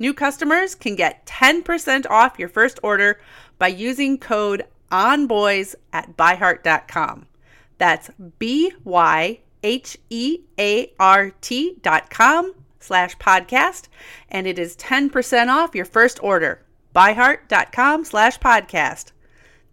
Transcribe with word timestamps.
New 0.00 0.14
customers 0.14 0.74
can 0.74 0.96
get 0.96 1.26
10% 1.26 2.06
off 2.08 2.38
your 2.38 2.48
first 2.48 2.80
order 2.82 3.20
by 3.58 3.68
using 3.68 4.16
code 4.18 4.64
ONBOYS 4.90 5.74
at 5.92 6.16
byheart.com. 6.16 7.26
That's 7.76 8.10
B 8.38 8.72
Y 8.82 9.40
H 9.62 9.98
E 10.08 10.40
A 10.58 10.92
R 10.98 11.30
T 11.42 11.76
dot 11.82 12.08
com 12.08 12.54
slash 12.80 13.16
podcast, 13.18 13.88
and 14.30 14.46
it 14.46 14.58
is 14.58 14.74
10% 14.76 15.48
off 15.48 15.74
your 15.74 15.84
first 15.84 16.22
order. 16.22 16.64
Byheart.com 16.94 18.04
slash 18.06 18.38
podcast. 18.38 19.12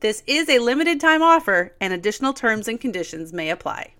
This 0.01 0.23
is 0.27 0.49
a 0.49 0.59
limited 0.59 0.99
time 0.99 1.23
offer, 1.23 1.73
and 1.79 1.93
additional 1.93 2.33
terms 2.33 2.67
and 2.67 2.79
conditions 2.79 3.31
may 3.31 3.49
apply. 3.49 3.93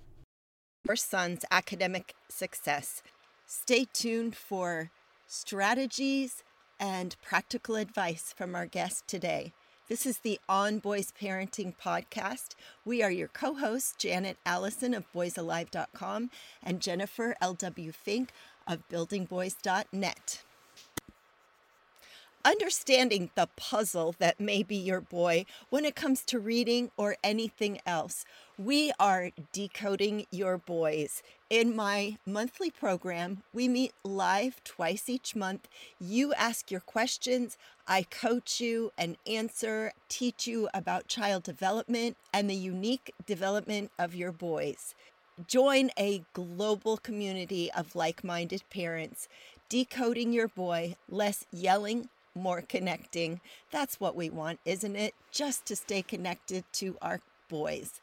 Your 0.85 0.97
son's 0.97 1.43
academic 1.49 2.13
success. 2.29 3.01
Stay 3.45 3.85
tuned 3.93 4.35
for 4.35 4.91
strategies, 5.27 6.43
and 6.79 7.15
practical 7.21 7.75
advice 7.75 8.33
from 8.35 8.55
our 8.55 8.65
guest 8.65 9.07
today. 9.07 9.51
This 9.89 10.05
is 10.05 10.19
the 10.19 10.39
On 10.49 10.79
Boys 10.79 11.13
Parenting 11.19 11.73
Podcast. 11.81 12.55
We 12.85 13.01
are 13.01 13.11
your 13.11 13.27
co 13.27 13.55
hosts, 13.55 13.93
Janet 13.97 14.37
Allison 14.45 14.93
of 14.93 15.05
boysalive.com 15.13 16.29
and 16.63 16.81
Jennifer 16.81 17.35
L.W. 17.41 17.91
Fink 17.91 18.31
of 18.67 18.87
buildingboys.net. 18.89 20.43
Understanding 22.45 23.29
the 23.35 23.49
puzzle 23.57 24.15
that 24.19 24.39
may 24.39 24.63
be 24.63 24.75
your 24.75 25.01
boy 25.01 25.45
when 25.69 25.83
it 25.83 25.95
comes 25.95 26.23
to 26.25 26.39
reading 26.39 26.91
or 26.95 27.17
anything 27.23 27.79
else. 27.85 28.23
We 28.59 28.91
are 28.99 29.29
decoding 29.51 30.25
your 30.31 30.57
boys. 30.57 31.21
In 31.47 31.75
my 31.75 32.17
monthly 32.25 32.71
program, 32.71 33.43
we 33.53 33.67
meet 33.67 33.93
live 34.03 34.63
twice 34.63 35.07
each 35.09 35.35
month. 35.35 35.67
You 36.01 36.33
ask 36.33 36.71
your 36.71 36.79
questions, 36.79 37.55
I 37.87 38.01
coach 38.01 38.59
you 38.59 38.91
and 38.97 39.15
answer, 39.27 39.91
teach 40.09 40.47
you 40.47 40.69
about 40.73 41.07
child 41.07 41.43
development 41.43 42.17
and 42.33 42.49
the 42.49 42.55
unique 42.55 43.13
development 43.27 43.91
of 43.99 44.15
your 44.15 44.31
boys. 44.31 44.95
Join 45.45 45.91
a 45.95 46.23
global 46.33 46.97
community 46.97 47.71
of 47.71 47.95
like 47.95 48.23
minded 48.23 48.63
parents. 48.71 49.27
Decoding 49.69 50.33
your 50.33 50.47
boy, 50.47 50.95
less 51.07 51.45
yelling, 51.51 52.09
more 52.33 52.63
connecting. 52.63 53.39
That's 53.69 53.99
what 53.99 54.15
we 54.15 54.31
want, 54.31 54.59
isn't 54.65 54.95
it? 54.95 55.13
Just 55.31 55.67
to 55.67 55.75
stay 55.75 56.01
connected 56.01 56.63
to 56.73 56.97
our 57.03 57.21
boys 57.49 58.01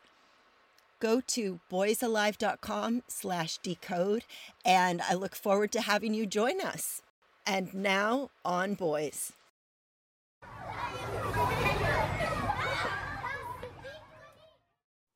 go 1.04 1.20
to 1.20 1.60
boysalive.com 1.70 3.03
slash 3.09 3.59
decode 3.59 4.25
and 4.65 5.03
I 5.03 5.12
look 5.12 5.37
forward 5.37 5.70
to 5.72 5.82
having 5.82 6.15
you 6.15 6.25
join 6.25 6.62
us. 6.62 7.03
And 7.47 7.75
now 7.75 8.31
on 8.42 8.72
boys. 8.72 9.34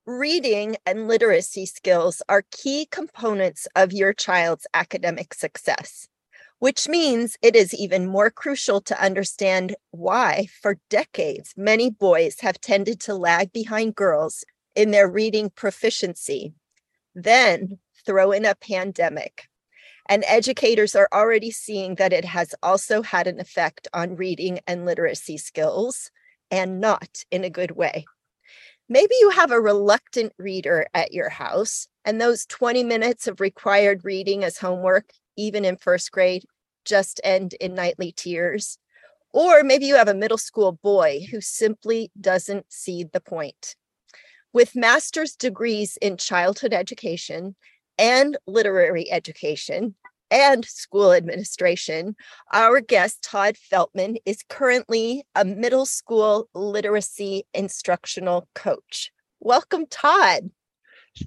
Reading 0.04 0.76
and 0.84 1.08
literacy 1.08 1.64
skills 1.64 2.20
are 2.28 2.44
key 2.50 2.86
components 2.90 3.66
of 3.74 3.90
your 3.90 4.12
child's 4.12 4.66
academic 4.74 5.32
success, 5.32 6.06
which 6.58 6.86
means 6.86 7.38
it 7.40 7.56
is 7.56 7.72
even 7.72 8.06
more 8.06 8.30
crucial 8.30 8.82
to 8.82 9.02
understand 9.02 9.74
why, 9.90 10.48
for 10.60 10.80
decades, 10.90 11.54
many 11.56 11.88
boys 11.88 12.40
have 12.40 12.60
tended 12.60 13.00
to 13.00 13.14
lag 13.14 13.54
behind 13.54 13.94
girls 13.94 14.44
in 14.78 14.92
their 14.92 15.08
reading 15.08 15.50
proficiency. 15.50 16.54
Then 17.12 17.80
throw 18.06 18.30
in 18.30 18.44
a 18.44 18.54
pandemic. 18.54 19.48
And 20.08 20.22
educators 20.24 20.94
are 20.94 21.08
already 21.12 21.50
seeing 21.50 21.96
that 21.96 22.12
it 22.12 22.24
has 22.24 22.54
also 22.62 23.02
had 23.02 23.26
an 23.26 23.40
effect 23.40 23.88
on 23.92 24.14
reading 24.14 24.60
and 24.68 24.86
literacy 24.86 25.36
skills, 25.36 26.12
and 26.52 26.80
not 26.80 27.24
in 27.32 27.42
a 27.42 27.50
good 27.50 27.72
way. 27.72 28.06
Maybe 28.88 29.16
you 29.20 29.30
have 29.30 29.50
a 29.50 29.60
reluctant 29.60 30.32
reader 30.38 30.86
at 30.94 31.12
your 31.12 31.28
house, 31.28 31.88
and 32.04 32.20
those 32.20 32.46
20 32.46 32.84
minutes 32.84 33.26
of 33.26 33.40
required 33.40 34.04
reading 34.04 34.44
as 34.44 34.58
homework, 34.58 35.10
even 35.36 35.64
in 35.64 35.76
first 35.76 36.12
grade, 36.12 36.44
just 36.84 37.20
end 37.24 37.54
in 37.54 37.74
nightly 37.74 38.12
tears. 38.12 38.78
Or 39.32 39.64
maybe 39.64 39.86
you 39.86 39.96
have 39.96 40.08
a 40.08 40.14
middle 40.14 40.38
school 40.38 40.70
boy 40.70 41.26
who 41.32 41.40
simply 41.40 42.12
doesn't 42.18 42.66
see 42.72 43.02
the 43.02 43.20
point. 43.20 43.74
With 44.58 44.74
master's 44.74 45.36
degrees 45.36 45.96
in 46.02 46.16
childhood 46.16 46.74
education 46.74 47.54
and 47.96 48.36
literary 48.48 49.08
education 49.08 49.94
and 50.32 50.64
school 50.64 51.12
administration, 51.12 52.16
our 52.52 52.80
guest, 52.80 53.22
Todd 53.22 53.54
Feltman, 53.54 54.16
is 54.26 54.42
currently 54.48 55.22
a 55.36 55.44
middle 55.44 55.86
school 55.86 56.48
literacy 56.56 57.44
instructional 57.54 58.48
coach. 58.56 59.12
Welcome, 59.38 59.86
Todd. 59.86 60.50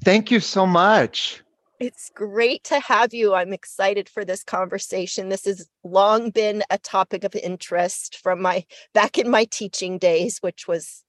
Thank 0.04 0.30
you 0.30 0.42
so 0.42 0.66
much. 0.66 1.42
It's 1.80 2.12
great 2.14 2.66
to 2.66 2.82
have 2.82 3.14
you. 3.14 3.34
I'm 3.34 3.54
excited 3.54 4.10
for 4.10 4.26
this 4.26 4.44
conversation. 4.44 5.30
This 5.30 5.46
has 5.46 5.70
long 5.86 6.32
been 6.32 6.64
a 6.70 6.78
topic 6.78 7.24
of 7.24 7.34
interest 7.36 8.18
from 8.22 8.42
my 8.42 8.66
back 8.94 9.18
in 9.18 9.30
my 9.30 9.46
teaching 9.46 10.00
days, 10.00 10.40
which 10.42 10.68
was 10.68 11.06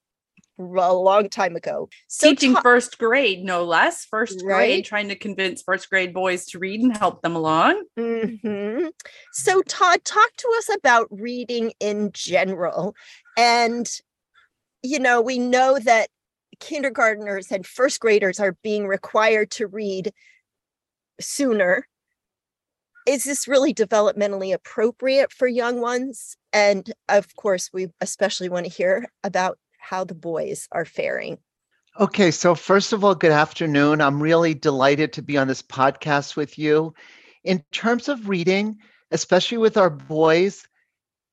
a 0.59 0.93
long 0.93 1.29
time 1.29 1.55
ago. 1.55 1.89
So 2.07 2.29
Teaching 2.29 2.53
ta- 2.53 2.61
first 2.61 2.97
grade, 2.97 3.43
no 3.43 3.63
less. 3.63 4.05
First 4.05 4.41
right? 4.43 4.67
grade, 4.67 4.85
trying 4.85 5.09
to 5.09 5.15
convince 5.15 5.61
first 5.61 5.89
grade 5.89 6.13
boys 6.13 6.45
to 6.47 6.59
read 6.59 6.81
and 6.81 6.95
help 6.95 7.21
them 7.21 7.35
along. 7.35 7.83
Mm-hmm. 7.97 8.87
So, 9.31 9.61
Todd, 9.63 10.03
talk 10.03 10.29
to 10.37 10.53
us 10.57 10.69
about 10.75 11.07
reading 11.11 11.73
in 11.79 12.11
general. 12.13 12.95
And, 13.37 13.89
you 14.83 14.99
know, 14.99 15.21
we 15.21 15.39
know 15.39 15.79
that 15.79 16.09
kindergarteners 16.59 17.51
and 17.51 17.65
first 17.65 17.99
graders 17.99 18.39
are 18.39 18.57
being 18.63 18.87
required 18.87 19.51
to 19.51 19.67
read 19.67 20.13
sooner. 21.19 21.87
Is 23.05 23.23
this 23.23 23.47
really 23.47 23.73
developmentally 23.73 24.53
appropriate 24.53 25.31
for 25.31 25.47
young 25.47 25.81
ones? 25.81 26.37
And 26.53 26.91
of 27.09 27.35
course, 27.35 27.69
we 27.73 27.87
especially 27.99 28.49
want 28.49 28.65
to 28.65 28.71
hear 28.71 29.09
about 29.23 29.57
how 29.83 30.03
the 30.03 30.15
boys 30.15 30.67
are 30.71 30.85
faring. 30.85 31.37
Okay, 31.99 32.31
so 32.31 32.55
first 32.55 32.93
of 32.93 33.03
all, 33.03 33.13
good 33.13 33.31
afternoon. 33.31 34.01
I'm 34.01 34.23
really 34.23 34.53
delighted 34.53 35.13
to 35.13 35.21
be 35.21 35.37
on 35.37 35.47
this 35.47 35.61
podcast 35.61 36.35
with 36.35 36.57
you. 36.57 36.93
In 37.43 37.63
terms 37.71 38.07
of 38.07 38.29
reading, 38.29 38.79
especially 39.11 39.57
with 39.59 39.77
our 39.77 39.89
boys, 39.89 40.65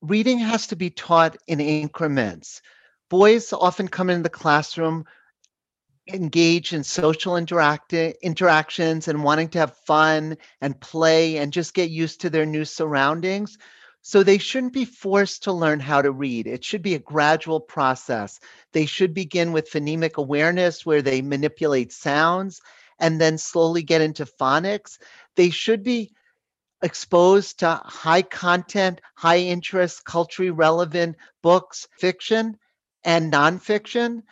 reading 0.02 0.38
has 0.38 0.66
to 0.66 0.76
be 0.76 0.90
taught 0.90 1.36
in 1.46 1.60
increments. 1.60 2.60
Boys 3.08 3.52
often 3.52 3.88
come 3.88 4.10
into 4.10 4.24
the 4.24 4.28
classroom 4.28 5.06
engage 6.08 6.72
in 6.72 6.82
social 6.82 7.36
interact- 7.36 7.92
interactions 7.92 9.08
and 9.08 9.22
wanting 9.22 9.48
to 9.48 9.58
have 9.58 9.76
fun 9.86 10.36
and 10.60 10.80
play 10.80 11.38
and 11.38 11.52
just 11.52 11.74
get 11.74 11.90
used 11.90 12.20
to 12.20 12.30
their 12.30 12.46
new 12.46 12.64
surroundings. 12.64 13.58
So 14.02 14.22
they 14.22 14.38
shouldn't 14.38 14.72
be 14.72 14.86
forced 14.86 15.44
to 15.44 15.52
learn 15.52 15.78
how 15.80 16.00
to 16.02 16.10
read. 16.10 16.46
It 16.46 16.64
should 16.64 16.82
be 16.82 16.94
a 16.94 16.98
gradual 16.98 17.60
process. 17.60 18.40
They 18.72 18.86
should 18.86 19.12
begin 19.12 19.52
with 19.52 19.70
phonemic 19.70 20.14
awareness, 20.14 20.86
where 20.86 21.02
they 21.02 21.20
manipulate 21.22 21.92
sounds 21.92 22.60
and 22.98 23.20
then 23.20 23.38
slowly 23.38 23.82
get 23.82 24.00
into 24.00 24.24
phonics. 24.24 24.98
They 25.36 25.50
should 25.50 25.82
be 25.82 26.12
exposed 26.82 27.58
to 27.58 27.80
high 27.84 28.22
content, 28.22 29.00
high 29.14 29.38
interest, 29.38 30.04
culturally 30.04 30.50
relevant 30.50 31.16
books, 31.42 31.86
fiction 31.98 32.56
and 33.04 33.32
nonfiction. 33.32 34.22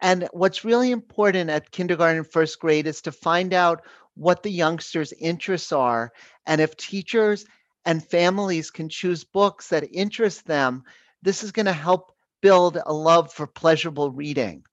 And 0.00 0.28
what's 0.32 0.64
really 0.64 0.92
important 0.92 1.50
at 1.50 1.70
kindergarten 1.70 2.18
and 2.18 2.30
first 2.30 2.60
grade 2.60 2.86
is 2.86 3.02
to 3.02 3.12
find 3.12 3.52
out 3.52 3.82
what 4.14 4.42
the 4.42 4.50
youngsters' 4.50 5.12
interests 5.12 5.72
are. 5.72 6.12
And 6.46 6.60
if 6.60 6.76
teachers 6.76 7.44
and 7.86 8.04
families 8.04 8.70
can 8.70 8.88
choose 8.88 9.24
books 9.24 9.68
that 9.68 9.88
interest 9.92 10.44
them, 10.44 10.82
this 11.22 11.42
is 11.42 11.52
going 11.52 11.66
to 11.66 11.72
help 11.72 12.12
build 12.42 12.78
a 12.84 12.92
love 12.92 13.32
for 13.32 13.46
pleasurable 13.46 14.10
reading. 14.10 14.64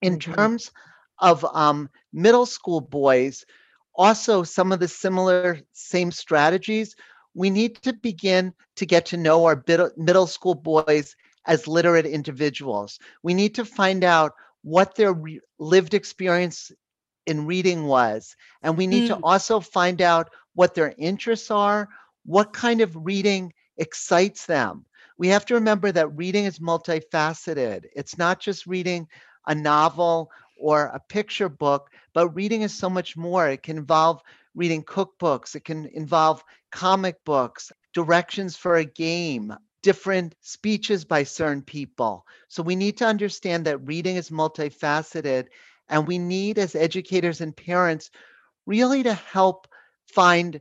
In 0.00 0.18
mm-hmm. 0.18 0.32
terms 0.32 0.70
of 1.18 1.44
um, 1.52 1.90
middle 2.12 2.46
school 2.46 2.80
boys, 2.80 3.44
also 3.94 4.42
some 4.44 4.72
of 4.72 4.80
the 4.80 4.88
similar 4.88 5.60
same 5.72 6.10
strategies. 6.10 6.96
We 7.34 7.50
need 7.50 7.76
to 7.82 7.92
begin 7.92 8.54
to 8.76 8.86
get 8.86 9.06
to 9.06 9.16
know 9.16 9.44
our 9.44 9.62
middle 9.96 10.26
school 10.26 10.54
boys 10.54 11.16
as 11.46 11.66
literate 11.66 12.06
individuals. 12.06 12.98
We 13.22 13.34
need 13.34 13.54
to 13.56 13.64
find 13.64 14.04
out 14.04 14.32
what 14.62 14.94
their 14.94 15.12
re- 15.12 15.40
lived 15.58 15.92
experience 15.92 16.70
in 17.26 17.46
reading 17.46 17.84
was. 17.84 18.36
And 18.62 18.76
we 18.76 18.86
need 18.86 19.04
mm. 19.10 19.16
to 19.16 19.22
also 19.22 19.60
find 19.60 20.00
out 20.00 20.30
what 20.54 20.74
their 20.74 20.94
interests 20.98 21.50
are, 21.50 21.88
what 22.24 22.52
kind 22.52 22.80
of 22.80 22.94
reading 22.96 23.52
excites 23.76 24.46
them. 24.46 24.84
We 25.18 25.28
have 25.28 25.44
to 25.46 25.54
remember 25.54 25.92
that 25.92 26.16
reading 26.16 26.44
is 26.44 26.58
multifaceted. 26.58 27.84
It's 27.94 28.18
not 28.18 28.40
just 28.40 28.66
reading 28.66 29.08
a 29.46 29.54
novel 29.54 30.30
or 30.58 30.86
a 30.86 31.00
picture 31.08 31.48
book, 31.48 31.90
but 32.14 32.28
reading 32.30 32.62
is 32.62 32.74
so 32.74 32.88
much 32.88 33.16
more. 33.16 33.48
It 33.48 33.62
can 33.62 33.78
involve 33.78 34.22
reading 34.54 34.82
cookbooks, 34.82 35.54
it 35.54 35.64
can 35.64 35.86
involve 35.86 36.44
comic 36.70 37.24
books, 37.24 37.72
directions 37.94 38.56
for 38.56 38.76
a 38.76 38.84
game, 38.84 39.54
different 39.82 40.34
speeches 40.40 41.04
by 41.04 41.24
certain 41.24 41.62
people. 41.62 42.24
So 42.48 42.62
we 42.62 42.76
need 42.76 42.98
to 42.98 43.06
understand 43.06 43.64
that 43.64 43.86
reading 43.86 44.16
is 44.16 44.30
multifaceted, 44.30 45.46
and 45.88 46.06
we 46.06 46.18
need, 46.18 46.58
as 46.58 46.74
educators 46.74 47.40
and 47.40 47.56
parents, 47.56 48.10
really 48.66 49.02
to 49.02 49.14
help 49.14 49.66
find 50.06 50.60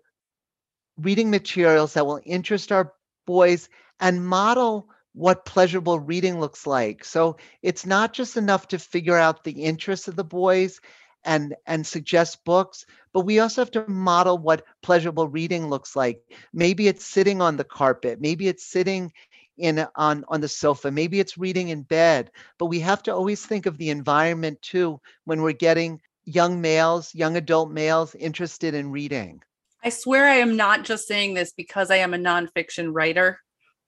reading 1.02 1.30
materials 1.30 1.94
that 1.94 2.06
will 2.06 2.22
interest 2.26 2.72
our 2.72 2.94
boys 3.26 3.70
and 4.00 4.26
model 4.26 4.90
what 5.14 5.46
pleasurable 5.46 6.00
reading 6.00 6.40
looks 6.40 6.66
like. 6.66 7.04
So 7.04 7.38
it's 7.62 7.86
not 7.86 8.14
just 8.14 8.38
enough 8.38 8.68
to 8.70 8.80
figure 8.80 9.18
out 9.18 9.44
the 9.44 9.64
interests 9.64 10.08
of 10.08 10.16
the 10.16 10.24
boys 10.24 10.80
and 11.24 11.56
and 11.68 11.86
suggest 11.86 12.44
books, 12.46 12.86
but 13.14 13.22
we 13.22 13.40
also 13.40 13.62
have 13.62 13.72
to 13.72 13.88
model 13.88 14.38
what 14.38 14.66
pleasurable 14.82 15.28
reading 15.28 15.70
looks 15.70 15.96
like. 15.96 16.22
Maybe 16.54 16.88
it's 16.88 17.06
sitting 17.06 17.42
on 17.42 17.58
the 17.58 17.64
carpet, 17.64 18.20
maybe 18.20 18.48
it's 18.48 18.66
sitting 18.66 19.12
in 19.58 19.86
on 19.96 20.26
on 20.30 20.42
the 20.42 20.48
sofa, 20.48 20.90
maybe 20.90 21.20
it's 21.20 21.38
reading 21.38 21.70
in 21.70 21.84
bed, 21.84 22.32
but 22.58 22.68
we 22.68 22.80
have 22.80 23.04
to 23.04 23.14
always 23.14 23.46
think 23.46 23.66
of 23.66 23.78
the 23.78 23.90
environment 23.90 24.62
too 24.62 25.00
when 25.26 25.42
we're 25.42 25.52
getting 25.52 26.02
young 26.26 26.62
males, 26.62 27.14
young 27.14 27.36
adult 27.38 27.70
males 27.72 28.16
interested 28.16 28.74
in 28.74 28.92
reading. 28.92 29.42
I 29.84 29.90
swear 29.90 30.28
I 30.28 30.36
am 30.36 30.56
not 30.56 30.84
just 30.84 31.08
saying 31.08 31.34
this 31.34 31.54
because 31.54 31.90
I 31.92 31.98
am 31.98 32.14
a 32.14 32.18
nonfiction 32.18 32.90
writer 32.92 33.40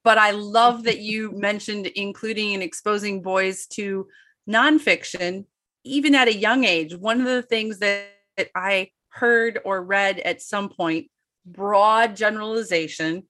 but 0.04 0.18
I 0.18 0.32
love 0.32 0.84
that 0.84 1.00
you 1.00 1.32
mentioned 1.36 1.86
including 1.86 2.54
and 2.54 2.62
exposing 2.62 3.22
boys 3.22 3.66
to 3.68 4.06
nonfiction, 4.48 5.46
even 5.82 6.14
at 6.14 6.28
a 6.28 6.36
young 6.36 6.64
age. 6.64 6.94
One 6.94 7.20
of 7.20 7.26
the 7.26 7.42
things 7.42 7.78
that, 7.78 8.06
that 8.36 8.50
I 8.54 8.90
heard 9.08 9.58
or 9.64 9.82
read 9.82 10.20
at 10.20 10.42
some 10.42 10.68
point, 10.68 11.10
broad 11.46 12.14
generalization, 12.14 13.24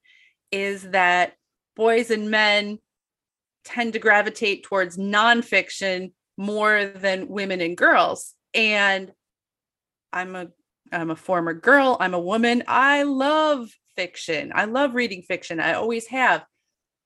is 0.51 0.83
that 0.91 1.33
boys 1.75 2.11
and 2.11 2.29
men 2.29 2.79
tend 3.63 3.93
to 3.93 3.99
gravitate 3.99 4.63
towards 4.63 4.97
nonfiction 4.97 6.11
more 6.37 6.85
than 6.85 7.29
women 7.29 7.61
and 7.61 7.77
girls. 7.77 8.33
And 8.53 9.11
I'm 10.13 10.35
a 10.35 10.47
I'm 10.91 11.11
a 11.11 11.15
former 11.15 11.53
girl, 11.53 11.97
I'm 11.99 12.13
a 12.13 12.19
woman. 12.19 12.63
I 12.67 13.03
love 13.03 13.69
fiction. 13.95 14.51
I 14.53 14.65
love 14.65 14.93
reading 14.93 15.21
fiction. 15.21 15.59
I 15.59 15.73
always 15.73 16.07
have 16.07 16.45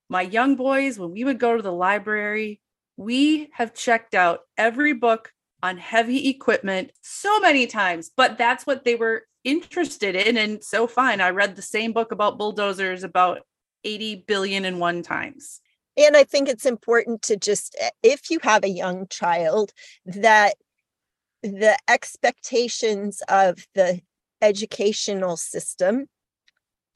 my 0.10 0.24
young 0.24 0.56
boys, 0.56 0.98
when 0.98 1.12
we 1.12 1.24
would 1.24 1.40
go 1.40 1.56
to 1.56 1.62
the 1.62 1.72
library, 1.72 2.62
we 2.98 3.50
have 3.54 3.74
checked 3.74 4.16
out 4.16 4.42
every 4.58 4.94
book 4.94 5.32
on 5.62 5.78
heavy 5.78 6.30
equipment 6.30 6.92
so 7.02 7.40
many 7.40 7.68
times, 7.68 8.10
but 8.16 8.38
that's 8.38 8.66
what 8.66 8.84
they 8.84 8.96
were 8.96 9.24
interested 9.44 10.16
in. 10.16 10.38
And 10.38 10.64
so 10.64 10.88
fine. 10.88 11.22
I 11.22 11.30
read 11.30 11.56
the 11.56 11.62
same 11.62 11.94
book 11.94 12.12
about 12.12 12.38
bulldozers 12.38 13.04
about 13.04 13.42
80 13.84 14.26
billion 14.28 14.66
and 14.66 14.80
one 14.80 15.04
times. 15.04 15.62
And 15.96 16.16
I 16.18 16.24
think 16.24 16.50
it's 16.50 16.66
important 16.66 17.22
to 17.24 17.38
just, 17.38 17.76
eh, 17.80 17.90
if 18.04 18.30
you 18.30 18.40
have 18.42 18.64
a 18.64 18.70
young 18.70 19.08
child, 19.10 19.74
that 20.06 20.56
the 21.44 21.78
expectations 21.88 23.22
of 23.30 23.66
the 23.76 24.02
educational 24.42 25.38
system 25.38 26.08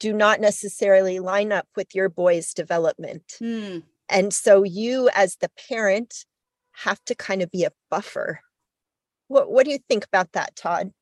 do 0.00 0.12
not 0.12 0.40
necessarily 0.40 1.20
line 1.20 1.52
up 1.52 1.66
with 1.76 1.94
your 1.94 2.08
boy's 2.08 2.52
development. 2.52 3.34
Hmm. 3.38 3.78
And 4.08 4.34
so 4.34 4.62
you, 4.62 5.08
as 5.14 5.36
the 5.36 5.50
parent, 5.68 6.24
have 6.72 7.02
to 7.04 7.14
kind 7.14 7.42
of 7.42 7.50
be 7.50 7.64
a 7.64 7.72
buffer. 7.90 8.40
What, 9.28 9.50
what 9.50 9.64
do 9.64 9.70
you 9.70 9.78
think 9.88 10.04
about 10.04 10.32
that, 10.32 10.56
Todd? 10.56 10.92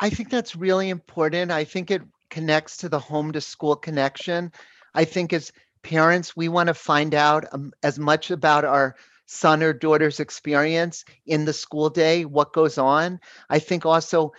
I 0.00 0.10
think 0.10 0.30
that's 0.30 0.56
really 0.56 0.88
important. 0.88 1.52
I 1.52 1.64
think 1.64 1.90
it 1.90 2.02
connects 2.30 2.78
to 2.78 2.88
the 2.88 2.98
home 2.98 3.32
to 3.32 3.40
school 3.40 3.76
connection. 3.76 4.50
I 4.94 5.04
think 5.04 5.32
as 5.32 5.52
parents, 5.82 6.34
we 6.34 6.48
want 6.48 6.68
to 6.68 6.74
find 6.74 7.14
out 7.14 7.44
um, 7.52 7.72
as 7.82 7.98
much 7.98 8.30
about 8.30 8.64
our 8.64 8.96
son 9.30 9.62
or 9.62 9.72
daughter's 9.72 10.18
experience 10.18 11.04
in 11.24 11.44
the 11.44 11.52
school 11.52 11.88
day, 11.88 12.24
what 12.24 12.52
goes 12.52 12.78
on. 12.78 13.20
I 13.48 13.60
think 13.60 13.86
also 13.86 14.32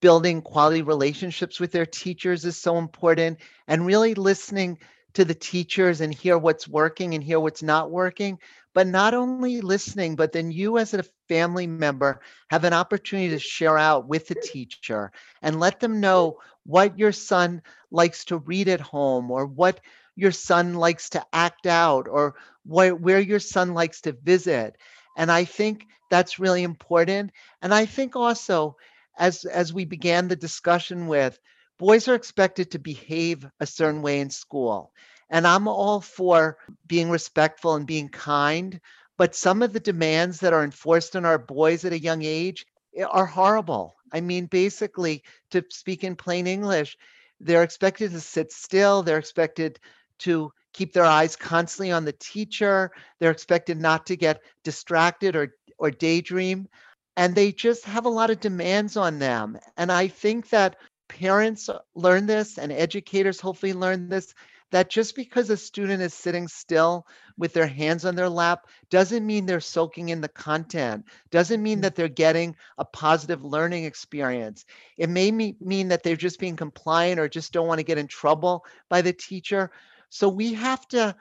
building 0.00 0.40
quality 0.40 0.82
relationships 0.82 1.58
with 1.58 1.72
their 1.72 1.86
teachers 1.86 2.44
is 2.44 2.56
so 2.56 2.78
important 2.78 3.38
and 3.66 3.84
really 3.84 4.14
listening 4.14 4.78
to 5.14 5.24
the 5.24 5.34
teachers 5.34 6.00
and 6.00 6.14
hear 6.14 6.38
what's 6.38 6.68
working 6.68 7.14
and 7.14 7.24
hear 7.24 7.40
what's 7.40 7.62
not 7.62 7.90
working 7.90 8.38
but 8.72 8.86
not 8.86 9.14
only 9.14 9.62
listening 9.62 10.14
but 10.14 10.32
then 10.32 10.52
you 10.52 10.78
as 10.78 10.94
a 10.94 11.02
family 11.28 11.66
member 11.66 12.20
have 12.50 12.64
an 12.64 12.74
opportunity 12.74 13.30
to 13.30 13.38
share 13.38 13.78
out 13.78 14.06
with 14.06 14.28
the 14.28 14.34
teacher 14.34 15.10
and 15.42 15.58
let 15.58 15.80
them 15.80 16.00
know 16.00 16.36
what 16.64 16.98
your 16.98 17.12
son 17.12 17.62
likes 17.90 18.26
to 18.26 18.36
read 18.38 18.68
at 18.68 18.80
home 18.80 19.30
or 19.30 19.46
what 19.46 19.80
your 20.16 20.32
son 20.32 20.74
likes 20.74 21.10
to 21.10 21.24
act 21.32 21.66
out 21.66 22.08
or 22.08 22.34
where, 22.64 22.94
where 22.94 23.20
your 23.20 23.40
son 23.40 23.74
likes 23.74 24.02
to 24.02 24.12
visit. 24.12 24.76
And 25.16 25.30
i 25.30 25.44
think 25.44 25.86
that's 26.10 26.38
really 26.38 26.62
important. 26.62 27.32
And 27.62 27.74
i 27.74 27.86
think 27.86 28.16
also 28.16 28.76
as 29.18 29.44
as 29.44 29.72
we 29.72 29.84
began 29.84 30.28
the 30.28 30.36
discussion 30.36 31.06
with 31.06 31.38
boys 31.78 32.08
are 32.08 32.14
expected 32.14 32.70
to 32.70 32.78
behave 32.78 33.46
a 33.60 33.66
certain 33.66 34.02
way 34.02 34.20
in 34.20 34.30
school. 34.30 34.92
And 35.30 35.46
i'm 35.46 35.68
all 35.68 36.00
for 36.00 36.58
being 36.86 37.10
respectful 37.10 37.74
and 37.74 37.86
being 37.86 38.08
kind 38.08 38.80
but 39.18 39.34
some 39.34 39.62
of 39.62 39.72
the 39.72 39.80
demands 39.80 40.40
that 40.40 40.52
are 40.52 40.64
enforced 40.64 41.16
on 41.16 41.24
our 41.24 41.38
boys 41.38 41.84
at 41.84 41.92
a 41.92 41.98
young 41.98 42.22
age 42.22 42.66
eh, 42.96 43.02
are 43.04 43.26
horrible. 43.26 43.96
I 44.12 44.20
mean 44.20 44.46
basically 44.46 45.24
to 45.50 45.64
speak 45.70 46.04
in 46.04 46.16
plain 46.16 46.46
english 46.46 46.96
they're 47.40 47.64
expected 47.64 48.12
to 48.12 48.20
sit 48.20 48.52
still 48.52 49.02
they're 49.02 49.18
expected 49.18 49.78
to 50.18 50.52
keep 50.72 50.92
their 50.92 51.04
eyes 51.04 51.36
constantly 51.36 51.92
on 51.92 52.04
the 52.04 52.12
teacher 52.12 52.90
they're 53.18 53.30
expected 53.30 53.78
not 53.78 54.06
to 54.06 54.16
get 54.16 54.40
distracted 54.62 55.36
or 55.36 55.54
or 55.78 55.90
daydream 55.90 56.68
and 57.16 57.34
they 57.34 57.50
just 57.50 57.84
have 57.84 58.04
a 58.04 58.10
lot 58.10 58.30
of 58.30 58.40
demands 58.40 58.96
on 58.96 59.18
them. 59.18 59.58
And 59.76 59.90
I 59.90 60.08
think 60.08 60.50
that 60.50 60.76
parents 61.08 61.70
learn 61.94 62.26
this 62.26 62.58
and 62.58 62.70
educators 62.70 63.40
hopefully 63.40 63.72
learn 63.72 64.08
this 64.08 64.34
that 64.72 64.90
just 64.90 65.14
because 65.14 65.48
a 65.48 65.56
student 65.56 66.02
is 66.02 66.12
sitting 66.12 66.48
still 66.48 67.06
with 67.38 67.52
their 67.52 67.68
hands 67.68 68.04
on 68.04 68.16
their 68.16 68.28
lap 68.28 68.66
doesn't 68.90 69.24
mean 69.24 69.46
they're 69.46 69.60
soaking 69.60 70.08
in 70.08 70.20
the 70.20 70.28
content, 70.28 71.04
doesn't 71.30 71.62
mean 71.62 71.78
mm. 71.78 71.82
that 71.82 71.94
they're 71.94 72.08
getting 72.08 72.56
a 72.76 72.84
positive 72.84 73.44
learning 73.44 73.84
experience. 73.84 74.64
It 74.98 75.08
may 75.08 75.30
mean 75.30 75.88
that 75.88 76.02
they're 76.02 76.16
just 76.16 76.40
being 76.40 76.56
compliant 76.56 77.20
or 77.20 77.28
just 77.28 77.52
don't 77.52 77.68
want 77.68 77.78
to 77.78 77.84
get 77.84 77.96
in 77.96 78.08
trouble 78.08 78.66
by 78.90 79.02
the 79.02 79.12
teacher. 79.12 79.70
So 80.08 80.28
we 80.28 80.54
have 80.54 80.86
to 80.88 81.16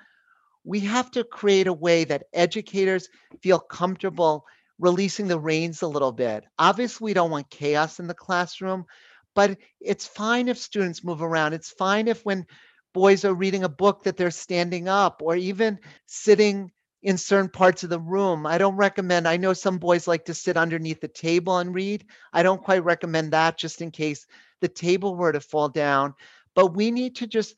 we 0.64 0.80
have 0.82 1.12
to 1.12 1.24
create 1.24 1.68
a 1.68 1.74
way 1.74 2.06
that 2.06 2.24
educators 2.34 3.10
feel 3.42 3.60
comfortable 3.60 4.46
releasing 4.80 5.28
the 5.28 5.40
reins 5.40 5.84
a 5.84 5.88
little 5.88 6.12
bit. 6.12 6.44
Obviously, 6.58 7.06
we 7.06 7.14
don't 7.14 7.30
want 7.30 7.50
chaos 7.50 8.00
in 8.00 8.08
the 8.08 8.16
classroom, 8.16 8.86
but 9.36 9.58
it's 9.80 10.08
fine 10.08 10.48
if 10.48 10.58
students 10.58 11.04
move 11.04 11.22
around. 11.22 11.54
It's 11.54 11.70
fine 11.70 12.08
if 12.08 12.26
when 12.26 12.48
boys 12.94 13.26
are 13.26 13.34
reading 13.34 13.64
a 13.64 13.70
book 13.70 14.04
that 14.04 14.18
they're 14.18 14.32
standing 14.32 14.88
up 14.88 15.22
or 15.24 15.36
even 15.36 15.80
sitting 16.08 16.72
in 17.04 17.18
certain 17.18 17.50
parts 17.50 17.84
of 17.84 17.90
the 17.92 18.00
room. 18.00 18.48
I 18.48 18.58
don't 18.58 18.78
recommend, 18.78 19.28
I 19.28 19.38
know 19.38 19.54
some 19.54 19.78
boys 19.78 20.08
like 20.08 20.26
to 20.26 20.34
sit 20.34 20.58
underneath 20.58 21.02
the 21.02 21.08
table 21.08 21.58
and 21.60 21.76
read. 21.76 22.06
I 22.34 22.42
don't 22.42 22.64
quite 22.64 22.84
recommend 22.84 23.34
that 23.34 23.58
just 23.58 23.82
in 23.82 23.92
case 23.92 24.26
the 24.62 24.68
table 24.68 25.16
were 25.16 25.32
to 25.32 25.40
fall 25.40 25.70
down. 25.70 26.16
But 26.56 26.74
we 26.76 26.90
need 26.90 27.18
to 27.18 27.28
just 27.28 27.56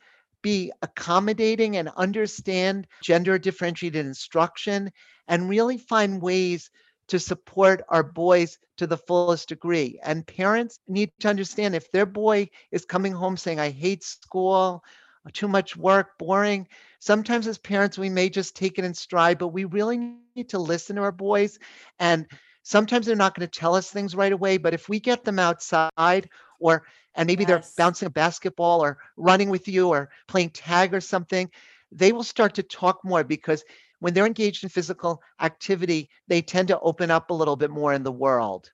be 0.47 0.71
accommodating 0.81 1.75
and 1.75 1.89
understand 1.97 2.87
gender 3.03 3.37
differentiated 3.37 4.05
instruction 4.05 4.89
and 5.27 5.49
really 5.49 5.77
find 5.77 6.21
ways 6.21 6.71
to 7.09 7.19
support 7.19 7.83
our 7.89 8.01
boys 8.01 8.57
to 8.77 8.87
the 8.87 8.95
fullest 8.95 9.49
degree. 9.49 9.99
And 10.01 10.25
parents 10.25 10.79
need 10.87 11.11
to 11.19 11.27
understand 11.27 11.75
if 11.75 11.91
their 11.91 12.05
boy 12.05 12.47
is 12.71 12.85
coming 12.85 13.11
home 13.11 13.35
saying, 13.35 13.59
I 13.59 13.71
hate 13.71 14.05
school, 14.05 14.85
too 15.33 15.49
much 15.49 15.75
work, 15.75 16.17
boring. 16.17 16.69
Sometimes 16.99 17.45
as 17.45 17.57
parents, 17.57 17.97
we 17.97 18.07
may 18.07 18.29
just 18.29 18.55
take 18.55 18.79
it 18.79 18.85
in 18.85 18.93
stride, 18.93 19.39
but 19.39 19.49
we 19.49 19.65
really 19.65 19.97
need 20.33 20.47
to 20.51 20.59
listen 20.59 20.95
to 20.95 21.01
our 21.01 21.11
boys. 21.11 21.59
And 21.99 22.25
sometimes 22.63 23.05
they're 23.05 23.17
not 23.17 23.35
going 23.35 23.49
to 23.49 23.59
tell 23.59 23.75
us 23.75 23.89
things 23.89 24.15
right 24.15 24.31
away, 24.31 24.59
but 24.59 24.73
if 24.73 24.87
we 24.87 25.01
get 25.01 25.25
them 25.25 25.39
outside 25.39 26.29
or 26.61 26.83
and 27.17 27.27
maybe 27.27 27.43
yes. 27.43 27.49
they're 27.49 27.85
bouncing 27.85 28.05
a 28.05 28.11
basketball 28.11 28.81
or 28.81 28.99
running 29.17 29.49
with 29.49 29.67
you 29.67 29.89
or 29.89 30.09
playing 30.27 30.51
tag 30.51 30.93
or 30.93 31.01
something, 31.01 31.49
they 31.91 32.11
will 32.11 32.23
start 32.23 32.53
to 32.55 32.63
talk 32.63 33.03
more 33.03 33.23
because 33.23 33.65
when 33.99 34.13
they're 34.13 34.27
engaged 34.27 34.63
in 34.63 34.69
physical 34.69 35.21
activity, 35.41 36.09
they 36.27 36.41
tend 36.41 36.67
to 36.67 36.79
open 36.79 37.09
up 37.09 37.29
a 37.29 37.33
little 37.33 37.55
bit 37.55 37.71
more 37.71 37.91
in 37.91 38.03
the 38.03 38.11
world. 38.11 38.71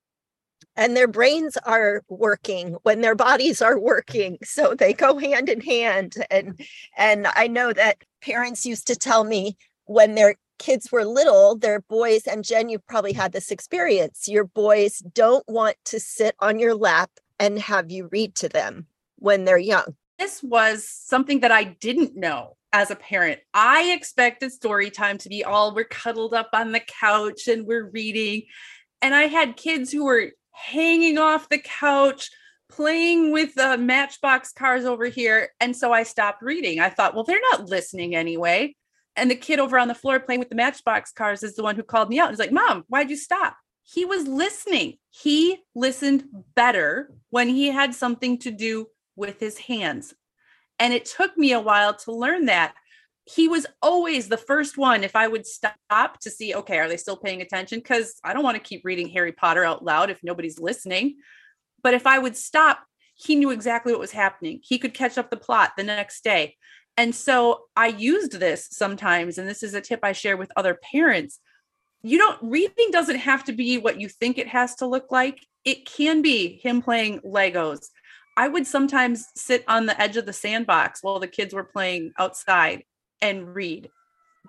And 0.75 0.97
their 0.97 1.07
brains 1.07 1.55
are 1.57 2.03
working 2.09 2.75
when 2.83 3.01
their 3.01 3.15
bodies 3.15 3.61
are 3.61 3.79
working. 3.79 4.37
So 4.43 4.73
they 4.73 4.93
go 4.93 5.17
hand 5.17 5.47
in 5.47 5.61
hand. 5.61 6.15
And 6.29 6.59
and 6.97 7.27
I 7.27 7.47
know 7.47 7.73
that 7.73 7.97
parents 8.21 8.65
used 8.65 8.87
to 8.87 8.95
tell 8.95 9.23
me 9.23 9.55
when 9.85 10.15
their 10.15 10.35
kids 10.59 10.91
were 10.91 11.05
little, 11.05 11.55
their 11.55 11.81
boys, 11.81 12.25
and 12.25 12.43
Jen, 12.43 12.69
you 12.69 12.79
probably 12.79 13.13
had 13.13 13.33
this 13.33 13.51
experience. 13.51 14.27
Your 14.27 14.45
boys 14.45 14.99
don't 15.13 15.47
want 15.47 15.75
to 15.85 15.99
sit 15.99 16.35
on 16.39 16.59
your 16.59 16.73
lap 16.73 17.11
and 17.43 17.59
have 17.59 17.91
you 17.91 18.07
read 18.09 18.35
to 18.35 18.47
them 18.47 18.87
when 19.17 19.43
they're 19.43 19.57
young. 19.57 19.95
This 20.17 20.41
was 20.41 20.87
something 20.87 21.41
that 21.41 21.51
I 21.51 21.65
didn't 21.65 22.15
know 22.15 22.55
as 22.71 22.89
a 22.89 22.95
parent. 22.95 23.41
I 23.53 23.91
expected 23.91 24.53
story 24.53 24.89
time 24.89 25.17
to 25.19 25.29
be 25.29 25.43
all 25.43 25.75
we're 25.75 25.83
cuddled 25.83 26.33
up 26.33 26.49
on 26.53 26.71
the 26.71 26.79
couch 26.79 27.49
and 27.49 27.67
we're 27.67 27.89
reading. 27.89 28.43
And 29.01 29.13
I 29.13 29.23
had 29.23 29.57
kids 29.57 29.91
who 29.91 30.05
were 30.05 30.31
hanging 30.51 31.17
off 31.17 31.49
the 31.49 31.57
couch, 31.57 32.29
playing 32.69 33.33
with 33.33 33.55
the 33.55 33.77
matchbox 33.77 34.53
cars 34.53 34.85
over 34.85 35.07
here. 35.07 35.49
And 35.59 35.75
so 35.75 35.91
I 35.91 36.03
stopped 36.03 36.41
reading. 36.41 36.79
I 36.79 36.89
thought, 36.89 37.13
well, 37.13 37.25
they're 37.25 37.39
not 37.51 37.67
listening 37.67 38.15
anyway. 38.15 38.73
And 39.17 39.29
the 39.29 39.35
kid 39.35 39.59
over 39.59 39.77
on 39.77 39.89
the 39.89 39.95
floor 39.95 40.21
playing 40.21 40.39
with 40.39 40.49
the 40.49 40.55
matchbox 40.55 41.11
cars 41.11 41.43
is 41.43 41.55
the 41.55 41.63
one 41.63 41.75
who 41.75 41.83
called 41.83 42.07
me 42.07 42.19
out. 42.19 42.29
He's 42.29 42.39
like, 42.39 42.53
Mom, 42.53 42.85
why'd 42.87 43.09
you 43.09 43.17
stop? 43.17 43.57
He 43.83 44.05
was 44.05 44.27
listening. 44.27 44.97
He 45.09 45.59
listened 45.75 46.25
better 46.55 47.13
when 47.29 47.49
he 47.49 47.67
had 47.67 47.93
something 47.93 48.39
to 48.39 48.51
do 48.51 48.87
with 49.15 49.39
his 49.39 49.57
hands. 49.57 50.13
And 50.79 50.93
it 50.93 51.05
took 51.05 51.37
me 51.37 51.51
a 51.51 51.59
while 51.59 51.93
to 51.95 52.11
learn 52.11 52.45
that. 52.45 52.73
He 53.25 53.47
was 53.47 53.65
always 53.81 54.27
the 54.27 54.37
first 54.37 54.77
one 54.77 55.03
if 55.03 55.15
I 55.15 55.27
would 55.27 55.45
stop 55.45 56.19
to 56.21 56.29
see, 56.29 56.55
okay, 56.55 56.79
are 56.79 56.89
they 56.89 56.97
still 56.97 57.15
paying 57.15 57.41
attention? 57.41 57.79
Because 57.79 58.19
I 58.23 58.33
don't 58.33 58.43
want 58.43 58.55
to 58.55 58.63
keep 58.63 58.83
reading 58.83 59.07
Harry 59.09 59.31
Potter 59.31 59.63
out 59.63 59.83
loud 59.83 60.09
if 60.09 60.19
nobody's 60.23 60.59
listening. 60.59 61.17
But 61.81 61.93
if 61.93 62.07
I 62.07 62.19
would 62.19 62.35
stop, 62.35 62.83
he 63.15 63.35
knew 63.35 63.51
exactly 63.51 63.93
what 63.93 63.99
was 63.99 64.11
happening. 64.11 64.59
He 64.63 64.79
could 64.79 64.93
catch 64.93 65.17
up 65.17 65.29
the 65.29 65.37
plot 65.37 65.73
the 65.77 65.83
next 65.83 66.23
day. 66.23 66.55
And 66.97 67.13
so 67.15 67.65
I 67.75 67.87
used 67.87 68.33
this 68.33 68.67
sometimes, 68.71 69.37
and 69.37 69.47
this 69.47 69.63
is 69.63 69.73
a 69.73 69.81
tip 69.81 70.01
I 70.03 70.11
share 70.11 70.37
with 70.37 70.51
other 70.55 70.77
parents. 70.91 71.39
You 72.03 72.17
don't, 72.17 72.37
reading 72.41 72.91
doesn't 72.91 73.19
have 73.19 73.45
to 73.45 73.53
be 73.53 73.77
what 73.77 73.99
you 73.99 74.09
think 74.09 74.37
it 74.37 74.47
has 74.49 74.75
to 74.75 74.85
look 74.85 75.11
like. 75.11 75.39
It 75.63 75.85
can 75.85 76.21
be 76.21 76.59
him 76.61 76.81
playing 76.81 77.21
Legos. 77.21 77.87
I 78.35 78.49
would 78.49 78.67
sometimes 78.67 79.27
sit 79.35 79.63
on 79.67 79.85
the 79.85 79.99
edge 79.99 80.17
of 80.17 80.25
the 80.25 80.33
sandbox 80.33 81.01
while 81.01 81.19
the 81.19 81.27
kids 81.27 81.53
were 81.53 81.63
playing 81.63 82.11
outside 82.19 82.83
and 83.21 83.53
read 83.55 83.89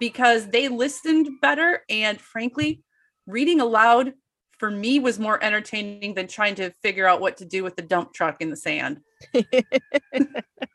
because 0.00 0.48
they 0.48 0.68
listened 0.68 1.28
better. 1.40 1.82
And 1.88 2.20
frankly, 2.20 2.82
reading 3.26 3.60
aloud 3.60 4.14
for 4.58 4.70
me 4.70 4.98
was 4.98 5.18
more 5.18 5.42
entertaining 5.42 6.14
than 6.14 6.26
trying 6.26 6.54
to 6.56 6.70
figure 6.82 7.06
out 7.06 7.20
what 7.20 7.36
to 7.36 7.44
do 7.44 7.62
with 7.62 7.76
the 7.76 7.82
dump 7.82 8.12
truck 8.14 8.40
in 8.40 8.50
the 8.50 8.56
sand. 8.56 9.00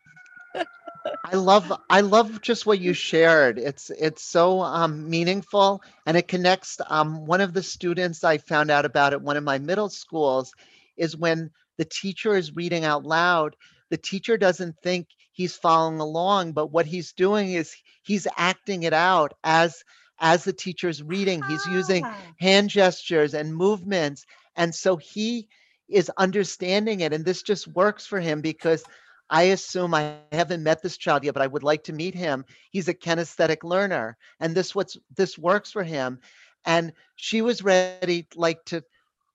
I 1.26 1.36
love 1.36 1.72
I 1.90 2.02
love 2.02 2.42
just 2.42 2.66
what 2.66 2.80
you 2.80 2.94
shared. 2.94 3.58
It's 3.58 3.90
it's 3.90 4.24
so 4.24 4.62
um, 4.62 5.10
meaningful 5.10 5.82
and 6.06 6.18
it 6.18 6.28
connects. 6.28 6.78
Um, 6.90 7.26
one 7.26 7.42
of 7.42 7.54
the 7.54 7.64
students 7.64 8.24
I 8.24 8.38
found 8.38 8.72
out 8.72 8.86
about 8.86 9.14
at 9.14 9.22
one 9.22 9.38
of 9.38 9.44
my 9.44 9.60
middle 9.60 9.90
schools 9.90 10.54
is 10.98 11.16
when 11.16 11.52
the 11.78 11.86
teacher 11.86 12.36
is 12.36 12.56
reading 12.56 12.84
out 12.84 13.06
loud, 13.06 13.56
the 13.90 13.98
teacher 13.98 14.38
doesn't 14.38 14.76
think 14.84 15.08
he's 15.32 15.56
following 15.56 16.00
along, 16.00 16.52
but 16.52 16.72
what 16.72 16.86
he's 16.86 17.14
doing 17.14 17.54
is 17.54 17.76
he's 18.04 18.28
acting 18.38 18.84
it 18.84 18.94
out 18.94 19.34
as 19.44 19.84
as 20.20 20.44
the 20.44 20.54
teacher's 20.54 21.02
reading. 21.02 21.42
He's 21.44 21.66
using 21.68 22.04
ah. 22.06 22.18
hand 22.40 22.70
gestures 22.70 23.34
and 23.34 23.56
movements. 23.56 24.26
And 24.56 24.74
so 24.76 24.98
he 24.98 25.48
is 25.88 26.12
understanding 26.18 27.00
it. 27.00 27.14
And 27.14 27.26
this 27.26 27.42
just 27.42 27.68
works 27.68 28.06
for 28.06 28.20
him 28.20 28.42
because 28.42 28.84
I 29.30 29.44
assume 29.44 29.94
I 29.94 30.18
haven't 30.32 30.64
met 30.64 30.82
this 30.82 30.98
child 30.98 31.24
yet, 31.24 31.34
but 31.34 31.44
I 31.44 31.48
would 31.48 31.64
like 31.64 31.84
to 31.86 31.94
meet 31.94 32.16
him. 32.16 32.46
He's 32.72 32.88
a 32.88 32.94
kinesthetic 32.94 33.64
learner. 33.64 34.18
And 34.40 34.56
this 34.56 34.74
what's 34.74 34.98
this 35.16 35.38
works 35.38 35.72
for 35.72 35.84
him. 35.84 36.20
And 36.66 36.94
she 37.16 37.42
was 37.42 37.64
ready 37.64 38.28
like 38.36 38.66
to 38.66 38.84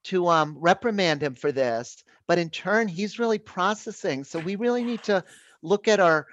to 0.05 0.29
um, 0.29 0.57
reprimand 0.59 1.23
him 1.23 1.35
for 1.35 1.51
this, 1.51 2.05
but 2.27 2.39
in 2.39 2.51
turn, 2.51 2.89
he's 2.89 3.19
really 3.19 3.39
processing. 3.39 4.23
So 4.23 4.39
we 4.39 4.57
really 4.57 4.85
need 4.85 5.03
to 5.05 5.25
look 5.63 5.89
at 5.89 5.99
our 5.99 6.27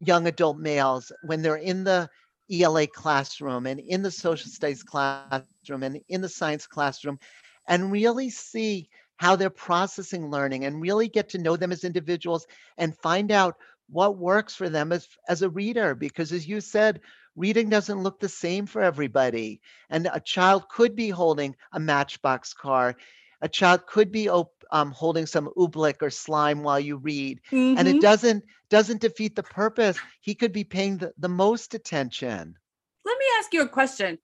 young 0.00 0.26
adult 0.28 0.58
males 0.58 1.10
when 1.22 1.42
they're 1.42 1.56
in 1.56 1.82
the 1.82 2.08
ELA 2.50 2.86
classroom 2.86 3.66
and 3.66 3.80
in 3.80 4.02
the 4.02 4.10
social 4.10 4.50
studies 4.50 4.82
classroom 4.82 5.82
and 5.82 6.00
in 6.08 6.20
the 6.20 6.28
science 6.28 6.66
classroom 6.66 7.18
and 7.66 7.90
really 7.90 8.30
see 8.30 8.88
how 9.16 9.36
they're 9.36 9.50
processing 9.50 10.30
learning 10.30 10.64
and 10.64 10.80
really 10.80 11.08
get 11.08 11.30
to 11.30 11.38
know 11.38 11.56
them 11.56 11.72
as 11.72 11.84
individuals 11.84 12.46
and 12.78 12.96
find 12.98 13.30
out 13.32 13.56
what 13.88 14.18
works 14.18 14.54
for 14.54 14.68
them 14.68 14.92
as, 14.92 15.08
as 15.28 15.42
a 15.42 15.48
reader. 15.48 15.94
Because 15.94 16.32
as 16.32 16.46
you 16.46 16.60
said, 16.60 17.00
reading 17.36 17.68
doesn't 17.68 18.02
look 18.02 18.20
the 18.20 18.28
same 18.28 18.66
for 18.66 18.82
everybody. 18.82 19.60
And 19.90 20.08
a 20.12 20.20
child 20.20 20.68
could 20.68 20.96
be 20.96 21.10
holding 21.10 21.56
a 21.72 21.80
matchbox 21.80 22.52
car. 22.52 22.96
A 23.42 23.48
child 23.48 23.86
could 23.86 24.10
be 24.10 24.28
um, 24.70 24.90
holding 24.90 25.26
some 25.26 25.48
oobleck 25.56 26.02
or 26.02 26.10
slime 26.10 26.62
while 26.62 26.80
you 26.80 26.96
read, 26.96 27.40
mm-hmm. 27.52 27.78
and 27.78 27.86
it 27.86 27.92
mm-hmm. 27.92 28.00
doesn't 28.00 28.44
doesn't 28.70 29.02
defeat 29.02 29.36
the 29.36 29.42
purpose. 29.42 29.98
He 30.20 30.34
could 30.34 30.52
be 30.52 30.64
paying 30.64 30.96
the, 30.98 31.12
the 31.18 31.28
most 31.28 31.74
attention. 31.74 32.56
Let 33.04 33.18
me 33.18 33.24
ask 33.38 33.52
you 33.52 33.62
a 33.62 33.68
question. 33.68 34.18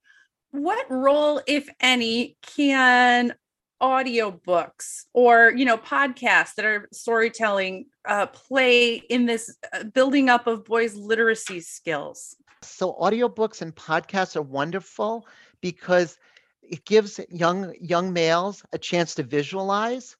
What 0.50 0.87
role, 0.90 1.40
if 1.46 1.68
any, 1.80 2.37
can 2.56 3.34
audiobooks 3.83 5.07
or 5.12 5.53
you 5.57 5.65
know 5.65 5.77
podcasts 5.77 6.55
that 6.55 6.65
are 6.65 6.89
storytelling 6.93 7.87
uh, 8.07 8.27
play 8.27 8.95
in 8.95 9.27
this 9.27 9.57
uh, 9.73 9.85
building 9.85 10.29
up 10.29 10.47
of 10.47 10.65
boys 10.65 10.95
literacy 10.95 11.61
skills. 11.61 12.37
So 12.62 12.95
audiobooks 12.95 13.61
and 13.61 13.75
podcasts 13.75 14.37
are 14.37 14.43
wonderful 14.43 15.27
because 15.61 16.17
it 16.62 16.85
gives 16.85 17.21
young 17.29 17.75
young 17.81 18.12
males 18.12 18.62
a 18.73 18.79
chance 18.79 19.15
to 19.17 19.23
visualize. 19.23 20.17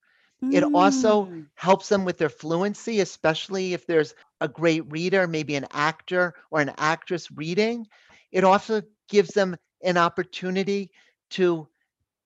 It 0.51 0.65
also 0.65 1.27
mm. 1.27 1.47
helps 1.55 1.89
them 1.89 2.05
with 2.05 2.19
their 2.19 2.29
fluency 2.29 2.99
especially 2.99 3.75
if 3.75 3.87
there's 3.87 4.13
a 4.41 4.49
great 4.49 4.91
reader 4.91 5.29
maybe 5.29 5.55
an 5.55 5.69
actor 5.71 6.35
or 6.51 6.61
an 6.61 6.73
actress 6.79 7.31
reading. 7.31 7.87
It 8.33 8.43
also 8.43 8.83
gives 9.09 9.35
them 9.35 9.57
an 9.85 9.97
opportunity 9.97 10.91
to 11.31 11.69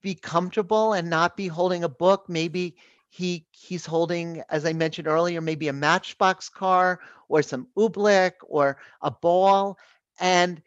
be 0.06 0.14
comfortable 0.14 0.92
and 0.92 1.10
not 1.10 1.36
be 1.36 1.48
holding 1.48 1.82
a 1.82 1.88
book. 1.88 2.28
Maybe 2.28 2.76
he 3.08 3.46
he's 3.50 3.86
holding 3.86 4.42
as 4.50 4.64
i 4.66 4.72
mentioned 4.72 5.08
earlier 5.08 5.40
maybe 5.40 5.68
a 5.68 5.72
matchbox 5.72 6.48
car 6.48 7.00
or 7.28 7.42
some 7.42 7.66
oobleck 7.76 8.32
or 8.46 8.78
a 9.02 9.10
ball. 9.10 9.78
And 10.20 10.62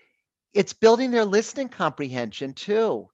it's 0.54 0.74
building 0.74 1.12
their 1.12 1.26
listening 1.26 1.70
comprehension 1.70 2.54
too 2.54 3.10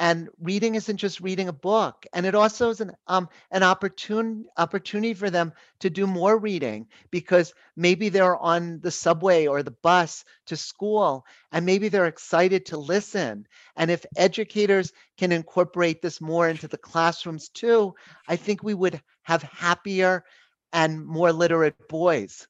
and 0.00 0.28
reading 0.40 0.74
isn't 0.74 0.96
just 0.96 1.20
reading 1.20 1.48
a 1.48 1.52
book 1.52 2.06
and 2.12 2.24
it 2.26 2.34
also 2.34 2.70
is 2.70 2.80
an 2.80 2.92
um 3.06 3.28
an 3.50 3.62
opportune 3.62 4.44
opportunity 4.56 5.14
for 5.14 5.30
them 5.30 5.52
to 5.80 5.90
do 5.90 6.06
more 6.06 6.38
reading 6.38 6.86
because 7.10 7.52
maybe 7.76 8.08
they're 8.08 8.36
on 8.36 8.80
the 8.80 8.90
subway 8.90 9.46
or 9.46 9.62
the 9.62 9.76
bus 9.82 10.24
to 10.46 10.56
school 10.56 11.24
and 11.52 11.66
maybe 11.66 11.88
they're 11.88 12.06
excited 12.06 12.66
to 12.66 12.76
listen. 12.76 13.46
And 13.76 13.90
if 13.90 14.04
educators 14.16 14.92
can 15.16 15.32
incorporate 15.32 16.02
this 16.02 16.20
more 16.20 16.48
into 16.48 16.68
the 16.68 16.78
classrooms 16.78 17.48
too 17.48 17.94
i 18.28 18.36
think 18.36 18.62
we 18.62 18.74
would 18.74 19.00
have 19.22 19.42
happier 19.42 20.24
and 20.72 21.04
more 21.04 21.32
literate 21.32 21.88
boys 21.88 22.46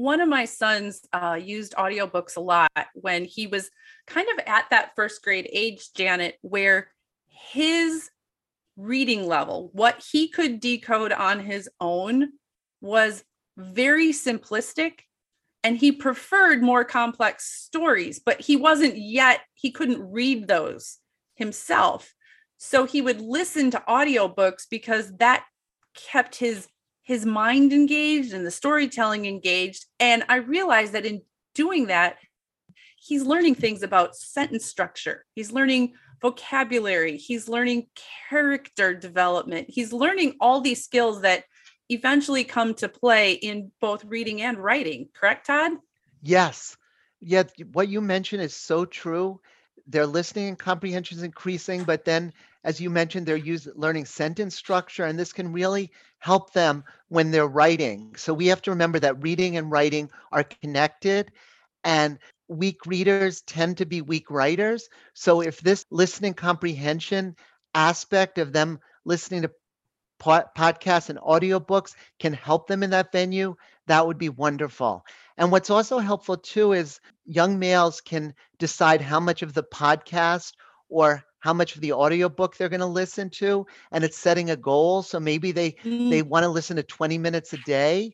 one 0.00 0.20
of 0.20 0.28
my 0.28 0.46
sons 0.46 1.06
uh, 1.12 1.38
used 1.40 1.74
audiobooks 1.74 2.36
a 2.36 2.40
lot 2.40 2.70
when 2.94 3.24
he 3.24 3.46
was 3.46 3.70
kind 4.06 4.26
of 4.30 4.44
at 4.46 4.64
that 4.70 4.92
first 4.96 5.22
grade 5.22 5.48
age, 5.52 5.92
Janet, 5.94 6.36
where 6.40 6.90
his 7.28 8.10
reading 8.76 9.26
level, 9.26 9.68
what 9.74 10.02
he 10.10 10.28
could 10.28 10.58
decode 10.58 11.12
on 11.12 11.40
his 11.40 11.68
own, 11.80 12.30
was 12.80 13.22
very 13.58 14.10
simplistic. 14.10 15.00
And 15.62 15.76
he 15.76 15.92
preferred 15.92 16.62
more 16.62 16.84
complex 16.84 17.44
stories, 17.44 18.18
but 18.18 18.40
he 18.40 18.56
wasn't 18.56 18.96
yet, 18.96 19.40
he 19.52 19.70
couldn't 19.70 20.10
read 20.10 20.48
those 20.48 20.96
himself. 21.34 22.14
So 22.56 22.86
he 22.86 23.02
would 23.02 23.20
listen 23.20 23.70
to 23.72 23.82
audiobooks 23.86 24.64
because 24.70 25.14
that 25.18 25.44
kept 25.94 26.36
his 26.36 26.66
his 27.10 27.26
mind 27.26 27.72
engaged 27.72 28.32
and 28.32 28.46
the 28.46 28.52
storytelling 28.52 29.26
engaged. 29.26 29.84
And 29.98 30.22
I 30.28 30.36
realized 30.36 30.92
that 30.92 31.04
in 31.04 31.22
doing 31.56 31.88
that, 31.88 32.18
he's 32.96 33.24
learning 33.24 33.56
things 33.56 33.82
about 33.82 34.14
sentence 34.14 34.64
structure. 34.64 35.24
He's 35.34 35.50
learning 35.50 35.94
vocabulary. 36.22 37.16
He's 37.16 37.48
learning 37.48 37.88
character 38.28 38.94
development. 38.94 39.66
He's 39.68 39.92
learning 39.92 40.36
all 40.40 40.60
these 40.60 40.84
skills 40.84 41.22
that 41.22 41.46
eventually 41.88 42.44
come 42.44 42.74
to 42.74 42.88
play 42.88 43.32
in 43.32 43.72
both 43.80 44.04
reading 44.04 44.42
and 44.42 44.56
writing. 44.56 45.08
Correct, 45.12 45.48
Todd? 45.48 45.72
Yes. 46.22 46.76
Yeah, 47.18 47.42
what 47.72 47.88
you 47.88 48.00
mentioned 48.00 48.42
is 48.42 48.54
so 48.54 48.84
true. 48.84 49.40
Their 49.88 50.06
listening 50.06 50.46
and 50.46 50.56
comprehension 50.56 51.18
is 51.18 51.24
increasing, 51.24 51.82
but 51.82 52.04
then, 52.04 52.32
as 52.64 52.80
you 52.80 52.90
mentioned, 52.90 53.26
they're 53.26 53.36
using 53.36 53.72
learning 53.76 54.04
sentence 54.04 54.54
structure, 54.54 55.04
and 55.04 55.18
this 55.18 55.32
can 55.32 55.52
really 55.52 55.90
help 56.18 56.52
them 56.52 56.84
when 57.08 57.30
they're 57.30 57.46
writing. 57.46 58.14
So 58.16 58.34
we 58.34 58.48
have 58.48 58.62
to 58.62 58.70
remember 58.70 58.98
that 59.00 59.22
reading 59.22 59.56
and 59.56 59.70
writing 59.70 60.10
are 60.30 60.44
connected, 60.44 61.32
and 61.84 62.18
weak 62.48 62.84
readers 62.86 63.42
tend 63.42 63.78
to 63.78 63.86
be 63.86 64.02
weak 64.02 64.30
writers. 64.30 64.88
So 65.14 65.40
if 65.40 65.60
this 65.60 65.86
listening 65.90 66.34
comprehension 66.34 67.36
aspect 67.74 68.38
of 68.38 68.52
them 68.52 68.80
listening 69.04 69.42
to 69.42 69.52
podcasts 70.20 71.08
and 71.08 71.18
audiobooks 71.18 71.94
can 72.18 72.34
help 72.34 72.66
them 72.66 72.82
in 72.82 72.90
that 72.90 73.12
venue, 73.12 73.54
that 73.86 74.06
would 74.06 74.18
be 74.18 74.28
wonderful. 74.28 75.04
And 75.38 75.50
what's 75.50 75.70
also 75.70 75.98
helpful 75.98 76.36
too 76.36 76.72
is 76.72 77.00
young 77.24 77.58
males 77.58 78.02
can 78.02 78.34
decide 78.58 79.00
how 79.00 79.20
much 79.20 79.42
of 79.42 79.54
the 79.54 79.62
podcast 79.62 80.52
or 80.90 81.24
how 81.40 81.52
much 81.52 81.74
of 81.74 81.80
the 81.80 81.92
audiobook 81.92 82.56
they're 82.56 82.68
going 82.68 82.80
to 82.80 82.86
listen 82.86 83.30
to 83.30 83.66
and 83.92 84.04
it's 84.04 84.18
setting 84.18 84.50
a 84.50 84.56
goal 84.56 85.02
so 85.02 85.18
maybe 85.18 85.52
they 85.52 85.72
mm. 85.72 86.10
they 86.10 86.22
want 86.22 86.44
to 86.44 86.48
listen 86.48 86.76
to 86.76 86.82
20 86.82 87.18
minutes 87.18 87.52
a 87.52 87.58
day 87.58 88.12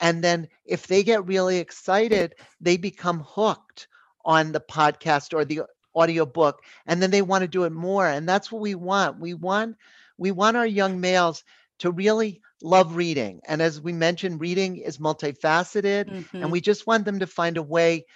and 0.00 0.22
then 0.22 0.48
if 0.64 0.86
they 0.86 1.02
get 1.02 1.26
really 1.26 1.58
excited 1.58 2.34
they 2.60 2.76
become 2.76 3.24
hooked 3.26 3.88
on 4.24 4.52
the 4.52 4.60
podcast 4.60 5.34
or 5.34 5.44
the 5.44 5.62
audiobook 5.94 6.60
and 6.86 7.02
then 7.02 7.10
they 7.10 7.22
want 7.22 7.42
to 7.42 7.48
do 7.48 7.64
it 7.64 7.72
more 7.72 8.06
and 8.06 8.28
that's 8.28 8.50
what 8.50 8.62
we 8.62 8.74
want 8.74 9.20
we 9.20 9.34
want 9.34 9.76
we 10.16 10.30
want 10.30 10.56
our 10.56 10.66
young 10.66 11.00
males 11.00 11.44
to 11.78 11.90
really 11.90 12.40
love 12.62 12.96
reading. 12.96 13.40
And 13.46 13.62
as 13.62 13.80
we 13.80 13.92
mentioned, 13.92 14.40
reading 14.40 14.76
is 14.76 14.98
multifaceted, 14.98 16.10
mm-hmm. 16.10 16.36
and 16.36 16.52
we 16.52 16.60
just 16.60 16.86
want 16.86 17.04
them 17.04 17.20
to 17.20 17.26
find 17.26 17.56
a 17.56 17.62
way 17.62 18.06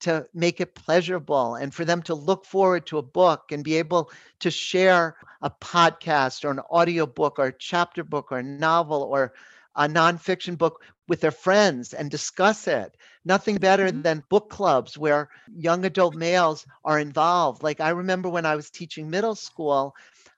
to 0.00 0.26
make 0.34 0.60
it 0.60 0.74
pleasurable 0.74 1.54
and 1.54 1.72
for 1.74 1.84
them 1.84 2.02
to 2.02 2.14
look 2.14 2.44
forward 2.44 2.86
to 2.86 2.98
a 2.98 3.02
book 3.02 3.52
and 3.52 3.64
be 3.64 3.76
able 3.76 4.10
to 4.40 4.50
share 4.50 5.16
a 5.42 5.50
podcast 5.50 6.44
or 6.44 6.50
an 6.50 6.60
audiobook 6.70 7.38
or 7.38 7.46
a 7.46 7.58
chapter 7.58 8.04
book 8.04 8.32
or 8.32 8.38
a 8.38 8.42
novel 8.42 9.02
or 9.02 9.32
a 9.76 9.86
nonfiction 9.88 10.58
book 10.58 10.82
with 11.08 11.20
their 11.20 11.30
friends 11.30 11.92
and 11.92 12.10
discuss 12.10 12.68
it. 12.68 12.96
Nothing 13.24 13.56
better 13.56 13.88
mm-hmm. 13.88 14.02
than 14.02 14.24
book 14.28 14.48
clubs 14.50 14.96
where 14.96 15.28
young 15.52 15.84
adult 15.84 16.14
males 16.14 16.66
are 16.84 16.98
involved. 16.98 17.62
Like 17.62 17.80
I 17.80 17.90
remember 17.90 18.28
when 18.28 18.46
I 18.46 18.56
was 18.56 18.70
teaching 18.70 19.10
middle 19.10 19.34
school, 19.34 19.94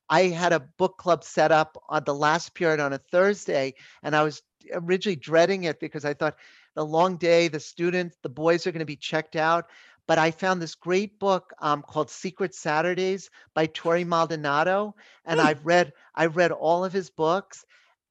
I 0.08 0.24
had 0.24 0.52
a 0.52 0.60
book 0.60 0.98
club 0.98 1.24
set 1.24 1.52
up 1.52 1.82
on 1.88 2.04
the 2.04 2.14
last 2.14 2.54
period 2.54 2.80
on 2.80 2.92
a 2.92 2.98
Thursday, 2.98 3.74
and 4.02 4.14
I 4.14 4.22
was 4.22 4.42
originally 4.72 5.16
dreading 5.16 5.64
it 5.64 5.80
because 5.80 6.04
I 6.04 6.14
thought 6.14 6.36
the 6.74 6.84
long 6.84 7.16
day, 7.16 7.48
the 7.48 7.60
students, 7.60 8.16
the 8.22 8.28
boys 8.28 8.66
are 8.66 8.72
going 8.72 8.80
to 8.80 8.86
be 8.86 8.96
checked 8.96 9.36
out. 9.36 9.66
But 10.06 10.18
I 10.18 10.30
found 10.30 10.60
this 10.60 10.74
great 10.74 11.18
book 11.18 11.52
um, 11.60 11.82
called 11.82 12.10
Secret 12.10 12.54
Saturdays 12.54 13.30
by 13.54 13.66
Torrey 13.66 14.04
Maldonado, 14.04 14.96
and 15.24 15.38
mm. 15.38 15.44
I've 15.44 15.64
read 15.64 15.92
I've 16.14 16.36
read 16.36 16.50
all 16.50 16.84
of 16.84 16.92
his 16.92 17.10
books. 17.10 17.64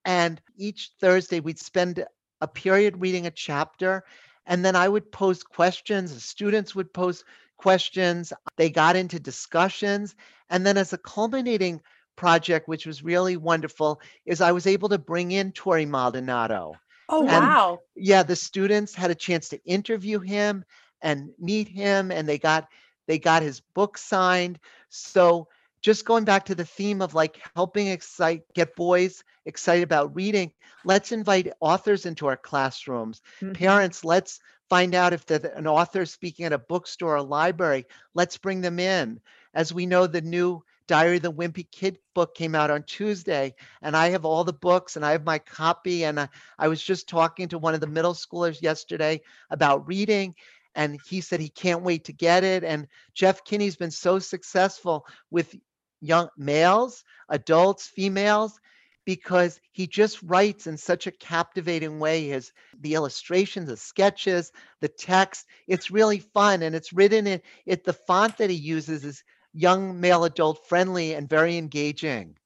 And 0.05 0.41
each 0.57 0.91
Thursday 0.99 1.41
we'd 1.41 1.59
spend 1.59 2.05
a 2.39 2.47
period 2.47 3.01
reading 3.01 3.27
a 3.27 3.31
chapter, 3.31 4.03
and 4.45 4.63
then 4.65 4.75
I 4.75 4.87
would 4.87 5.11
pose 5.11 5.43
questions. 5.43 6.13
The 6.13 6.19
students 6.19 6.73
would 6.73 6.93
pose 6.93 7.23
questions. 7.57 8.33
They 8.57 8.69
got 8.69 8.95
into 8.95 9.19
discussions. 9.19 10.15
And 10.49 10.65
then, 10.65 10.77
as 10.77 10.93
a 10.93 10.97
culminating 10.97 11.81
project, 12.15 12.67
which 12.67 12.85
was 12.85 13.03
really 13.03 13.37
wonderful, 13.37 14.01
is 14.25 14.41
I 14.41 14.51
was 14.51 14.67
able 14.67 14.89
to 14.89 14.97
bring 14.97 15.31
in 15.31 15.51
Torrey 15.51 15.85
Maldonado. 15.85 16.73
Oh, 17.11 17.21
and, 17.21 17.29
wow. 17.29 17.79
Yeah, 17.95 18.23
the 18.23 18.35
students 18.35 18.95
had 18.95 19.11
a 19.11 19.15
chance 19.15 19.49
to 19.49 19.63
interview 19.65 20.19
him 20.19 20.63
and 21.01 21.29
meet 21.37 21.67
him, 21.67 22.11
and 22.11 22.27
they 22.27 22.37
got 22.37 22.67
they 23.07 23.19
got 23.19 23.43
his 23.43 23.59
book 23.59 23.97
signed. 23.97 24.59
So 24.89 25.47
just 25.81 26.05
going 26.05 26.23
back 26.23 26.45
to 26.45 26.55
the 26.55 26.65
theme 26.65 27.01
of 27.01 27.13
like 27.13 27.41
helping 27.55 27.87
excite 27.87 28.43
get 28.53 28.75
boys 28.75 29.23
excited 29.45 29.83
about 29.83 30.15
reading 30.15 30.51
let's 30.85 31.11
invite 31.11 31.51
authors 31.59 32.05
into 32.05 32.27
our 32.27 32.37
classrooms 32.37 33.21
mm-hmm. 33.41 33.53
parents 33.53 34.05
let's 34.05 34.39
find 34.69 34.95
out 34.95 35.13
if 35.13 35.29
an 35.29 35.67
author 35.67 36.01
is 36.01 36.11
speaking 36.11 36.45
at 36.45 36.53
a 36.53 36.57
bookstore 36.57 37.15
or 37.15 37.21
library 37.21 37.85
let's 38.13 38.37
bring 38.37 38.61
them 38.61 38.79
in 38.79 39.19
as 39.53 39.73
we 39.73 39.85
know 39.85 40.07
the 40.07 40.21
new 40.21 40.63
diary 40.87 41.17
of 41.17 41.23
the 41.23 41.31
wimpy 41.31 41.69
kid 41.71 41.97
book 42.13 42.35
came 42.35 42.55
out 42.55 42.71
on 42.71 42.83
tuesday 42.83 43.53
and 43.81 43.95
i 43.95 44.09
have 44.09 44.25
all 44.25 44.43
the 44.43 44.53
books 44.53 44.95
and 44.95 45.05
i 45.05 45.11
have 45.11 45.23
my 45.23 45.39
copy 45.39 46.03
and 46.03 46.19
I, 46.19 46.29
I 46.57 46.67
was 46.67 46.81
just 46.81 47.07
talking 47.07 47.47
to 47.49 47.57
one 47.57 47.73
of 47.73 47.81
the 47.81 47.87
middle 47.87 48.13
schoolers 48.13 48.61
yesterday 48.61 49.21
about 49.49 49.87
reading 49.87 50.35
and 50.75 50.99
he 51.05 51.21
said 51.21 51.39
he 51.39 51.49
can't 51.49 51.83
wait 51.83 52.05
to 52.05 52.13
get 52.13 52.43
it. 52.43 52.63
And 52.63 52.87
Jeff 53.13 53.43
Kinney's 53.43 53.75
been 53.75 53.91
so 53.91 54.19
successful 54.19 55.05
with 55.29 55.55
young 55.99 56.29
males, 56.37 57.03
adults, 57.29 57.87
females, 57.87 58.59
because 59.05 59.59
he 59.71 59.87
just 59.87 60.21
writes 60.23 60.67
in 60.67 60.77
such 60.77 61.07
a 61.07 61.11
captivating 61.11 61.99
way. 61.99 62.27
His 62.27 62.51
the 62.79 62.93
illustrations, 62.93 63.67
the 63.67 63.77
sketches, 63.77 64.51
the 64.79 64.87
text. 64.87 65.47
It's 65.67 65.91
really 65.91 66.19
fun, 66.19 66.61
and 66.61 66.75
it's 66.75 66.93
written 66.93 67.27
in 67.27 67.41
it. 67.65 67.83
The 67.83 67.93
font 67.93 68.37
that 68.37 68.49
he 68.49 68.55
uses 68.55 69.03
is 69.03 69.23
young 69.53 69.99
male 69.99 70.23
adult 70.23 70.67
friendly 70.67 71.13
and 71.13 71.29
very 71.29 71.57
engaging. 71.57 72.37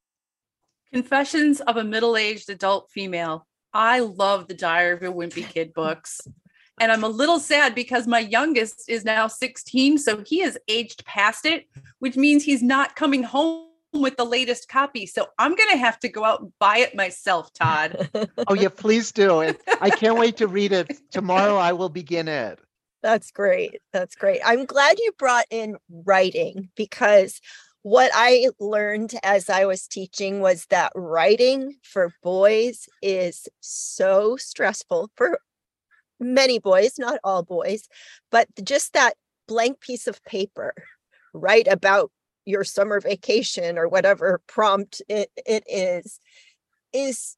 Confessions 0.92 1.62
of 1.62 1.78
a 1.78 1.84
middle-aged 1.84 2.50
adult 2.50 2.90
female. 2.92 3.46
I 3.74 4.00
love 4.00 4.48
the 4.48 4.54
Diary 4.54 4.94
of 4.94 5.04
a 5.04 5.14
Wimpy 5.14 5.48
Kid 5.48 5.74
books. 5.74 6.22
And 6.80 6.92
I'm 6.92 7.04
a 7.04 7.10
little 7.10 7.40
sad 7.40 7.74
because 7.74 8.08
my 8.08 8.20
youngest 8.20 8.90
is 8.90 9.06
now 9.06 9.28
16. 9.28 9.98
So 9.98 10.24
he 10.26 10.40
has 10.40 10.58
aged 10.68 11.06
past 11.06 11.46
it, 11.46 11.68
which 12.00 12.18
means 12.18 12.44
he's 12.44 12.64
not 12.64 12.96
coming 12.96 13.24
home 13.24 13.70
with 13.94 14.18
the 14.18 14.26
latest 14.26 14.68
copy. 14.68 15.06
So 15.06 15.28
I'm 15.38 15.56
going 15.56 15.70
to 15.72 15.78
have 15.78 16.00
to 16.00 16.10
go 16.10 16.24
out 16.24 16.42
and 16.42 16.52
buy 16.60 16.80
it 16.80 16.96
myself, 16.96 17.54
Todd. 17.54 18.10
oh, 18.48 18.54
yeah, 18.54 18.70
please 18.70 19.12
do. 19.12 19.54
I 19.82 19.90
can't 19.90 20.18
wait 20.18 20.38
to 20.38 20.48
read 20.48 20.74
it. 20.74 21.00
Tomorrow 21.12 21.56
I 21.56 21.74
will 21.74 21.90
begin 21.90 22.28
it. 22.28 22.60
That's 23.06 23.30
great. 23.30 23.82
That's 23.94 24.16
great. 24.16 24.42
I'm 24.44 24.66
glad 24.66 24.98
you 24.98 25.12
brought 25.20 25.46
in 25.52 25.78
writing 25.92 26.70
because 26.76 27.40
what 27.84 28.10
I 28.16 28.48
learned 28.60 29.14
as 29.22 29.48
I 29.48 29.66
was 29.66 29.86
teaching 29.86 30.40
was 30.40 30.66
that 30.72 30.92
writing 30.96 31.76
for 31.84 32.16
boys 32.24 32.90
is 33.04 33.48
so 33.60 34.38
stressful 34.38 35.12
for 35.16 35.38
many 36.20 36.58
boys, 36.58 36.94
not 36.98 37.20
all 37.24 37.44
boys, 37.44 37.88
but 38.32 38.48
just 38.64 38.94
that 38.94 39.14
blank 39.48 39.82
piece 39.82 40.08
of 40.08 40.24
paper, 40.26 40.74
write 41.32 41.68
about 41.68 42.10
your 42.44 42.64
summer 42.64 43.00
vacation 43.00 43.78
or 43.78 43.88
whatever 43.88 44.42
prompt 44.48 45.04
it, 45.08 45.30
it 45.46 45.64
is, 45.68 46.20
is 46.92 47.38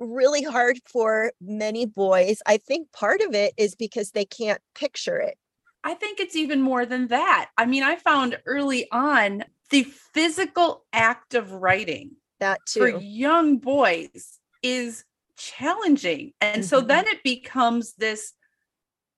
really 0.00 0.42
hard 0.42 0.78
for 0.90 1.32
many 1.40 1.86
boys. 1.86 2.40
I 2.46 2.56
think 2.56 2.92
part 2.92 3.20
of 3.20 3.34
it 3.34 3.54
is 3.56 3.74
because 3.74 4.10
they 4.10 4.24
can't 4.24 4.60
picture 4.74 5.18
it. 5.18 5.36
I 5.84 5.94
think 5.94 6.20
it's 6.20 6.36
even 6.36 6.60
more 6.60 6.84
than 6.84 7.08
that. 7.08 7.50
I 7.56 7.66
mean, 7.66 7.82
I 7.82 7.96
found 7.96 8.38
early 8.46 8.88
on 8.90 9.44
the 9.70 9.84
physical 9.84 10.84
act 10.92 11.34
of 11.34 11.52
writing 11.52 12.12
that 12.40 12.60
too. 12.66 12.80
for 12.80 12.88
young 12.88 13.58
boys 13.58 14.38
is 14.62 15.04
challenging. 15.36 16.32
And 16.40 16.62
mm-hmm. 16.62 16.68
so 16.68 16.80
then 16.80 17.06
it 17.06 17.22
becomes 17.22 17.94
this 17.94 18.32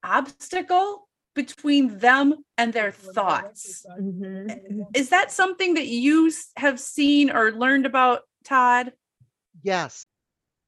obstacle 0.04 1.08
between 1.34 1.98
them 1.98 2.44
and 2.58 2.72
their 2.72 2.92
thoughts. 2.92 3.84
Mm-hmm. 3.98 4.82
Is 4.94 5.08
that 5.10 5.32
something 5.32 5.74
that 5.74 5.86
you 5.86 6.30
have 6.56 6.78
seen 6.78 7.30
or 7.30 7.52
learned 7.52 7.86
about, 7.86 8.20
Todd? 8.44 8.92
Yes. 9.62 10.04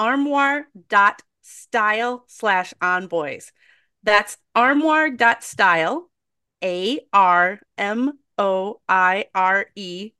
armoire.style 0.00 2.24
slash 2.26 2.74
onboys. 2.80 3.52
That's 4.02 4.38
armoire.style, 4.56 6.10
A 6.64 7.00
R 7.12 7.60
M 7.76 8.18
O 8.38 8.80
I 8.88 9.26
R 9.34 9.66
E 9.76 10.12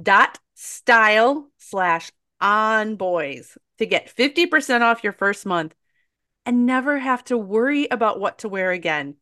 dot 0.00 0.38
style 0.54 1.50
slash 1.58 2.12
onboys 2.40 3.56
to 3.78 3.86
get 3.86 4.14
50% 4.14 4.82
off 4.82 5.02
your 5.02 5.12
first 5.12 5.44
month 5.44 5.74
and 6.46 6.66
never 6.66 7.00
have 7.00 7.24
to 7.24 7.36
worry 7.36 7.88
about 7.90 8.20
what 8.20 8.38
to 8.38 8.48
wear 8.48 8.70
again. 8.70 9.16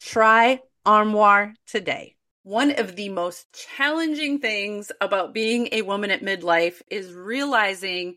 Try 0.00 0.60
Armoire 0.86 1.52
today. 1.66 2.16
One 2.44 2.70
of 2.78 2.96
the 2.96 3.10
most 3.10 3.46
challenging 3.52 4.38
things 4.38 4.90
about 5.02 5.34
being 5.34 5.68
a 5.72 5.82
woman 5.82 6.10
at 6.10 6.22
midlife 6.22 6.80
is 6.90 7.12
realizing 7.12 8.16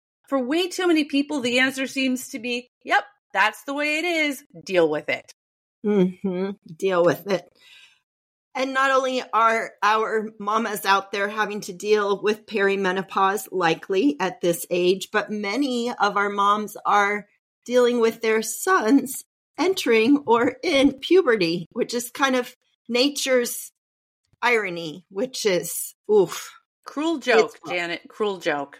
for 0.31 0.41
way 0.41 0.69
too 0.69 0.87
many 0.87 1.03
people, 1.03 1.41
the 1.41 1.59
answer 1.59 1.85
seems 1.85 2.29
to 2.29 2.39
be, 2.39 2.69
Yep, 2.85 3.03
that's 3.33 3.65
the 3.65 3.73
way 3.73 3.97
it 3.97 4.05
is. 4.05 4.41
Deal 4.63 4.89
with 4.89 5.09
it. 5.09 5.33
Mm-hmm. 5.85 6.51
Deal 6.73 7.03
with 7.03 7.29
it. 7.29 7.51
And 8.55 8.73
not 8.73 8.91
only 8.91 9.21
are 9.33 9.71
our 9.83 10.29
mamas 10.39 10.85
out 10.85 11.11
there 11.11 11.27
having 11.27 11.59
to 11.61 11.73
deal 11.73 12.21
with 12.21 12.45
perimenopause, 12.45 13.49
likely 13.51 14.15
at 14.21 14.39
this 14.39 14.65
age, 14.69 15.09
but 15.11 15.29
many 15.29 15.91
of 15.91 16.15
our 16.15 16.29
moms 16.29 16.77
are 16.85 17.27
dealing 17.65 17.99
with 17.99 18.21
their 18.21 18.41
sons 18.41 19.25
entering 19.57 20.23
or 20.27 20.55
in 20.63 20.93
puberty, 20.93 21.65
which 21.73 21.93
is 21.93 22.09
kind 22.09 22.37
of 22.37 22.55
nature's 22.87 23.73
irony, 24.41 25.03
which 25.09 25.45
is 25.45 25.93
oof. 26.09 26.49
Cruel 26.85 27.17
joke, 27.17 27.59
Janet. 27.67 28.03
Cruel 28.07 28.37
joke. 28.37 28.79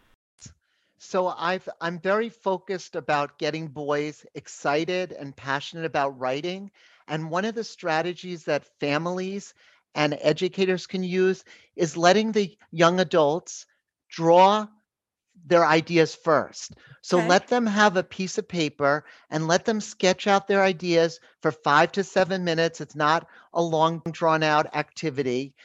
So 1.11 1.27
I've 1.27 1.67
I'm 1.81 1.99
very 1.99 2.29
focused 2.29 2.95
about 2.95 3.37
getting 3.37 3.67
boys 3.67 4.25
excited 4.33 5.11
and 5.11 5.35
passionate 5.35 5.83
about 5.83 6.17
writing. 6.17 6.71
And 7.05 7.29
one 7.29 7.43
of 7.43 7.53
the 7.53 7.65
strategies 7.65 8.45
that 8.45 8.79
families 8.79 9.53
and 9.93 10.17
educators 10.21 10.87
can 10.87 11.03
use 11.03 11.43
is 11.75 11.97
letting 11.97 12.31
the 12.31 12.57
young 12.71 13.01
adults 13.01 13.65
draw 14.09 14.67
their 15.45 15.65
ideas 15.65 16.15
first. 16.15 16.77
So 17.01 17.17
okay. 17.17 17.27
let 17.27 17.47
them 17.49 17.65
have 17.65 17.97
a 17.97 18.03
piece 18.03 18.37
of 18.37 18.47
paper 18.47 19.03
and 19.29 19.49
let 19.49 19.65
them 19.65 19.81
sketch 19.81 20.27
out 20.27 20.47
their 20.47 20.63
ideas 20.63 21.19
for 21.41 21.51
five 21.51 21.91
to 21.91 22.05
seven 22.05 22.45
minutes. 22.45 22.79
It's 22.79 22.95
not 22.95 23.27
a 23.53 23.61
long, 23.61 24.01
drawn 24.11 24.43
out 24.43 24.77
activity. 24.77 25.55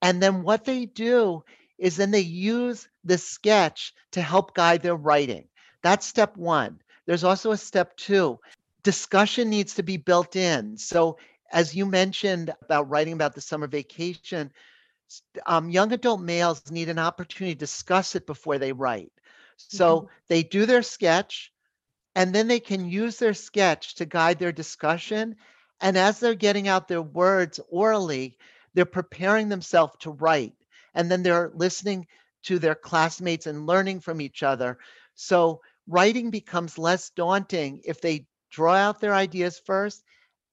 And 0.00 0.22
then 0.22 0.42
what 0.42 0.64
they 0.64 0.86
do 0.86 1.44
is 1.78 1.96
then 1.96 2.10
they 2.10 2.20
use 2.20 2.88
the 3.04 3.18
sketch 3.18 3.94
to 4.12 4.22
help 4.22 4.54
guide 4.54 4.82
their 4.82 4.96
writing. 4.96 5.48
That's 5.82 6.06
step 6.06 6.36
one. 6.36 6.80
There's 7.06 7.24
also 7.24 7.52
a 7.52 7.56
step 7.56 7.96
two. 7.96 8.38
Discussion 8.82 9.50
needs 9.50 9.74
to 9.74 9.82
be 9.82 9.96
built 9.96 10.36
in. 10.36 10.76
So, 10.76 11.18
as 11.52 11.74
you 11.74 11.86
mentioned 11.86 12.52
about 12.62 12.90
writing 12.90 13.12
about 13.12 13.34
the 13.34 13.40
summer 13.40 13.68
vacation, 13.68 14.50
um, 15.46 15.70
young 15.70 15.92
adult 15.92 16.20
males 16.20 16.70
need 16.70 16.88
an 16.88 16.98
opportunity 16.98 17.54
to 17.54 17.58
discuss 17.58 18.16
it 18.16 18.26
before 18.26 18.58
they 18.58 18.72
write. 18.72 19.12
So, 19.56 20.00
mm-hmm. 20.00 20.06
they 20.28 20.42
do 20.42 20.66
their 20.66 20.82
sketch, 20.82 21.52
and 22.14 22.34
then 22.34 22.48
they 22.48 22.60
can 22.60 22.88
use 22.88 23.18
their 23.18 23.34
sketch 23.34 23.94
to 23.96 24.06
guide 24.06 24.38
their 24.38 24.52
discussion. 24.52 25.36
And 25.80 25.96
as 25.96 26.18
they're 26.18 26.34
getting 26.34 26.68
out 26.68 26.88
their 26.88 27.02
words 27.02 27.60
orally, 27.68 28.38
they're 28.74 28.86
preparing 28.86 29.48
themselves 29.48 29.94
to 30.00 30.10
write 30.10 30.54
and 30.96 31.10
then 31.10 31.22
they're 31.22 31.52
listening 31.54 32.06
to 32.42 32.58
their 32.58 32.74
classmates 32.74 33.46
and 33.46 33.66
learning 33.66 34.00
from 34.00 34.20
each 34.20 34.42
other. 34.42 34.78
So 35.14 35.60
writing 35.86 36.30
becomes 36.30 36.78
less 36.78 37.10
daunting 37.10 37.82
if 37.84 38.00
they 38.00 38.26
draw 38.50 38.74
out 38.74 39.00
their 39.00 39.14
ideas 39.14 39.60
first 39.64 40.02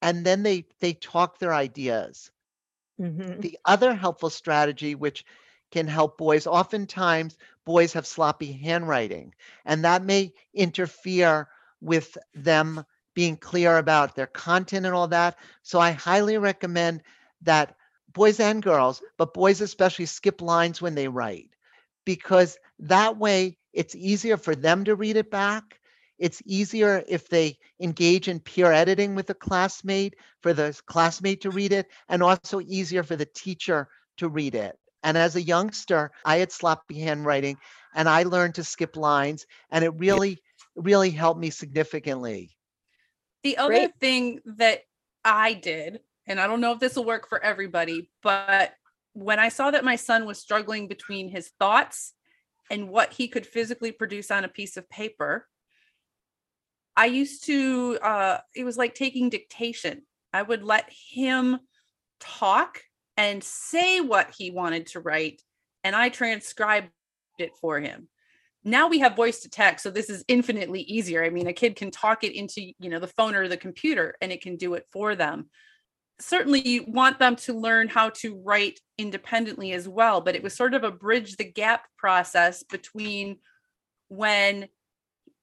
and 0.02 0.26
then 0.26 0.44
they 0.44 0.66
they 0.80 0.94
talk 0.94 1.40
their 1.40 1.54
ideas. 1.54 2.30
Mm-hmm. 3.00 3.40
The 3.40 3.58
other 3.66 3.96
helpful 3.96 4.30
strategy 4.30 4.94
which 4.94 5.26
can 5.72 5.88
help 5.88 6.18
boys 6.18 6.46
oftentimes 6.46 7.38
boys 7.66 7.94
have 7.94 8.06
sloppy 8.06 8.52
handwriting 8.52 9.34
and 9.66 9.86
that 9.86 10.04
may 10.04 10.34
interfere 10.54 11.48
with 11.82 12.16
them 12.36 12.86
being 13.16 13.38
clear 13.38 13.78
about 13.78 14.16
their 14.16 14.28
content 14.28 14.86
and 14.86 14.94
all 14.94 15.08
that. 15.08 15.38
So 15.62 15.80
I 15.80 15.92
highly 15.92 16.38
recommend 16.38 17.02
that 17.44 17.76
boys 18.14 18.40
and 18.40 18.62
girls, 18.62 19.02
but 19.18 19.34
boys 19.34 19.62
especially 19.62 20.06
skip 20.06 20.42
lines 20.42 20.82
when 20.82 20.96
they 20.96 21.08
write 21.08 21.50
because 22.06 22.58
that 22.80 23.18
way 23.18 23.58
it's 23.74 23.96
easier 23.96 24.38
for 24.38 24.56
them 24.56 24.84
to 24.86 24.96
read 24.96 25.16
it 25.18 25.32
back. 25.32 25.80
It's 26.20 26.42
easier 26.46 27.04
if 27.08 27.28
they 27.28 27.58
engage 27.80 28.28
in 28.28 28.40
peer 28.40 28.72
editing 28.72 29.16
with 29.16 29.30
a 29.30 29.34
classmate 29.34 30.16
for 30.42 30.54
the 30.54 30.80
classmate 30.86 31.42
to 31.42 31.50
read 31.50 31.74
it, 31.74 31.88
and 32.08 32.22
also 32.22 32.62
easier 32.62 33.04
for 33.04 33.16
the 33.16 33.26
teacher 33.26 33.90
to 34.18 34.30
read 34.30 34.56
it. 34.56 34.78
And 35.04 35.18
as 35.18 35.36
a 35.36 35.42
youngster, 35.42 36.12
I 36.24 36.38
had 36.38 36.52
sloppy 36.52 37.00
handwriting 37.00 37.58
and 37.96 38.08
I 38.08 38.24
learned 38.24 38.56
to 38.56 38.64
skip 38.64 38.96
lines, 38.96 39.46
and 39.70 39.84
it 39.84 39.94
really, 39.98 40.42
really 40.76 41.10
helped 41.10 41.40
me 41.40 41.50
significantly. 41.50 42.56
The 43.44 43.58
other 43.58 43.68
Great. 43.68 43.92
thing 44.00 44.40
that 44.46 44.82
I 45.26 45.54
did, 45.54 46.00
and 46.28 46.40
I 46.40 46.48
don't 46.48 46.62
know 46.62 46.72
if 46.72 46.80
this 46.80 46.96
will 46.96 47.06
work 47.06 47.28
for 47.28 47.44
everybody, 47.44 48.10
but 48.22 48.74
when 49.14 49.40
I 49.40 49.50
saw 49.50 49.72
that 49.72 49.84
my 49.84 49.96
son 49.96 50.26
was 50.26 50.40
struggling 50.40 50.88
between 50.88 51.30
his 51.30 51.52
thoughts 51.60 52.14
and 52.72 52.90
what 52.90 53.14
he 53.14 53.28
could 53.28 53.46
physically 53.46 53.92
produce 53.92 54.32
on 54.32 54.44
a 54.44 54.50
piece 54.50 54.78
of 54.78 54.90
paper, 54.90 55.48
I 56.96 57.06
used 57.06 57.46
to, 57.46 58.00
uh, 58.02 58.38
it 58.56 58.64
was 58.64 58.78
like 58.78 58.96
taking 58.96 59.30
dictation. 59.30 60.04
I 60.32 60.42
would 60.42 60.64
let 60.64 60.90
him 60.90 61.60
talk 62.20 62.82
and 63.18 63.44
say 63.44 64.02
what 64.02 64.34
he 64.38 64.50
wanted 64.52 64.88
to 64.88 65.00
write, 65.00 65.42
and 65.84 65.96
I 65.96 66.10
transcribed 66.10 66.90
it 67.38 67.52
for 67.60 67.80
him. 67.80 68.08
Now 68.64 68.88
we 68.88 69.00
have 69.00 69.16
voice 69.16 69.42
to 69.42 69.50
text, 69.50 69.84
so 69.84 69.92
this 69.92 70.10
is 70.10 70.24
infinitely 70.28 70.82
easier. 70.82 71.24
I 71.24 71.30
mean, 71.30 71.48
a 71.48 71.54
kid 71.54 71.76
can 71.76 71.92
talk 71.92 72.24
it 72.24 72.34
into, 72.34 72.62
you 72.80 72.90
know, 72.90 73.00
the 73.00 73.08
phone 73.08 73.36
or 73.36 73.48
the 73.48 73.58
computer 73.58 74.16
and 74.22 74.32
it 74.32 74.42
can 74.42 74.56
do 74.56 74.76
it 74.76 74.88
for 74.92 75.16
them. 75.16 75.50
Certainly 76.26 76.66
you 76.68 76.86
want 76.88 77.20
them 77.20 77.36
to 77.36 77.54
learn 77.54 77.90
how 77.90 78.10
to 78.10 78.42
write 78.44 78.80
independently 78.98 79.74
as 79.74 79.90
well, 79.90 80.22
but 80.22 80.36
it 80.36 80.44
was 80.44 80.56
sort 80.56 80.74
of 80.74 80.86
a 80.86 80.92
bridge 80.92 81.36
the 81.36 81.44
gap 81.44 81.86
process 81.98 82.64
between 82.64 83.40
when 84.08 84.70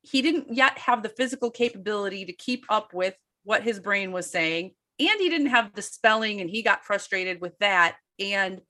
he 0.00 0.22
didn't 0.22 0.54
yet 0.54 0.78
have 0.78 1.02
the 1.02 1.10
physical 1.10 1.50
capability 1.50 2.24
to 2.24 2.32
keep 2.32 2.64
up 2.70 2.94
with 2.94 3.14
what 3.44 3.62
his 3.62 3.78
brain 3.78 4.10
was 4.10 4.30
saying 4.30 4.72
and 4.98 5.20
he 5.20 5.28
didn't 5.28 5.48
have 5.48 5.74
the 5.74 5.82
spelling 5.82 6.40
and 6.40 6.48
he 6.48 6.62
got 6.62 6.84
frustrated 6.84 7.42
with 7.42 7.58
that. 7.58 7.96
And 8.18 8.62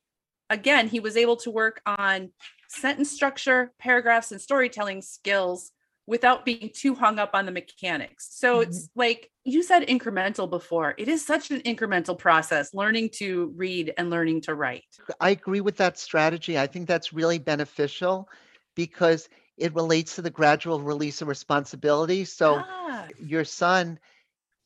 again 0.49 0.89
he 0.89 0.99
was 0.99 1.17
able 1.17 1.37
to 1.37 1.51
work 1.51 1.81
on 1.87 2.31
sentence 2.69 3.13
structure 3.13 3.73
paragraphs 3.79 4.33
and 4.33 4.41
storytelling 4.41 5.03
skills 5.03 5.71
without 6.11 6.45
being 6.45 6.71
too 6.75 6.95
hung 6.95 7.19
up 7.19 7.31
on 7.35 7.47
the 7.47 7.53
mechanics 7.53 8.29
so 8.33 8.59
Mhm. 8.59 8.63
it's 8.65 8.91
like 8.95 9.31
you 9.45 9.63
said 9.63 9.83
incremental 9.89 10.49
before 10.51 10.95
it 10.99 11.09
is 11.09 11.25
such 11.25 11.51
an 11.51 11.61
incremental 11.61 12.19
process 12.19 12.75
learning 12.75 13.09
to 13.09 13.53
read 13.57 13.95
and 13.97 14.11
learning 14.11 14.41
to 14.41 14.55
write 14.55 14.85
I 15.21 15.31
agree 15.31 15.61
with 15.61 15.77
that 15.79 15.99
strategy. 15.99 16.59
I 16.59 16.67
think 16.67 16.87
that's 16.89 17.13
really 17.13 17.39
beneficial 17.39 18.29
because 18.75 19.29
it 19.57 19.75
relates 19.75 20.15
to 20.17 20.23
the 20.23 20.31
gradual 20.31 20.81
release 20.81 21.23
of 21.23 21.29
responsibility. 21.29 22.25
So 22.25 22.57
Ah, 22.57 23.09
your 23.19 23.45
son 23.45 23.99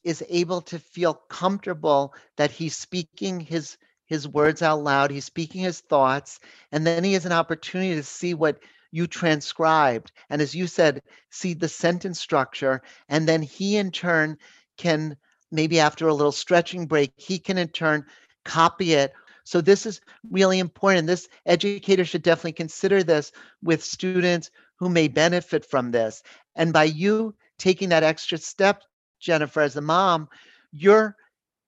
is 0.05 0.25
able 0.29 0.61
to 0.63 0.79
feel 0.79 1.15
comfortable 1.15 2.15
that 2.37 2.51
he's 2.51 2.77
speaking 2.77 3.41
his 3.41 3.79
his 4.07 4.29
words 4.29 4.63
out 4.63 4.83
loud, 4.83 5.11
he's 5.11 5.25
speaking 5.25 5.63
his 5.63 5.81
thoughts, 5.81 6.39
and 6.73 6.87
then 6.87 7.03
he 7.05 7.15
has 7.15 7.27
an 7.27 7.33
opportunity 7.33 7.95
to 7.95 8.03
see 8.03 8.35
what 8.35 8.59
you 8.95 9.09
transcribed. 9.09 10.13
And 10.31 10.41
as 10.41 10.55
you 10.55 10.69
said, 10.69 11.03
see 11.29 11.53
the 11.53 11.69
sentence 11.69 12.21
structure, 12.21 12.81
and 13.09 13.29
then 13.29 13.43
he 13.43 13.77
in 13.77 13.91
turn 13.91 14.39
can 14.77 15.17
maybe 15.51 15.81
after 15.81 16.07
a 16.07 16.15
little 16.15 16.31
stretching 16.31 16.87
break, 16.87 17.13
he 17.17 17.41
can 17.41 17.59
in 17.59 17.67
turn 17.69 18.07
copy 18.45 18.93
it. 18.93 19.13
So 19.43 19.61
this 19.61 19.85
is 19.85 20.01
really 20.31 20.61
important. 20.61 21.09
This 21.09 21.29
educator 21.45 22.05
should 22.05 22.23
definitely 22.23 22.53
consider 22.53 23.03
this 23.03 23.33
with 23.65 23.83
students 23.83 24.53
who 24.79 24.89
may 24.89 25.09
benefit 25.09 25.65
from 25.65 25.91
this. 25.91 26.23
And 26.55 26.73
by 26.73 26.85
you 26.85 27.35
taking 27.59 27.89
that 27.89 28.05
extra 28.05 28.39
step, 28.39 28.85
Jennifer, 29.19 29.61
as 29.61 29.75
a 29.75 29.81
mom, 29.81 30.29
you're 30.71 31.17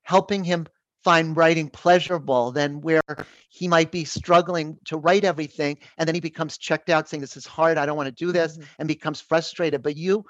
helping 0.04 0.44
him 0.44 0.68
find 1.06 1.36
writing 1.36 1.68
pleasurable 1.70 2.50
than 2.50 2.80
where 2.80 3.00
he 3.48 3.68
might 3.68 3.92
be 3.92 4.04
struggling 4.04 4.76
to 4.84 4.96
write 4.96 5.22
everything 5.22 5.78
and 5.98 6.08
then 6.08 6.16
he 6.16 6.20
becomes 6.20 6.58
checked 6.58 6.90
out 6.90 7.08
saying 7.08 7.20
this 7.20 7.36
is 7.36 7.46
hard 7.46 7.78
i 7.78 7.86
don't 7.86 7.96
want 7.96 8.08
to 8.08 8.24
do 8.24 8.32
this 8.32 8.58
Mhm. 8.58 8.66
and 8.80 8.88
becomes 8.88 9.20
frustrated. 9.20 9.84
But 9.84 9.96
you 9.96 10.24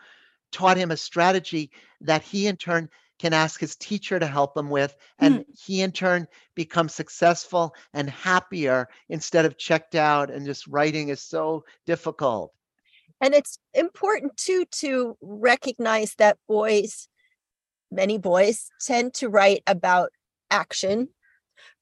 taught 0.52 0.76
him 0.76 0.90
a 0.90 0.96
strategy 1.10 1.70
that 2.02 2.22
he 2.22 2.46
in 2.46 2.56
turn 2.58 2.90
can 3.18 3.32
ask 3.32 3.58
his 3.58 3.74
teacher 3.76 4.18
to 4.18 4.26
help 4.26 4.54
him 4.54 4.68
with 4.68 4.94
and 5.18 5.46
he 5.64 5.80
in 5.80 5.92
turn 5.92 6.26
becomes 6.54 6.94
successful 6.94 7.74
and 7.94 8.10
happier 8.10 8.86
instead 9.08 9.46
of 9.46 9.56
checked 9.56 9.94
out 9.94 10.30
and 10.30 10.44
just 10.44 10.66
writing 10.66 11.08
is 11.08 11.22
so 11.22 11.64
difficult. 11.86 12.52
And 13.22 13.32
it's 13.34 13.58
important 13.72 14.36
too 14.36 14.66
to 14.82 15.16
recognize 15.22 16.14
that 16.16 16.36
boys, 16.46 17.08
many 17.90 18.18
boys 18.18 18.68
tend 18.78 19.14
to 19.14 19.30
write 19.30 19.62
about 19.66 20.10
action 20.50 21.08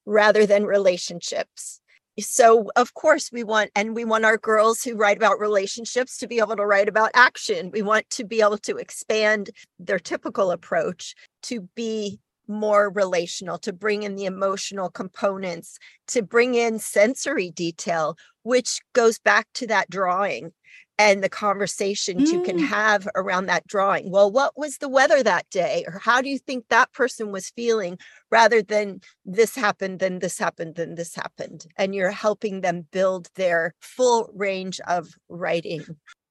rather 0.07 0.47
than 0.47 0.65
relationships. 0.65 1.81
So, 2.21 2.71
of 2.77 2.95
course, 2.95 3.31
we 3.33 3.43
want, 3.43 3.71
and 3.75 3.95
we 3.95 4.05
want 4.05 4.25
our 4.25 4.39
girls 4.39 4.83
who 4.83 4.95
write 4.95 5.17
about 5.17 5.41
relationships 5.41 6.17
to 6.19 6.29
be 6.29 6.39
able 6.39 6.55
to 6.57 6.67
write 6.67 6.89
about 6.89 7.11
action. 7.15 7.71
We 7.73 7.83
want 7.83 8.09
to 8.11 8.25
be 8.25 8.41
able 8.41 8.59
to 8.59 8.77
expand 8.77 9.51
their 9.81 9.99
typical 9.99 10.53
approach 10.53 11.17
to 11.45 11.69
be 11.75 12.21
more 12.47 12.91
relational, 12.91 13.59
to 13.59 13.73
bring 13.73 14.05
in 14.05 14.15
the 14.15 14.27
emotional 14.27 14.91
components, 14.91 15.79
to 16.09 16.23
bring 16.23 16.55
in 16.55 16.79
sensory 16.79 17.51
detail, 17.51 18.17
which 18.43 18.81
goes 18.93 19.19
back 19.19 19.49
to 19.55 19.67
that 19.67 19.91
drawing 19.91 20.53
and 20.99 21.25
the 21.25 21.29
conversations 21.29 22.31
you 22.31 22.43
can 22.43 22.59
Mm. 22.59 22.67
have 22.67 23.09
around 23.17 23.47
that 23.47 23.67
drawing. 23.67 24.11
Well, 24.11 24.31
what 24.31 24.57
was 24.57 24.79
the 24.79 24.89
weather 24.89 25.23
that 25.23 25.49
day? 25.51 25.85
Or 25.89 25.99
how 25.99 26.21
do 26.21 26.29
you 26.29 26.39
think 26.39 26.69
that 26.69 26.93
person 26.93 27.33
was 27.33 27.51
feeling 27.51 27.99
rather 28.31 28.63
than 28.63 29.01
this 29.25 29.57
happened, 29.57 29.99
then 29.99 30.21
this 30.21 30.39
happened, 30.39 30.77
then 30.77 30.95
this 30.95 31.15
happened? 31.15 31.67
And 31.77 31.95
you're 31.95 32.11
helping 32.13 32.61
them 32.61 32.87
build 32.93 33.29
their 33.35 33.75
full 33.81 34.31
range 34.35 34.81
of 34.87 35.09
writing. 35.29 35.85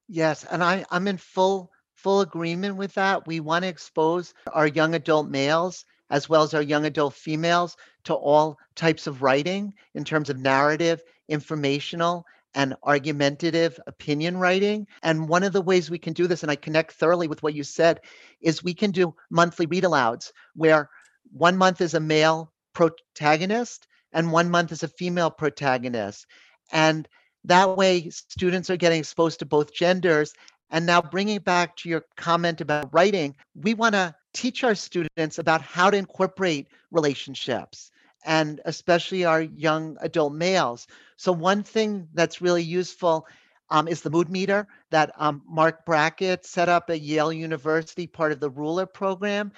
Yes, 0.07 0.45
and 0.49 0.63
I, 0.63 0.85
I'm 0.91 1.07
in 1.07 1.17
full 1.17 1.71
full 1.95 2.21
agreement 2.21 2.75
with 2.75 2.93
that. 2.95 3.25
We 3.27 3.39
want 3.39 3.63
to 3.63 3.69
expose 3.69 4.33
our 4.51 4.67
young 4.67 4.93
adult 4.93 5.29
males 5.29 5.85
as 6.09 6.27
well 6.27 6.43
as 6.43 6.53
our 6.53 6.61
young 6.61 6.85
adult 6.85 7.13
females 7.13 7.77
to 8.03 8.13
all 8.13 8.57
types 8.75 9.07
of 9.07 9.21
writing 9.21 9.73
in 9.95 10.03
terms 10.03 10.29
of 10.29 10.37
narrative, 10.37 11.01
informational, 11.29 12.25
and 12.55 12.75
argumentative 12.83 13.79
opinion 13.87 14.37
writing. 14.37 14.87
And 15.01 15.27
one 15.27 15.43
of 15.43 15.53
the 15.53 15.61
ways 15.61 15.89
we 15.89 15.97
can 15.97 16.13
do 16.13 16.27
this, 16.27 16.43
and 16.43 16.51
I 16.51 16.55
connect 16.55 16.93
thoroughly 16.93 17.27
with 17.27 17.43
what 17.43 17.53
you 17.53 17.63
said, 17.63 18.01
is 18.41 18.63
we 18.63 18.73
can 18.73 18.91
do 18.91 19.15
monthly 19.29 19.65
read 19.65 19.83
alouds 19.83 20.31
where 20.55 20.89
one 21.31 21.57
month 21.57 21.81
is 21.81 21.93
a 21.93 21.99
male 21.99 22.51
protagonist 22.73 23.87
and 24.11 24.31
one 24.31 24.49
month 24.49 24.71
is 24.71 24.83
a 24.83 24.87
female 24.87 25.31
protagonist. 25.31 26.25
And 26.71 27.07
that 27.45 27.75
way, 27.75 28.09
students 28.09 28.69
are 28.69 28.77
getting 28.77 28.99
exposed 28.99 29.39
to 29.39 29.45
both 29.45 29.73
genders. 29.73 30.33
And 30.69 30.85
now, 30.85 31.01
bringing 31.01 31.39
back 31.39 31.75
to 31.77 31.89
your 31.89 32.05
comment 32.15 32.61
about 32.61 32.93
writing, 32.93 33.35
we 33.55 33.73
want 33.73 33.93
to 33.93 34.15
teach 34.33 34.63
our 34.63 34.75
students 34.75 35.37
about 35.37 35.61
how 35.61 35.89
to 35.89 35.97
incorporate 35.97 36.67
relationships 36.91 37.91
and 38.25 38.61
especially 38.65 39.25
our 39.25 39.41
young 39.41 39.97
adult 40.01 40.33
males. 40.33 40.87
So, 41.23 41.33
one 41.33 41.63
thing 41.63 42.09
that's 42.13 42.41
really 42.41 42.63
useful 42.63 43.27
um, 43.69 43.87
is 43.87 44.01
the 44.01 44.11
mood 44.11 44.29
meter 44.29 44.67
that 44.91 45.11
um, 45.17 45.43
Marc 45.47 45.85
Brackett 45.85 46.45
set 46.45 46.69
up 46.69 46.89
at 46.91 47.01
Yale 47.01 47.33
University, 47.33 48.07
part 48.07 48.33
of 48.33 48.39
the 48.41 48.49
Ruler 48.49 48.85
program. 48.85 49.53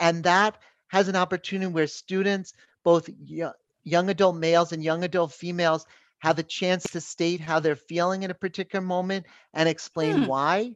And 0.00 0.24
that 0.24 0.58
has 0.88 1.08
an 1.08 1.16
opportunity 1.16 1.72
where 1.72 1.86
students, 1.88 2.54
both 2.84 3.08
yo- 3.24 3.52
young 3.84 4.10
adult 4.10 4.36
males 4.36 4.72
and 4.72 4.84
young 4.84 5.04
adult 5.04 5.32
females, 5.32 5.86
have 6.20 6.38
a 6.38 6.44
chance 6.44 6.90
to 6.90 7.00
state 7.00 7.40
how 7.40 7.60
they're 7.60 7.76
feeling 7.76 8.22
in 8.24 8.30
a 8.30 8.34
particular 8.34 8.84
moment 8.84 9.26
and 9.54 9.68
explain 9.68 10.24
Hmm. 10.24 10.26
why. 10.26 10.74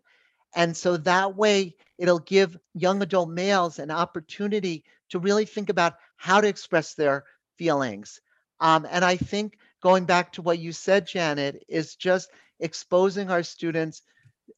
And 0.55 0.77
so 0.77 0.97
that 0.99 1.37
way, 1.37 1.77
it'll 1.99 2.19
give 2.21 2.59
young 2.75 3.03
adult 3.03 3.31
males 3.31 3.79
an 3.79 3.91
opportunity 3.91 4.85
to 5.11 5.19
really 5.19 5.47
think 5.47 5.71
about 5.71 5.95
how 6.17 6.41
to 6.41 6.49
express 6.49 6.95
their 6.95 7.25
feelings. 7.57 8.21
Um, 8.61 8.87
and 8.91 9.05
I 9.05 9.17
think 9.17 9.59
going 9.83 10.07
back 10.07 10.33
to 10.35 10.43
what 10.43 10.59
you 10.59 10.73
said, 10.73 11.07
Janet, 11.07 11.65
is 11.69 11.97
just 11.97 12.31
exposing 12.61 13.31
our 13.31 13.43
students. 13.43 14.03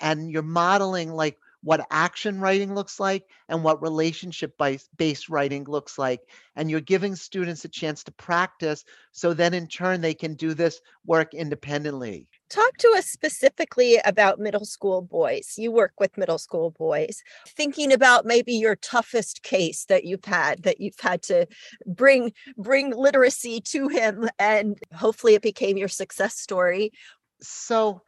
and 0.00 0.30
you're 0.30 0.42
modeling 0.42 1.12
like 1.12 1.38
what 1.64 1.86
action 1.90 2.38
writing 2.38 2.74
looks 2.74 3.00
like 3.00 3.24
and 3.48 3.64
what 3.64 3.82
relationship 3.82 4.52
based 4.96 5.28
writing 5.30 5.64
looks 5.64 5.98
like. 5.98 6.20
And 6.56 6.70
you're 6.70 6.80
giving 6.80 7.16
students 7.16 7.64
a 7.64 7.68
chance 7.68 8.04
to 8.04 8.12
practice 8.12 8.84
so 9.12 9.32
then 9.32 9.54
in 9.54 9.66
turn 9.66 10.02
they 10.02 10.12
can 10.12 10.34
do 10.34 10.52
this 10.52 10.80
work 11.06 11.32
independently. 11.32 12.28
Talk 12.50 12.76
to 12.78 12.94
us 12.96 13.06
specifically 13.06 13.98
about 14.04 14.38
middle 14.38 14.66
school 14.66 15.00
boys. 15.00 15.54
You 15.56 15.72
work 15.72 15.94
with 15.98 16.18
middle 16.18 16.38
school 16.38 16.70
boys. 16.70 17.22
Thinking 17.48 17.92
about 17.92 18.26
maybe 18.26 18.52
your 18.52 18.76
toughest 18.76 19.42
case 19.42 19.86
that 19.86 20.04
you've 20.04 20.26
had 20.26 20.62
that 20.64 20.80
you've 20.80 21.00
had 21.00 21.22
to 21.24 21.46
bring 21.86 22.32
bring 22.58 22.94
literacy 22.94 23.62
to 23.62 23.88
him 23.88 24.28
and 24.38 24.78
hopefully 24.94 25.34
it 25.34 25.42
became 25.42 25.78
your 25.78 25.88
success 25.88 26.38
story. 26.38 26.92
So 27.40 28.02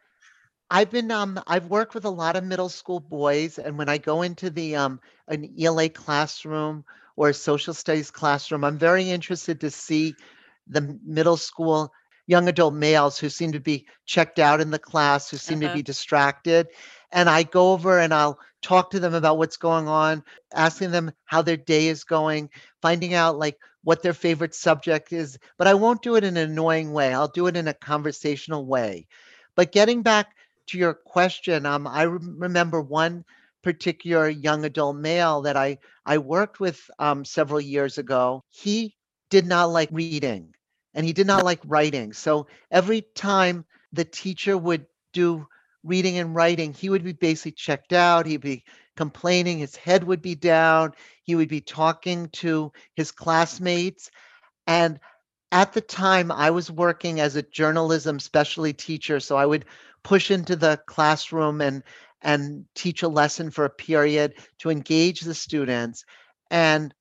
I've 0.71 0.91
been 0.91 1.11
um 1.11 1.41
I've 1.47 1.67
worked 1.67 1.95
with 1.95 2.05
a 2.05 2.11
lot 2.11 2.37
of 2.37 2.45
middle 2.45 2.69
school 2.69 3.01
boys 3.01 3.59
and 3.59 3.79
when 3.79 3.89
I 3.89 3.99
go 3.99 4.23
into 4.23 4.51
the 4.51 4.77
um 4.77 5.01
an 5.29 5.55
ELA 5.61 5.89
classroom 5.89 6.85
or 7.17 7.31
a 7.31 7.35
social 7.35 7.73
studies 7.73 8.11
classroom, 8.11 8.65
I'm 8.65 8.79
very 8.79 9.09
interested 9.09 9.61
to 9.61 9.71
see 9.71 10.15
the 10.67 10.99
middle 11.05 11.37
school 11.37 11.93
young 12.27 12.49
adult 12.49 12.75
males 12.75 13.19
who 13.19 13.29
seem 13.29 13.53
to 13.53 13.61
be 13.61 13.87
checked 14.05 14.39
out 14.39 14.61
in 14.61 14.71
the 14.71 14.79
class, 14.79 15.31
who 15.31 15.37
seem 15.37 15.59
uh-huh. 15.59 15.69
to 15.69 15.75
be 15.75 15.83
distracted. 15.83 16.67
And 17.13 17.31
I 17.31 17.45
go 17.45 17.73
over 17.73 18.01
and 18.01 18.13
I'll 18.13 18.39
talk 18.63 18.91
to 18.91 19.01
them 19.01 19.15
about 19.15 19.39
what's 19.39 19.57
going 19.57 19.87
on, 19.87 20.25
asking 20.53 20.91
them 20.91 21.13
how 21.25 21.43
their 21.43 21.57
day 21.57 21.87
is 21.87 22.03
going, 22.03 22.51
finding 22.83 23.15
out 23.15 23.39
like 23.39 23.57
what 23.85 24.03
their 24.03 24.13
favorite 24.13 24.55
subject 24.55 25.13
is. 25.13 25.39
But 25.57 25.69
I 25.69 25.75
won't 25.75 26.03
do 26.03 26.17
it 26.17 26.25
in 26.25 26.37
an 26.37 26.51
annoying 26.51 26.93
way. 26.93 27.15
I'll 27.15 27.29
do 27.29 27.47
it 27.47 27.57
in 27.57 27.69
a 27.69 27.75
conversational 27.75 28.67
way. 28.67 29.07
But 29.55 29.71
getting 29.71 30.03
back 30.03 30.35
to 30.69 30.79
your 30.79 30.95
question, 30.95 31.67
um, 31.67 31.87
I 31.87 32.03
re- 32.03 32.19
remember 32.23 32.81
one 32.81 33.25
particular 33.63 34.29
young 34.29 34.65
adult 34.65 34.97
male 34.97 35.43
that 35.43 35.57
I 35.57 35.79
I 36.05 36.19
worked 36.19 36.61
with 36.61 36.81
um, 36.99 37.25
several 37.25 37.61
years 37.61 37.99
ago. 37.99 38.45
He 38.51 38.97
did 39.31 39.47
not 39.47 39.67
like 39.71 39.91
reading 39.93 40.47
and 40.87 40.97
he 40.97 41.05
did 41.05 41.19
not 41.19 41.35
like 41.35 41.51
writing. 41.57 42.07
So 42.07 42.41
every 42.71 43.01
time 43.03 43.65
the 43.93 44.05
teacher 44.05 44.57
would 44.57 44.87
do 45.13 45.47
reading 45.83 46.19
and 46.19 46.35
writing, 46.35 46.73
he 46.73 46.89
would 46.89 47.05
be 47.05 47.13
basically 47.13 47.53
checked 47.53 47.93
out. 47.93 48.27
He'd 48.27 48.41
be 48.41 48.65
complaining, 48.97 49.59
his 49.59 49.77
head 49.77 50.05
would 50.05 50.23
be 50.23 50.35
down, 50.35 50.93
he 51.25 51.35
would 51.35 51.49
be 51.49 51.61
talking 51.61 52.29
to 52.35 52.73
his 52.95 53.11
classmates. 53.13 54.11
And 54.67 54.99
at 55.53 55.73
the 55.73 55.81
time, 55.81 56.31
I 56.33 56.51
was 56.51 56.71
working 56.71 57.21
as 57.21 57.37
a 57.37 57.43
journalism 57.43 58.19
specialty 58.21 58.73
teacher. 58.73 59.21
So 59.21 59.37
I 59.37 59.47
would 59.47 59.65
push 60.07 60.31
into 60.31 60.55
the 60.55 60.81
classroom 60.87 61.61
and 61.61 61.83
and 62.23 62.65
teach 62.77 63.03
a 63.03 63.09
lesson 63.09 63.51
for 63.51 63.65
a 63.65 63.71
period 63.71 64.35
to 64.59 64.71
engage 64.71 65.21
the 65.21 65.35
students. 65.35 66.05
And 66.49 66.95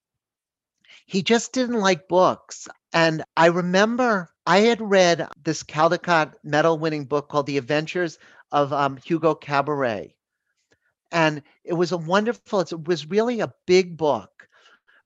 he 1.05 1.21
just 1.21 1.53
didn't 1.53 1.79
like 1.79 2.07
books. 2.07 2.67
And 2.93 3.23
I 3.37 3.47
remember 3.47 4.31
I 4.47 4.61
had 4.61 4.81
read 4.81 5.27
this 5.43 5.61
Caldecott 5.61 6.33
medal 6.43 6.79
winning 6.79 7.05
book 7.05 7.29
called 7.29 7.45
The 7.45 7.59
Adventures 7.59 8.17
of 8.51 8.73
um, 8.73 8.97
Hugo 8.97 9.35
Cabret. 9.35 10.15
And 11.11 11.43
it 11.63 11.73
was 11.73 11.91
a 11.91 11.97
wonderful, 11.97 12.61
it 12.61 12.87
was 12.87 13.07
really 13.07 13.39
a 13.39 13.53
big 13.67 13.97
book. 13.97 14.47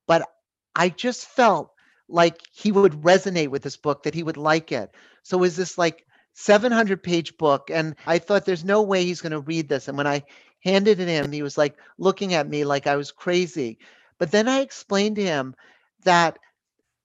But 0.07 0.25
I 0.73 0.87
just 0.87 1.25
felt 1.25 1.73
like 2.07 2.39
he 2.53 2.71
would 2.71 2.93
resonate 2.93 3.49
with 3.49 3.61
this 3.61 3.77
book, 3.77 4.03
that 4.03 4.15
he 4.15 4.23
would 4.23 4.37
like 4.37 4.71
it. 4.71 4.95
So 5.23 5.37
was 5.37 5.57
this 5.57 5.77
like 5.77 6.05
700 6.33 7.03
page 7.03 7.37
book. 7.37 7.69
And 7.71 7.95
I 8.05 8.19
thought, 8.19 8.45
there's 8.45 8.65
no 8.65 8.81
way 8.81 9.03
he's 9.03 9.21
going 9.21 9.31
to 9.31 9.39
read 9.39 9.69
this. 9.69 9.87
And 9.87 9.97
when 9.97 10.07
I 10.07 10.23
handed 10.63 10.99
it 10.99 11.07
him, 11.07 11.31
he 11.31 11.41
was 11.41 11.57
like 11.57 11.77
looking 11.97 12.33
at 12.33 12.49
me 12.49 12.63
like 12.65 12.87
I 12.87 12.95
was 12.95 13.11
crazy. 13.11 13.77
But 14.17 14.31
then 14.31 14.47
I 14.47 14.59
explained 14.59 15.15
to 15.17 15.23
him 15.23 15.55
that 16.03 16.37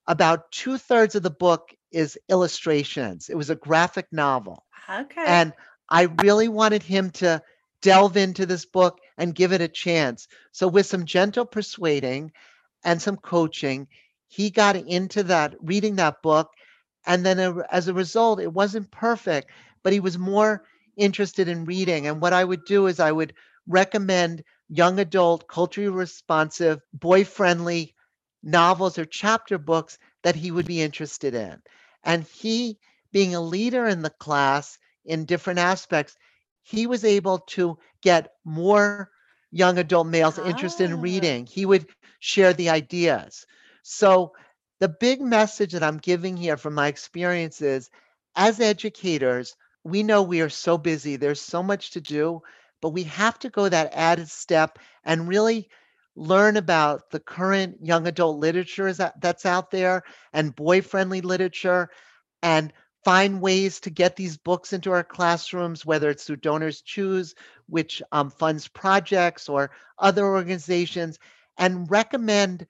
about 0.07 0.51
two 0.53 0.79
thirds 0.79 1.15
of 1.15 1.23
the 1.23 1.31
book 1.31 1.71
is 1.93 2.19
illustrations. 2.29 3.29
It 3.29 3.37
was 3.37 3.51
a 3.51 3.57
graphic 3.57 4.07
novel. 4.13 4.65
Okay. 4.89 5.25
And 5.27 5.53
I 5.89 6.09
really 6.23 6.49
wanted 6.49 6.83
him 6.83 7.11
to 7.13 7.41
delve 7.81 8.17
into 8.17 8.47
this 8.47 8.65
book 8.65 8.99
and 9.19 9.35
give 9.35 9.53
it 9.53 9.61
a 9.61 9.69
chance. 9.69 10.27
So, 10.53 10.67
with 10.67 10.87
some 10.87 11.05
gentle 11.05 11.47
persuading 11.47 12.33
and 12.83 13.01
some 13.01 13.17
coaching, 13.17 13.87
he 14.27 14.51
got 14.51 14.77
into 14.77 15.23
that, 15.25 15.55
reading 15.61 15.97
that 15.97 16.23
book. 16.23 16.51
And 17.07 17.25
then, 17.25 17.63
as 17.71 17.89
a 17.89 17.95
result, 17.95 18.41
it 18.41 18.53
wasn't 18.53 18.91
perfect, 18.91 19.51
but 19.83 19.93
he 19.93 20.01
was 20.01 20.19
more 20.19 20.65
interested 20.97 21.49
in 21.49 21.65
reading. 21.65 22.07
And 22.07 22.21
what 22.21 22.33
I 22.33 22.45
would 22.45 22.65
do 22.65 22.87
is 22.87 23.01
I 23.01 23.13
would 23.13 23.35
recommend 23.67 24.45
young 24.69 24.99
adult, 24.99 25.47
culturally 25.49 25.89
responsive, 25.89 26.81
boy 26.93 27.25
friendly 27.25 27.95
novels 28.43 28.99
or 28.99 29.05
chapter 29.05 29.59
books 29.59 29.99
that 30.23 30.37
he 30.37 30.51
would 30.51 30.67
be 30.67 30.83
interested 30.83 31.35
in. 31.35 31.61
And 32.03 32.25
he, 32.25 32.79
being 33.13 33.35
a 33.35 33.41
leader 33.41 33.87
in 33.87 34.03
the 34.03 34.11
class 34.11 34.79
in 35.05 35.25
different 35.25 35.59
aspects, 35.59 36.17
he 36.63 36.87
was 36.87 37.05
able 37.05 37.39
to 37.39 37.79
get 38.03 38.33
more 38.45 39.11
young 39.51 39.79
adult 39.79 40.07
males 40.07 40.39
interested 40.39 40.91
in 40.91 40.99
ah. 40.99 41.01
reading. 41.01 41.47
He 41.47 41.65
would 41.67 41.87
share 42.19 42.53
the 42.53 42.71
ideas. 42.71 43.47
So, 43.83 44.33
the 44.81 44.89
big 44.89 45.21
message 45.21 45.73
that 45.73 45.83
I'm 45.83 45.99
giving 45.99 46.37
here 46.37 46.57
from 46.57 46.75
my 46.75 46.89
experience 46.89 47.61
is 47.63 47.91
as 48.37 48.61
educators, 48.61 49.57
we 49.85 50.03
know 50.03 50.23
we 50.23 50.41
are 50.41 50.49
so 50.49 50.79
busy, 50.79 51.17
there's 51.17 51.41
so 51.41 51.63
much 51.63 51.91
to 51.93 52.01
do, 52.01 52.43
but 52.81 52.91
we 52.91 53.05
have 53.05 53.39
to 53.41 53.51
go 53.51 53.69
that 53.69 53.95
added 53.95 54.29
step 54.29 54.79
and 55.05 55.29
really 55.29 55.69
learn 56.17 56.57
about 56.57 57.11
the 57.11 57.21
current 57.21 57.79
young 57.83 58.07
adult 58.07 58.39
literature 58.39 58.93
that's 58.93 59.47
out 59.47 59.71
there 59.71 60.03
and 60.33 60.55
boy 60.55 60.81
friendly 60.81 61.21
literature 61.21 61.91
and 62.43 62.73
find 63.05 63.41
ways 63.41 63.81
to 63.81 63.91
get 63.91 64.17
these 64.17 64.37
books 64.37 64.73
into 64.73 64.91
our 64.91 65.05
classrooms, 65.05 65.85
whether 65.85 66.11
it's 66.11 66.25
through 66.25 66.37
Donors 66.37 66.81
Choose, 66.81 67.35
which 67.69 68.03
um, 68.13 68.31
funds 68.31 68.69
projects 68.69 69.49
or 69.49 69.71
other 69.99 70.25
organizations, 70.25 71.19
and 71.59 71.91
recommend 71.91 72.67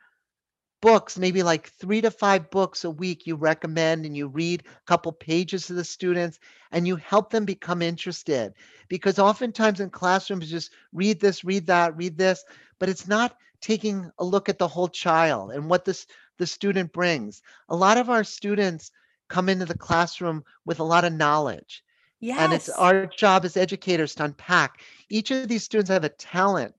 books, 0.84 1.16
maybe 1.16 1.42
like 1.42 1.70
three 1.70 2.02
to 2.02 2.10
five 2.10 2.50
books 2.50 2.84
a 2.84 2.90
week 2.90 3.26
you 3.26 3.36
recommend 3.36 4.04
and 4.04 4.14
you 4.14 4.28
read 4.28 4.62
a 4.66 4.86
couple 4.86 5.12
pages 5.12 5.66
to 5.66 5.72
the 5.72 5.82
students 5.82 6.38
and 6.72 6.86
you 6.86 6.94
help 6.96 7.30
them 7.30 7.46
become 7.46 7.80
interested. 7.80 8.52
Because 8.88 9.18
oftentimes 9.18 9.80
in 9.80 9.88
classrooms, 9.88 10.50
just 10.50 10.72
read 10.92 11.20
this, 11.20 11.42
read 11.42 11.66
that, 11.68 11.96
read 11.96 12.18
this, 12.18 12.44
but 12.78 12.90
it's 12.90 13.08
not 13.08 13.38
taking 13.62 14.10
a 14.18 14.24
look 14.24 14.50
at 14.50 14.58
the 14.58 14.68
whole 14.68 14.88
child 14.88 15.52
and 15.52 15.70
what 15.70 15.86
this 15.86 16.06
the 16.36 16.46
student 16.46 16.92
brings. 16.92 17.40
A 17.70 17.76
lot 17.76 17.96
of 17.96 18.10
our 18.10 18.22
students 18.22 18.90
come 19.28 19.48
into 19.48 19.64
the 19.64 19.78
classroom 19.78 20.44
with 20.66 20.80
a 20.80 20.84
lot 20.84 21.06
of 21.06 21.14
knowledge. 21.14 21.82
Yes. 22.20 22.38
And 22.40 22.52
it's 22.52 22.68
our 22.68 23.06
job 23.06 23.46
as 23.46 23.56
educators 23.56 24.14
to 24.16 24.24
unpack. 24.24 24.80
Each 25.08 25.30
of 25.30 25.48
these 25.48 25.64
students 25.64 25.88
have 25.88 26.04
a 26.04 26.10
talent. 26.10 26.74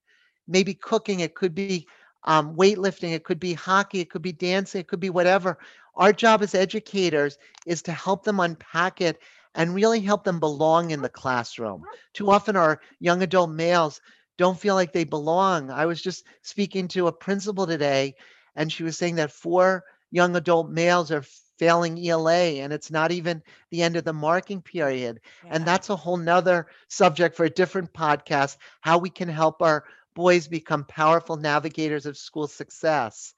Maybe 0.47 0.75
cooking, 0.75 1.21
it 1.21 1.33
could 1.33 1.55
be 1.55 1.87
um, 2.25 2.55
weightlifting, 2.55 3.13
it 3.13 3.23
could 3.23 3.39
be 3.39 3.53
hockey, 3.53 4.01
it 4.01 4.09
could 4.09 4.21
be 4.21 4.33
dancing, 4.33 4.81
it 4.81 4.87
could 4.87 4.99
be 4.99 5.09
whatever. 5.09 5.57
Our 5.95 6.11
job 6.11 6.41
as 6.41 6.53
educators 6.53 7.37
is 7.65 7.81
to 7.83 7.91
help 7.91 8.23
them 8.23 8.39
unpack 8.39 8.99
it 8.99 9.19
and 9.53 9.73
really 9.73 10.01
help 10.01 10.23
them 10.23 10.39
belong 10.39 10.91
in 10.91 11.01
the 11.01 11.09
classroom. 11.09 11.83
Too 12.13 12.29
often, 12.29 12.57
our 12.57 12.81
young 12.99 13.21
adult 13.21 13.51
males 13.51 14.01
don't 14.37 14.59
feel 14.59 14.75
like 14.75 14.91
they 14.91 15.05
belong. 15.05 15.71
I 15.71 15.85
was 15.85 16.01
just 16.01 16.25
speaking 16.41 16.89
to 16.89 17.07
a 17.07 17.13
principal 17.13 17.65
today, 17.65 18.15
and 18.55 18.71
she 18.71 18.83
was 18.83 18.97
saying 18.97 19.15
that 19.15 19.31
four 19.31 19.85
young 20.11 20.35
adult 20.35 20.69
males 20.69 21.11
are 21.11 21.23
failing 21.57 21.97
ELA 22.05 22.59
and 22.61 22.73
it's 22.73 22.91
not 22.91 23.11
even 23.11 23.41
the 23.71 23.81
end 23.81 23.95
of 23.95 24.03
the 24.03 24.13
marking 24.13 24.61
period. 24.61 25.19
Yeah. 25.43 25.51
And 25.53 25.65
that's 25.65 25.89
a 25.89 25.95
whole 25.95 26.17
nother 26.17 26.67
subject 26.89 27.35
for 27.35 27.45
a 27.45 27.49
different 27.49 27.93
podcast, 27.93 28.57
how 28.81 28.97
we 28.97 29.09
can 29.09 29.29
help 29.29 29.61
our 29.61 29.85
boys 30.15 30.47
become 30.47 30.85
powerful 30.85 31.35
navigators 31.35 32.05
of 32.05 32.17
school 32.17 32.47
success. 32.47 33.33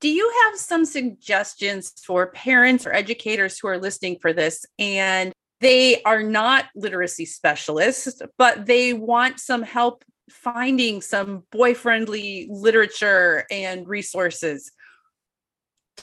Do 0.00 0.08
you 0.08 0.32
have 0.44 0.58
some 0.58 0.84
suggestions 0.84 1.92
for 2.04 2.28
parents 2.28 2.86
or 2.86 2.92
educators 2.92 3.58
who 3.58 3.68
are 3.68 3.78
listening 3.78 4.18
for 4.20 4.32
this 4.32 4.64
and 4.78 5.32
they 5.60 6.02
are 6.02 6.22
not 6.22 6.66
literacy 6.76 7.24
specialists, 7.24 8.20
but 8.36 8.66
they 8.66 8.92
want 8.92 9.40
some 9.40 9.62
help 9.62 10.04
finding 10.30 11.00
some 11.00 11.44
boy 11.50 11.74
friendly 11.74 12.46
literature 12.50 13.44
and 13.50 13.88
resources? 13.88 14.70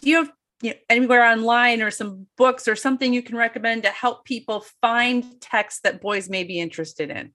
Do 0.01 0.09
you 0.09 0.17
have 0.17 0.31
you 0.61 0.71
know, 0.71 0.77
anywhere 0.89 1.23
online 1.23 1.81
or 1.81 1.91
some 1.91 2.27
books 2.37 2.67
or 2.67 2.75
something 2.75 3.13
you 3.13 3.21
can 3.21 3.37
recommend 3.37 3.83
to 3.83 3.89
help 3.89 4.25
people 4.25 4.65
find 4.81 5.39
texts 5.39 5.81
that 5.83 6.01
boys 6.01 6.29
may 6.29 6.43
be 6.43 6.59
interested 6.59 7.09
in? 7.09 7.33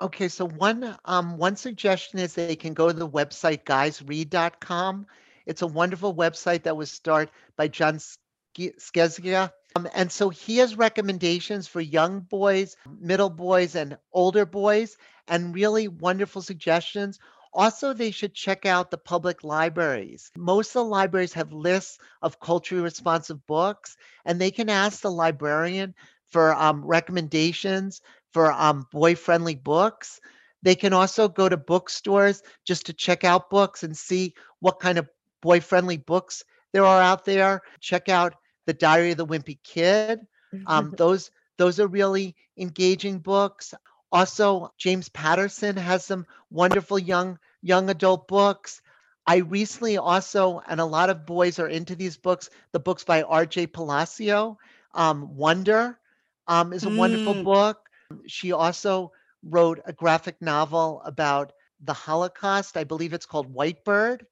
Okay, 0.00 0.28
so 0.28 0.46
one 0.46 0.96
um, 1.06 1.38
one 1.38 1.56
suggestion 1.56 2.18
is 2.18 2.34
they 2.34 2.56
can 2.56 2.74
go 2.74 2.88
to 2.88 2.92
the 2.92 3.08
website 3.08 3.64
guysread.com. 3.64 5.06
It's 5.46 5.62
a 5.62 5.66
wonderful 5.66 6.14
website 6.14 6.64
that 6.64 6.76
was 6.76 6.90
started 6.90 7.30
by 7.56 7.68
Jon 7.68 7.98
Scieszka. 7.98 9.52
Um, 9.74 9.88
and 9.94 10.12
so 10.12 10.28
he 10.28 10.58
has 10.58 10.76
recommendations 10.76 11.66
for 11.66 11.80
young 11.80 12.20
boys, 12.20 12.76
middle 13.00 13.30
boys, 13.30 13.74
and 13.74 13.96
older 14.12 14.44
boys, 14.44 14.98
and 15.28 15.54
really 15.54 15.88
wonderful 15.88 16.42
suggestions. 16.42 17.18
Also, 17.54 17.94
they 17.94 18.10
should 18.10 18.34
check 18.34 18.66
out 18.66 18.90
the 18.90 18.98
public 18.98 19.44
libraries. 19.44 20.30
Most 20.36 20.70
of 20.70 20.84
the 20.84 20.84
libraries 20.84 21.32
have 21.32 21.52
lists 21.54 21.98
of 22.20 22.38
culturally 22.38 22.82
responsive 22.82 23.46
books, 23.46 23.96
and 24.26 24.38
they 24.38 24.50
can 24.50 24.68
ask 24.68 25.00
the 25.00 25.10
librarian 25.10 25.94
for 26.26 26.54
um, 26.54 26.84
recommendations 26.84 28.02
for 28.36 28.52
um, 28.52 28.86
boy 28.92 29.14
friendly 29.14 29.54
books. 29.54 30.20
They 30.60 30.74
can 30.74 30.92
also 30.92 31.26
go 31.26 31.48
to 31.48 31.56
bookstores 31.56 32.42
just 32.66 32.84
to 32.84 32.92
check 32.92 33.24
out 33.24 33.48
books 33.48 33.82
and 33.82 33.96
see 33.96 34.34
what 34.60 34.78
kind 34.78 34.98
of 34.98 35.08
boy 35.40 35.60
friendly 35.60 35.96
books 35.96 36.44
there 36.74 36.84
are 36.84 37.00
out 37.00 37.24
there. 37.24 37.62
Check 37.80 38.10
out 38.10 38.34
The 38.66 38.74
Diary 38.74 39.12
of 39.12 39.16
the 39.16 39.26
Wimpy 39.26 39.58
Kid. 39.64 40.20
Um, 40.66 40.92
those 40.98 41.30
those 41.56 41.80
are 41.80 41.86
really 41.86 42.36
engaging 42.58 43.20
books. 43.20 43.72
Also, 44.12 44.70
James 44.76 45.08
Patterson 45.08 45.74
has 45.78 46.04
some 46.04 46.26
wonderful 46.50 46.98
young 46.98 47.38
young 47.62 47.88
adult 47.88 48.28
books. 48.28 48.82
I 49.26 49.36
recently 49.36 49.96
also, 49.96 50.60
and 50.68 50.78
a 50.78 50.84
lot 50.84 51.08
of 51.08 51.24
boys 51.24 51.58
are 51.58 51.68
into 51.68 51.96
these 51.96 52.18
books, 52.18 52.50
the 52.72 52.80
books 52.80 53.02
by 53.02 53.22
R.J. 53.22 53.68
Palacio. 53.68 54.58
Um, 54.92 55.34
Wonder 55.36 55.98
um, 56.46 56.74
is 56.74 56.84
a 56.84 56.90
mm. 56.90 56.98
wonderful 56.98 57.42
book. 57.42 57.85
She 58.26 58.52
also 58.52 59.12
wrote 59.42 59.80
a 59.84 59.92
graphic 59.92 60.40
novel 60.40 61.02
about 61.04 61.52
the 61.80 61.92
Holocaust. 61.92 62.76
I 62.76 62.84
believe 62.84 63.12
it's 63.12 63.26
called 63.26 63.52
White 63.52 63.84
Bird. 63.84 64.26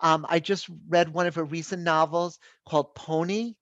Um, 0.00 0.26
I 0.28 0.38
just 0.38 0.68
read 0.88 1.12
one 1.12 1.26
of 1.26 1.34
her 1.34 1.44
recent 1.44 1.82
novels 1.82 2.38
called 2.66 2.94
Pony, 2.94 3.54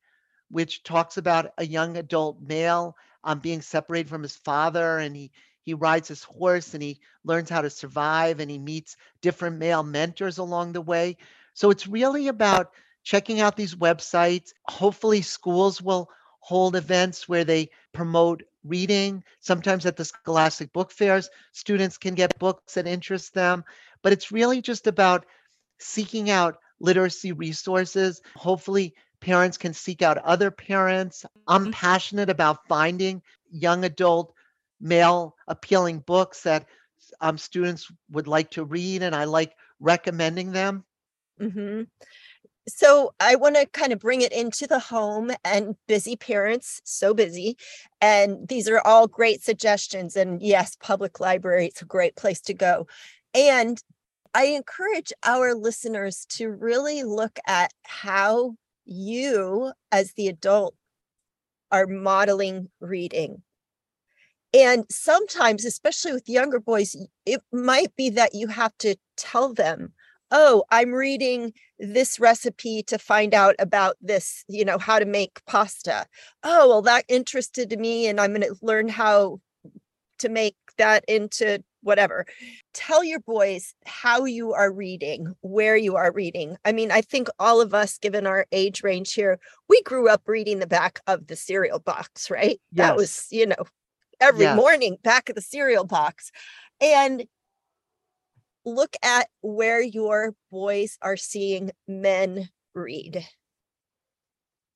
which 0.50 0.82
talks 0.82 1.16
about 1.16 1.52
a 1.58 1.66
young 1.66 1.96
adult 1.96 2.40
male 2.40 2.96
um, 3.24 3.40
being 3.40 3.62
separated 3.62 4.08
from 4.08 4.22
his 4.22 4.36
father, 4.36 4.98
and 4.98 5.16
he 5.16 5.32
he 5.62 5.74
rides 5.74 6.06
his 6.06 6.22
horse 6.22 6.74
and 6.74 6.82
he 6.82 7.00
learns 7.24 7.50
how 7.50 7.60
to 7.60 7.70
survive, 7.70 8.38
and 8.38 8.50
he 8.50 8.58
meets 8.58 8.96
different 9.20 9.58
male 9.58 9.82
mentors 9.82 10.38
along 10.38 10.72
the 10.72 10.80
way. 10.80 11.16
So 11.54 11.70
it's 11.70 11.88
really 11.88 12.28
about 12.28 12.70
checking 13.02 13.40
out 13.40 13.56
these 13.56 13.74
websites. 13.74 14.52
Hopefully, 14.68 15.22
schools 15.22 15.82
will 15.82 16.08
hold 16.38 16.76
events 16.76 17.28
where 17.28 17.44
they 17.44 17.70
promote 17.92 18.44
reading. 18.68 19.24
Sometimes 19.40 19.86
at 19.86 19.96
the 19.96 20.04
Scholastic 20.04 20.72
Book 20.72 20.90
Fairs, 20.90 21.30
students 21.52 21.98
can 21.98 22.14
get 22.14 22.38
books 22.38 22.74
that 22.74 22.86
interest 22.86 23.34
them. 23.34 23.64
But 24.02 24.12
it's 24.12 24.32
really 24.32 24.60
just 24.62 24.86
about 24.86 25.26
seeking 25.78 26.30
out 26.30 26.58
literacy 26.80 27.32
resources. 27.32 28.20
Hopefully, 28.36 28.94
parents 29.20 29.58
can 29.58 29.74
seek 29.74 30.02
out 30.02 30.18
other 30.18 30.50
parents. 30.50 31.24
I'm 31.46 31.64
mm-hmm. 31.64 31.70
passionate 31.72 32.30
about 32.30 32.66
finding 32.68 33.22
young 33.50 33.84
adult 33.84 34.32
male 34.80 35.36
appealing 35.48 36.00
books 36.00 36.42
that 36.42 36.66
um, 37.20 37.38
students 37.38 37.90
would 38.10 38.26
like 38.26 38.50
to 38.52 38.64
read, 38.64 39.02
and 39.02 39.14
I 39.14 39.24
like 39.24 39.54
recommending 39.80 40.52
them. 40.52 40.84
Mm-hmm 41.40 41.82
so 42.68 43.14
I 43.20 43.36
want 43.36 43.56
to 43.56 43.66
kind 43.66 43.92
of 43.92 44.00
bring 44.00 44.22
it 44.22 44.32
into 44.32 44.66
the 44.66 44.78
home 44.78 45.30
and 45.44 45.76
busy 45.86 46.16
parents, 46.16 46.80
so 46.84 47.14
busy. 47.14 47.56
And 48.00 48.48
these 48.48 48.68
are 48.68 48.80
all 48.80 49.06
great 49.06 49.42
suggestions. 49.42 50.16
And 50.16 50.42
yes, 50.42 50.76
public 50.80 51.20
library, 51.20 51.66
it's 51.66 51.82
a 51.82 51.86
great 51.86 52.16
place 52.16 52.40
to 52.42 52.54
go. 52.54 52.86
And 53.34 53.82
I 54.34 54.46
encourage 54.46 55.12
our 55.24 55.54
listeners 55.54 56.26
to 56.30 56.50
really 56.50 57.02
look 57.04 57.38
at 57.46 57.72
how 57.84 58.56
you, 58.84 59.72
as 59.92 60.12
the 60.12 60.28
adult, 60.28 60.74
are 61.70 61.86
modeling 61.86 62.68
reading. 62.80 63.42
And 64.52 64.84
sometimes, 64.90 65.64
especially 65.64 66.12
with 66.12 66.28
younger 66.28 66.60
boys, 66.60 66.96
it 67.24 67.42
might 67.52 67.94
be 67.96 68.10
that 68.10 68.34
you 68.34 68.48
have 68.48 68.76
to 68.78 68.96
tell 69.16 69.52
them 69.52 69.92
oh 70.30 70.64
i'm 70.70 70.92
reading 70.92 71.52
this 71.78 72.18
recipe 72.18 72.82
to 72.82 72.98
find 72.98 73.34
out 73.34 73.54
about 73.58 73.96
this 74.00 74.44
you 74.48 74.64
know 74.64 74.78
how 74.78 74.98
to 74.98 75.04
make 75.04 75.44
pasta. 75.46 76.06
Oh 76.42 76.68
well 76.68 76.82
that 76.82 77.04
interested 77.08 77.78
me 77.78 78.06
and 78.06 78.20
i'm 78.20 78.32
going 78.32 78.42
to 78.42 78.56
learn 78.62 78.88
how 78.88 79.40
to 80.18 80.28
make 80.28 80.56
that 80.78 81.04
into 81.08 81.62
whatever. 81.82 82.26
Tell 82.74 83.04
your 83.04 83.20
boys 83.20 83.74
how 83.84 84.24
you 84.24 84.54
are 84.54 84.72
reading 84.72 85.34
where 85.42 85.76
you 85.76 85.94
are 85.96 86.10
reading. 86.10 86.56
I 86.64 86.72
mean 86.72 86.90
i 86.90 87.00
think 87.00 87.28
all 87.38 87.60
of 87.60 87.74
us 87.74 87.98
given 87.98 88.26
our 88.26 88.46
age 88.52 88.82
range 88.82 89.12
here 89.12 89.38
we 89.68 89.82
grew 89.82 90.08
up 90.08 90.22
reading 90.26 90.58
the 90.58 90.66
back 90.66 91.00
of 91.06 91.26
the 91.26 91.36
cereal 91.36 91.78
box 91.78 92.30
right? 92.30 92.60
Yes. 92.72 92.86
that 92.88 92.96
was 92.96 93.26
you 93.30 93.46
know 93.46 93.64
every 94.20 94.44
yes. 94.44 94.56
morning 94.56 94.96
back 95.02 95.28
of 95.28 95.34
the 95.34 95.42
cereal 95.42 95.84
box. 95.84 96.30
And 96.80 97.24
look 98.66 98.96
at 99.02 99.28
where 99.40 99.80
your 99.80 100.34
boys 100.50 100.98
are 101.00 101.16
seeing 101.16 101.70
men 101.86 102.50
read. 102.74 103.24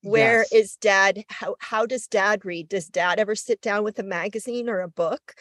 Where 0.01 0.39
yes. 0.39 0.51
is 0.51 0.75
dad? 0.77 1.23
How, 1.29 1.55
how 1.59 1.85
does 1.85 2.07
dad 2.07 2.43
read? 2.43 2.69
Does 2.69 2.87
dad 2.87 3.19
ever 3.19 3.35
sit 3.35 3.61
down 3.61 3.83
with 3.83 3.99
a 3.99 4.03
magazine 4.03 4.67
or 4.67 4.81
a 4.81 4.87
book? 4.87 5.35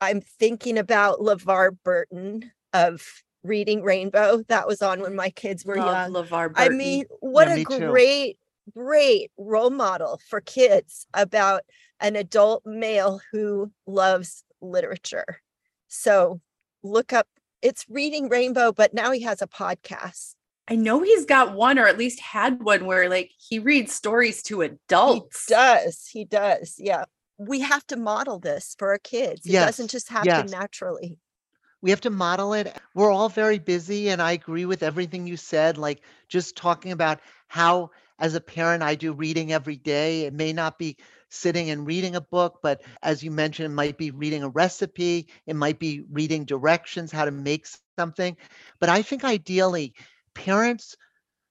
I'm 0.00 0.22
thinking 0.22 0.78
about 0.78 1.18
LeVar 1.18 1.76
Burton 1.84 2.50
of 2.72 3.04
Reading 3.42 3.82
Rainbow. 3.82 4.42
That 4.48 4.66
was 4.66 4.80
on 4.80 5.00
when 5.00 5.14
my 5.14 5.28
kids 5.30 5.64
were 5.64 5.76
Love 5.76 5.86
young. 5.86 6.12
LeVar 6.12 6.54
Burton. 6.54 6.54
I 6.56 6.68
mean, 6.70 7.04
what 7.20 7.48
yeah, 7.48 7.56
a 7.56 7.64
great, 7.64 8.38
too. 8.64 8.80
great 8.80 9.30
role 9.36 9.70
model 9.70 10.20
for 10.30 10.40
kids 10.40 11.06
about 11.12 11.62
an 12.00 12.16
adult 12.16 12.64
male 12.64 13.20
who 13.32 13.72
loves 13.86 14.44
literature. 14.62 15.42
So 15.88 16.40
look 16.82 17.12
up 17.12 17.26
it's 17.62 17.84
reading 17.88 18.28
rainbow 18.28 18.72
but 18.72 18.94
now 18.94 19.10
he 19.10 19.22
has 19.22 19.42
a 19.42 19.46
podcast. 19.46 20.34
I 20.70 20.76
know 20.76 21.02
he's 21.02 21.24
got 21.24 21.54
one 21.54 21.78
or 21.78 21.86
at 21.86 21.96
least 21.96 22.20
had 22.20 22.62
one 22.62 22.84
where 22.84 23.08
like 23.08 23.30
he 23.38 23.58
reads 23.58 23.94
stories 23.94 24.42
to 24.44 24.62
adults. 24.62 25.46
he 25.48 25.54
does 25.54 26.06
he 26.12 26.24
does 26.24 26.74
yeah. 26.78 27.04
We 27.38 27.60
have 27.60 27.86
to 27.86 27.96
model 27.96 28.40
this 28.40 28.74
for 28.78 28.90
our 28.90 28.98
kids. 28.98 29.46
It 29.46 29.52
yes. 29.52 29.66
doesn't 29.66 29.90
just 29.90 30.08
happen 30.08 30.26
yes. 30.26 30.50
naturally. 30.50 31.18
We 31.80 31.90
have 31.90 32.00
to 32.00 32.10
model 32.10 32.52
it. 32.54 32.76
We're 32.94 33.12
all 33.12 33.28
very 33.28 33.58
busy 33.58 34.08
and 34.10 34.20
i 34.20 34.32
agree 34.32 34.64
with 34.64 34.82
everything 34.82 35.26
you 35.26 35.36
said 35.36 35.78
like 35.78 36.02
just 36.28 36.56
talking 36.56 36.92
about 36.92 37.20
how 37.46 37.90
as 38.18 38.34
a 38.34 38.40
parent 38.40 38.82
i 38.82 38.94
do 38.94 39.12
reading 39.12 39.52
every 39.52 39.76
day. 39.76 40.22
It 40.22 40.34
may 40.34 40.52
not 40.52 40.78
be 40.78 40.96
sitting 41.30 41.70
and 41.70 41.86
reading 41.86 42.16
a 42.16 42.20
book, 42.20 42.60
but 42.62 42.82
as 43.02 43.22
you 43.22 43.30
mentioned, 43.30 43.66
it 43.66 43.74
might 43.74 43.98
be 43.98 44.10
reading 44.10 44.42
a 44.42 44.48
recipe, 44.48 45.28
it 45.46 45.56
might 45.56 45.78
be 45.78 46.02
reading 46.10 46.44
directions, 46.44 47.12
how 47.12 47.24
to 47.24 47.30
make 47.30 47.66
something. 47.98 48.36
But 48.80 48.88
I 48.88 49.02
think 49.02 49.24
ideally, 49.24 49.94
parents 50.34 50.96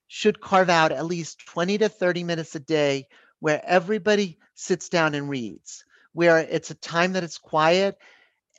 should 0.07 0.39
carve 0.39 0.69
out 0.69 0.91
at 0.91 1.05
least 1.05 1.45
20 1.47 1.79
to 1.79 1.89
30 1.89 2.23
minutes 2.23 2.55
a 2.55 2.59
day 2.59 3.07
where 3.39 3.61
everybody 3.65 4.39
sits 4.55 4.89
down 4.89 5.13
and 5.13 5.29
reads, 5.29 5.85
where 6.13 6.39
it's 6.39 6.71
a 6.71 6.75
time 6.75 7.13
that 7.13 7.23
it's 7.23 7.37
quiet. 7.37 7.97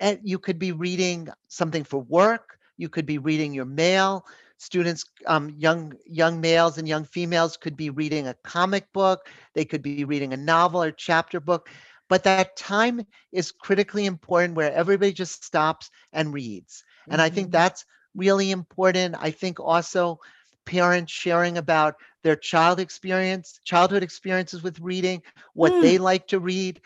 And 0.01 0.21
you 0.23 0.39
could 0.39 0.59
be 0.59 0.73
reading 0.73 1.29
something 1.49 1.83
for 1.85 1.99
work, 1.99 2.59
you 2.77 2.89
could 2.89 3.07
be 3.07 3.19
reading 3.19 3.53
your 3.53 3.65
mail, 3.65 4.25
students 4.59 5.05
um, 5.27 5.51
young 5.57 5.95
young 6.05 6.41
males 6.41 6.79
and 6.79 6.87
young 6.87 7.05
females 7.05 7.57
could 7.57 7.77
be 7.77 7.91
reading 7.91 8.27
a 8.27 8.35
comic 8.45 8.93
book 8.93 9.29
they 9.55 9.65
could 9.65 9.83
be 9.83 10.05
reading 10.05 10.33
a 10.33 10.37
novel 10.37 10.83
or 10.83 10.91
chapter 10.91 11.41
book 11.41 11.71
but 12.09 12.25
that 12.25 12.57
time 12.57 13.01
is 13.33 13.53
critically 13.53 14.05
important 14.05 14.55
where 14.55 14.73
everybody 14.73 15.13
just 15.13 15.45
stops 15.45 15.91
and 16.13 16.33
reads 16.33 16.85
and 17.07 17.15
mm-hmm. 17.15 17.23
i 17.23 17.31
think 17.31 17.47
mm-hmm. 17.47 17.53
that's 17.53 17.85
really 18.15 18.51
important 18.51 19.15
i 19.21 19.31
think 19.31 19.61
also 19.61 20.19
parents 20.67 21.13
sharing 21.13 21.57
about 21.57 21.95
their 22.25 22.37
child 22.37 22.81
experience 22.81 23.61
childhood 23.65 24.03
experiences 24.03 24.63
with 24.63 24.81
reading 24.81 25.23
what 25.55 25.73
mm. 25.73 25.83
they 25.83 25.99
like 25.99 26.27
to 26.27 26.41
read 26.41 26.81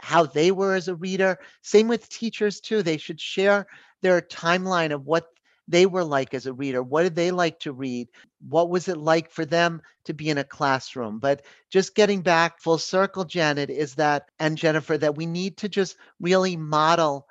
how 0.00 0.26
they 0.26 0.50
were 0.50 0.74
as 0.74 0.88
a 0.88 0.94
reader 0.96 1.38
same 1.62 1.86
with 1.86 2.08
teachers 2.08 2.60
too 2.60 2.82
they 2.82 2.96
should 2.96 3.20
share 3.20 3.66
their 4.02 4.20
timeline 4.20 4.92
of 4.92 5.06
what 5.06 5.26
they 5.72 5.86
were 5.86 6.04
like 6.04 6.34
as 6.34 6.46
a 6.46 6.52
reader. 6.52 6.82
What 6.82 7.02
did 7.02 7.16
they 7.16 7.30
like 7.30 7.58
to 7.60 7.72
read? 7.72 8.08
What 8.46 8.68
was 8.68 8.88
it 8.88 8.98
like 8.98 9.30
for 9.30 9.46
them 9.46 9.80
to 10.04 10.12
be 10.12 10.28
in 10.28 10.36
a 10.36 10.44
classroom? 10.44 11.18
But 11.18 11.42
just 11.70 11.94
getting 11.94 12.20
back 12.20 12.60
full 12.60 12.78
circle, 12.78 13.24
Janet, 13.24 13.70
is 13.70 13.94
that, 13.94 14.28
and 14.38 14.58
Jennifer, 14.58 14.98
that 14.98 15.16
we 15.16 15.24
need 15.24 15.56
to 15.58 15.70
just 15.70 15.96
really 16.20 16.56
model 16.56 17.26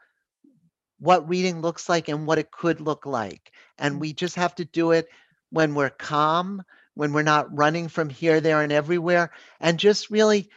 what 0.97 1.29
reading 1.29 1.61
looks 1.61 1.87
like 1.87 2.09
and 2.09 2.25
what 2.25 2.39
it 2.39 2.51
could 2.51 2.81
look 2.81 3.05
like. 3.05 3.51
And 3.77 3.95
mm. 3.95 3.99
we 3.99 4.13
just 4.13 4.35
have 4.35 4.55
to 4.55 4.65
do 4.65 4.91
it 4.91 5.07
when 5.51 5.75
we're 5.75 5.91
calm, 5.91 6.63
when 6.95 7.13
we're 7.13 7.21
not 7.21 7.55
running 7.55 7.89
from 7.89 8.09
here, 8.09 8.41
there, 8.41 8.61
and 8.61 8.71
everywhere, 8.71 9.31
and 9.59 9.77
just 9.77 10.09
really 10.09 10.49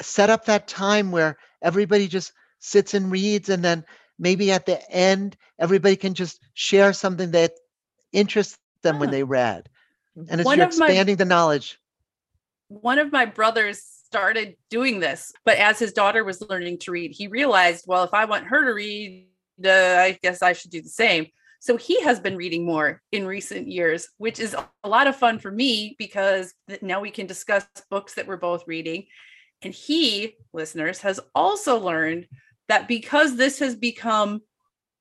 set 0.00 0.30
up 0.30 0.46
that 0.46 0.66
time 0.66 1.10
where 1.10 1.36
everybody 1.60 2.08
just 2.08 2.32
sits 2.58 2.94
and 2.94 3.10
reads 3.10 3.50
and 3.50 3.62
then 3.62 3.84
maybe 4.18 4.50
at 4.52 4.66
the 4.66 4.90
end 4.90 5.36
everybody 5.58 5.96
can 5.96 6.14
just 6.14 6.40
share 6.54 6.92
something 6.92 7.30
that 7.30 7.52
interests 8.12 8.58
them 8.82 8.98
when 8.98 9.10
they 9.10 9.22
read 9.22 9.68
and 10.30 10.40
it's 10.40 10.44
One 10.44 10.58
you're 10.58 10.66
expanding 10.66 11.14
my, 11.14 11.16
the 11.16 11.24
knowledge 11.24 11.78
one 12.68 12.98
of 12.98 13.12
my 13.12 13.24
brothers 13.24 13.82
started 14.08 14.56
doing 14.70 15.00
this, 15.00 15.32
but 15.44 15.58
as 15.58 15.78
his 15.78 15.92
daughter 15.92 16.24
was 16.24 16.42
learning 16.48 16.78
to 16.78 16.90
read, 16.90 17.12
he 17.12 17.28
realized, 17.28 17.84
well, 17.86 18.04
if 18.04 18.14
I 18.14 18.24
want 18.24 18.46
her 18.46 18.64
to 18.64 18.72
read, 18.72 19.28
uh, 19.62 19.68
I 19.68 20.18
guess 20.22 20.40
I 20.40 20.54
should 20.54 20.70
do 20.70 20.80
the 20.80 20.88
same. 20.88 21.26
So 21.60 21.76
he 21.76 22.00
has 22.02 22.18
been 22.18 22.36
reading 22.36 22.64
more 22.64 23.02
in 23.12 23.26
recent 23.26 23.68
years, 23.68 24.08
which 24.16 24.38
is 24.38 24.54
a 24.54 24.88
lot 24.88 25.08
of 25.08 25.16
fun 25.16 25.40
for 25.40 25.50
me 25.50 25.96
because 25.98 26.54
now 26.80 27.00
we 27.00 27.10
can 27.10 27.26
discuss 27.26 27.66
books 27.90 28.14
that 28.14 28.26
we're 28.26 28.36
both 28.36 28.64
reading. 28.66 29.06
And 29.62 29.74
he, 29.74 30.36
listeners, 30.52 31.00
has 31.00 31.20
also 31.34 31.78
learned 31.78 32.28
that 32.68 32.88
because 32.88 33.36
this 33.36 33.58
has 33.58 33.74
become 33.74 34.42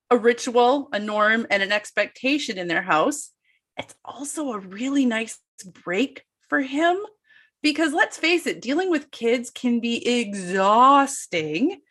a 0.10 0.18
ritual, 0.18 0.90
a 0.92 1.00
norm, 1.00 1.46
and 1.50 1.62
an 1.62 1.72
expectation 1.72 2.58
in 2.58 2.68
their 2.68 2.82
house, 2.82 3.32
it's 3.78 3.96
also 4.04 4.54
a 4.54 4.60
really 4.60 5.06
nice 5.06 5.40
break 5.84 6.24
for 6.48 6.62
him. 6.62 6.98
Because 7.62 7.94
let's 7.94 8.18
face 8.18 8.48
it, 8.48 8.62
dealing 8.62 8.90
with 8.90 9.12
kids 9.12 9.50
can 9.50 9.80
be 9.80 10.08
exhausting. 10.08 11.82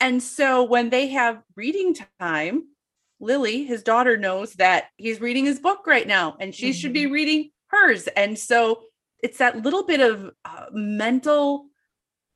And 0.00 0.22
so 0.22 0.64
when 0.64 0.90
they 0.90 1.08
have 1.08 1.42
reading 1.56 1.96
time, 2.20 2.64
Lily, 3.20 3.64
his 3.64 3.84
daughter, 3.84 4.16
knows 4.16 4.54
that 4.54 4.86
he's 4.96 5.20
reading 5.20 5.44
his 5.44 5.60
book 5.60 5.86
right 5.86 6.06
now 6.06 6.36
and 6.40 6.52
she 6.52 6.70
mm-hmm. 6.70 6.72
should 6.72 6.92
be 6.92 7.04
mm-hmm. 7.04 7.12
reading 7.12 7.50
hers. 7.68 8.08
And 8.08 8.36
so 8.36 8.82
it's 9.22 9.38
that 9.38 9.62
little 9.62 9.84
bit 9.84 10.00
of 10.00 10.30
uh, 10.44 10.66
mental 10.72 11.66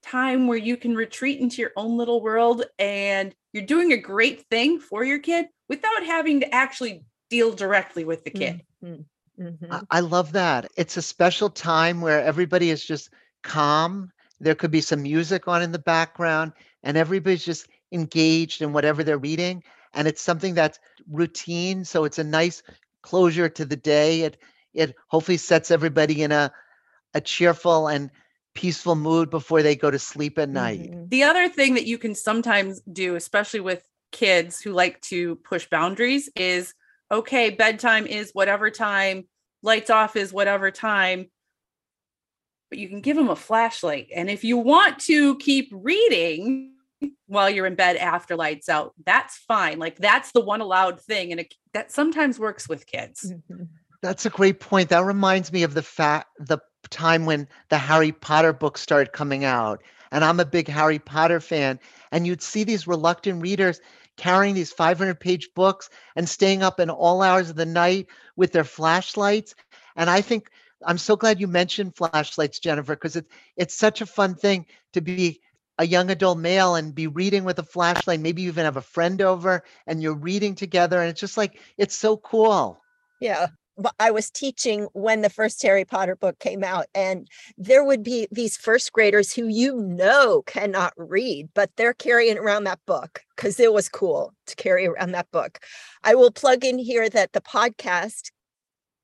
time 0.07 0.47
where 0.47 0.59
you 0.59 0.77
can 0.77 0.95
retreat 0.95 1.41
into 1.41 1.61
your 1.61 1.73
own 1.77 1.97
little 1.97 2.21
world 2.21 2.65
and 2.79 3.35
you're 3.53 3.65
doing 3.65 3.93
a 3.93 3.97
great 3.97 4.47
thing 4.51 4.79
for 4.79 5.05
your 5.05 5.19
kid 5.19 5.47
without 5.69 6.05
having 6.05 6.41
to 6.41 6.55
actually 6.55 7.05
deal 7.31 7.53
directly 7.53 8.05
with 8.05 8.25
the 8.25 8.31
kid. 8.31 8.63
Mm-hmm. 8.85 9.45
Mm-hmm. 9.45 9.77
I 9.91 10.01
love 10.01 10.33
that. 10.33 10.71
It's 10.77 10.97
a 10.97 11.03
special 11.03 11.51
time 11.51 12.01
where 12.01 12.23
everybody 12.23 12.71
is 12.71 12.85
just 12.85 13.11
calm. 13.43 14.11
There 14.41 14.55
could 14.55 14.71
be 14.71 14.81
some 14.81 15.03
music 15.03 15.49
on 15.49 15.63
in 15.63 15.73
the 15.73 15.79
background, 15.79 16.53
and 16.83 16.97
everybody's 16.97 17.45
just 17.45 17.69
engaged 17.93 18.63
in 18.63 18.73
whatever 18.73 19.05
they're 19.05 19.19
reading 19.19 19.63
and 19.97 20.07
it's 20.07 20.23
something 20.23 20.55
that's 20.55 20.79
routine 21.11 21.85
so 21.85 22.05
it's 22.05 22.19
a 22.19 22.25
nice 22.25 22.63
closure 23.03 23.49
to 23.49 23.65
the 23.65 23.77
day 23.77 24.23
it 24.23 24.37
it 24.75 24.95
hopefully 25.09 25.37
sets 25.37 25.71
everybody 25.71 26.23
in 26.23 26.33
a 26.33 26.53
a 27.15 27.21
cheerful 27.21 27.89
and 27.89 28.11
peaceful 28.57 28.97
mood 28.97 29.31
before 29.31 29.63
they 29.63 29.77
go 29.77 29.91
to 29.91 29.99
sleep 29.99 30.39
at 30.39 30.49
night. 30.49 30.91
Mm-hmm. 30.91 31.09
the 31.09 31.23
other 31.23 31.49
thing 31.49 31.75
that 31.75 31.87
you 31.87 31.99
can 31.99 32.15
sometimes 32.15 32.81
do 32.93 33.15
especially 33.15 33.61
with 33.61 33.87
kids 34.13 34.61
who 34.61 34.73
like 34.73 35.01
to 35.03 35.37
push 35.37 35.69
boundaries 35.69 36.29
is 36.37 36.75
okay 37.11 37.51
bedtime 37.51 38.07
is 38.07 38.31
whatever 38.33 38.71
time 38.71 39.25
lights 39.63 39.91
off 39.91 40.17
is 40.17 40.33
whatever 40.33 40.71
time 40.71 41.27
but 42.71 42.79
you 42.79 42.89
can 42.89 43.01
give 43.01 43.17
them 43.17 43.29
a 43.29 43.37
flashlight. 43.37 44.09
And 44.15 44.29
if 44.29 44.45
you 44.45 44.57
want 44.57 44.99
to 45.01 45.37
keep 45.39 45.71
reading 45.73 46.73
while 47.27 47.51
you're 47.51 47.67
in 47.67 47.75
bed 47.75 47.97
after 47.97 48.37
lights 48.37 48.69
out 48.69 48.95
that's 49.05 49.37
fine. 49.37 49.79
Like 49.79 49.97
that's 49.97 50.33
the 50.33 50.41
one 50.41 50.61
allowed 50.61 51.01
thing 51.01 51.31
and 51.31 51.41
it, 51.41 51.55
that 51.75 51.93
sometimes 51.93 52.39
works 52.39 52.69
with 52.69 52.87
kids. 52.87 53.33
Mm-hmm. 53.33 53.65
that's 54.03 54.27
a 54.27 54.31
great 54.31 54.61
point. 54.61 54.89
That 54.89 55.05
reminds 55.05 55.53
me 55.53 55.63
of 55.63 55.75
the 55.75 55.83
fact 55.83 56.29
the 56.39 56.59
time 56.91 57.27
when 57.27 57.49
the 57.69 57.79
harry 57.79 58.13
potter 58.13 58.53
books 58.53 58.81
started 58.81 59.13
coming 59.13 59.45
out 59.45 59.83
and 60.11 60.25
i'm 60.25 60.41
a 60.41 60.45
big 60.45 60.69
harry 60.69 60.99
potter 60.99 61.41
fan 61.41 61.79
and 62.13 62.27
you'd 62.27 62.43
see 62.43 62.65
these 62.65 62.87
reluctant 62.87 63.43
readers 63.43 63.81
carrying 64.17 64.55
these 64.55 64.73
500 64.73 65.21
page 65.21 65.51
books 65.55 65.91
and 66.17 66.29
staying 66.29 66.63
up 66.63 66.81
in 66.81 66.89
all 66.89 67.23
hours 67.23 67.51
of 67.51 67.57
the 67.57 67.67
night 67.67 68.07
with 68.37 68.53
their 68.53 68.65
flashlights 68.65 69.55
and 69.97 70.09
i 70.09 70.21
think 70.21 70.51
i'm 70.85 70.99
so 70.99 71.17
glad 71.17 71.41
you 71.41 71.47
mentioned 71.47 71.95
flashlights 71.97 72.59
jennifer 72.59 72.95
because 72.95 73.17
it's 73.17 73.29
it's 73.57 73.75
such 73.75 74.01
a 74.01 74.07
fun 74.07 74.35
thing 74.35 74.67
to 74.93 75.01
be 75.01 75.41
a 75.79 75.87
young 75.87 76.11
adult 76.11 76.39
male 76.39 76.75
and 76.77 76.95
be 76.95 77.07
reading 77.07 77.45
with 77.45 77.59
a 77.59 77.63
flashlight. 77.63 78.21
Maybe 78.21 78.43
you 78.43 78.49
even 78.49 78.65
have 78.65 78.77
a 78.77 78.83
friend 78.83 79.21
over 79.21 79.63
and 79.87 80.03
you're 80.03 80.15
reading 80.15 80.55
together. 80.55 81.01
And 81.01 81.11
it's 81.11 81.21
just 81.21 81.37
like, 81.37 81.61
it's 81.77 81.97
so 81.97 82.17
cool. 82.17 82.81
Yeah. 83.21 83.49
I 83.99 84.11
was 84.11 84.31
teaching 84.31 84.89
when 84.93 85.21
the 85.21 85.31
first 85.31 85.63
Harry 85.63 85.85
Potter 85.85 86.17
book 86.17 86.39
came 86.39 86.65
out, 86.65 86.87
and 86.95 87.29
there 87.59 87.85
would 87.85 88.03
be 88.03 88.27
these 88.31 88.57
first 88.57 88.93
graders 88.93 89.33
who 89.33 89.47
you 89.47 89.83
know 89.83 90.43
cannot 90.47 90.95
read, 90.97 91.49
but 91.55 91.71
they're 91.77 91.93
carrying 91.93 92.39
around 92.39 92.65
that 92.65 92.81
book 92.87 93.21
because 93.35 93.61
it 93.61 93.73
was 93.73 93.89
cool 93.89 94.33
to 94.47 94.57
carry 94.57 94.87
around 94.87 95.13
that 95.13 95.31
book. 95.31 95.59
I 96.03 96.15
will 96.15 96.31
plug 96.31 96.65
in 96.65 96.79
here 96.79 97.09
that 97.11 97.33
the 97.33 97.41
podcast, 97.41 98.31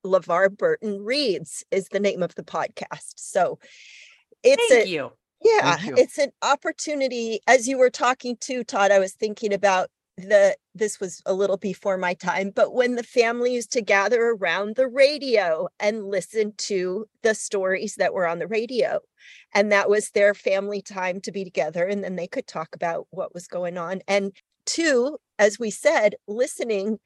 LeVar 0.04 0.56
Burton 0.56 1.02
Reads, 1.02 1.64
is 1.70 1.88
the 1.88 2.00
name 2.00 2.22
of 2.22 2.34
the 2.34 2.44
podcast. 2.44 3.12
So 3.16 3.58
it's 4.42 4.68
Thank 4.68 4.86
a, 4.86 4.88
you. 4.88 5.12
Yeah, 5.44 5.76
it's 5.80 6.18
an 6.18 6.30
opportunity. 6.40 7.40
As 7.46 7.66
you 7.68 7.76
were 7.76 7.90
talking 7.90 8.36
to 8.42 8.64
Todd, 8.64 8.90
I 8.90 9.00
was 9.00 9.12
thinking 9.12 9.52
about 9.52 9.90
the 10.16 10.56
this 10.74 11.00
was 11.00 11.22
a 11.26 11.34
little 11.34 11.56
before 11.56 11.96
my 11.96 12.14
time, 12.14 12.50
but 12.54 12.74
when 12.74 12.94
the 12.96 13.02
family 13.02 13.54
used 13.54 13.72
to 13.72 13.82
gather 13.82 14.22
around 14.22 14.76
the 14.76 14.88
radio 14.88 15.68
and 15.80 16.06
listen 16.06 16.52
to 16.56 17.06
the 17.22 17.34
stories 17.34 17.96
that 17.96 18.14
were 18.14 18.26
on 18.26 18.38
the 18.38 18.46
radio. 18.46 19.00
And 19.54 19.70
that 19.70 19.88
was 19.88 20.10
their 20.10 20.34
family 20.34 20.82
time 20.82 21.20
to 21.22 21.32
be 21.32 21.44
together. 21.44 21.86
And 21.86 22.02
then 22.02 22.16
they 22.16 22.26
could 22.26 22.46
talk 22.46 22.74
about 22.74 23.06
what 23.10 23.34
was 23.34 23.46
going 23.46 23.76
on. 23.78 24.00
And 24.08 24.32
two, 24.66 25.18
as 25.38 25.58
we 25.58 25.70
said, 25.70 26.14
listening 26.26 26.98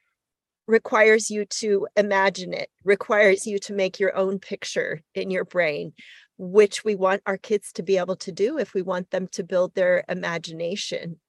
requires 0.67 1.31
you 1.31 1.45
to 1.45 1.87
imagine 1.97 2.53
it, 2.53 2.71
requires 2.85 3.47
you 3.47 3.59
to 3.61 3.73
make 3.73 4.01
your 4.01 4.17
own 4.17 4.39
picture 4.39 5.03
in 5.15 5.31
your 5.31 5.45
brain, 5.45 5.93
which 6.39 6.85
we 6.85 6.95
want 6.95 7.23
our 7.27 7.37
kids 7.37 7.73
to 7.73 7.83
be 7.83 7.99
able 7.99 8.17
to 8.17 8.33
do 8.33 8.59
if 8.59 8.75
we 8.75 8.83
want 8.83 9.11
them 9.11 9.29
to 9.29 9.45
build 9.45 9.75
their 9.75 10.05
imagination. 10.09 11.21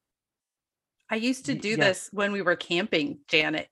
I 1.09 1.15
used 1.15 1.45
to 1.45 1.55
do 1.55 1.69
yes. 1.69 1.77
this 1.77 2.09
when 2.11 2.31
we 2.31 2.41
were 2.41 2.55
camping, 2.55 3.19
Janet. 3.27 3.67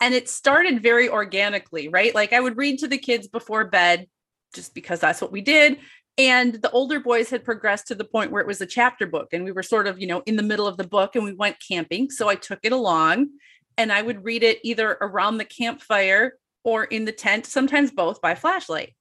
And 0.00 0.14
it 0.14 0.28
started 0.28 0.82
very 0.82 1.08
organically, 1.08 1.88
right? 1.88 2.14
Like 2.14 2.32
I 2.32 2.40
would 2.40 2.56
read 2.56 2.78
to 2.80 2.88
the 2.88 2.98
kids 2.98 3.28
before 3.28 3.64
bed 3.64 4.06
just 4.54 4.74
because 4.74 5.00
that's 5.00 5.20
what 5.20 5.32
we 5.32 5.40
did. 5.40 5.78
And 6.18 6.54
the 6.54 6.70
older 6.70 6.98
boys 6.98 7.28
had 7.28 7.44
progressed 7.44 7.88
to 7.88 7.94
the 7.94 8.04
point 8.04 8.30
where 8.30 8.40
it 8.40 8.46
was 8.46 8.60
a 8.60 8.66
chapter 8.66 9.06
book 9.06 9.28
and 9.32 9.44
we 9.44 9.52
were 9.52 9.62
sort 9.62 9.86
of, 9.86 10.00
you 10.00 10.06
know, 10.06 10.22
in 10.24 10.36
the 10.36 10.42
middle 10.42 10.66
of 10.66 10.78
the 10.78 10.86
book 10.86 11.14
and 11.14 11.24
we 11.24 11.34
went 11.34 11.56
camping. 11.66 12.10
So 12.10 12.28
I 12.28 12.36
took 12.36 12.60
it 12.62 12.72
along 12.72 13.28
and 13.76 13.92
I 13.92 14.00
would 14.00 14.24
read 14.24 14.42
it 14.42 14.60
either 14.62 14.96
around 15.00 15.36
the 15.36 15.44
campfire 15.44 16.38
or 16.64 16.84
in 16.84 17.04
the 17.04 17.12
tent, 17.12 17.44
sometimes 17.44 17.90
both 17.90 18.22
by 18.22 18.34
flashlight. 18.34 18.94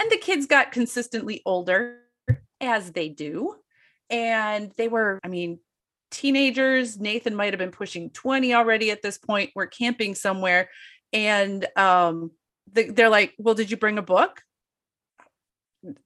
And 0.00 0.10
the 0.10 0.16
kids 0.16 0.46
got 0.46 0.72
consistently 0.72 1.42
older, 1.44 1.98
as 2.60 2.92
they 2.92 3.08
do. 3.08 3.54
And 4.10 4.72
they 4.76 4.88
were, 4.88 5.20
I 5.22 5.28
mean, 5.28 5.60
teenagers. 6.14 6.98
Nathan 6.98 7.34
might 7.34 7.52
have 7.52 7.58
been 7.58 7.70
pushing 7.70 8.10
20 8.10 8.54
already 8.54 8.90
at 8.90 9.02
this 9.02 9.18
point. 9.18 9.50
We're 9.54 9.66
camping 9.66 10.14
somewhere. 10.14 10.70
And 11.12 11.66
um, 11.76 12.30
the, 12.72 12.90
they're 12.90 13.08
like, 13.08 13.34
Well, 13.38 13.54
did 13.54 13.70
you 13.70 13.76
bring 13.76 13.98
a 13.98 14.02
book? 14.02 14.42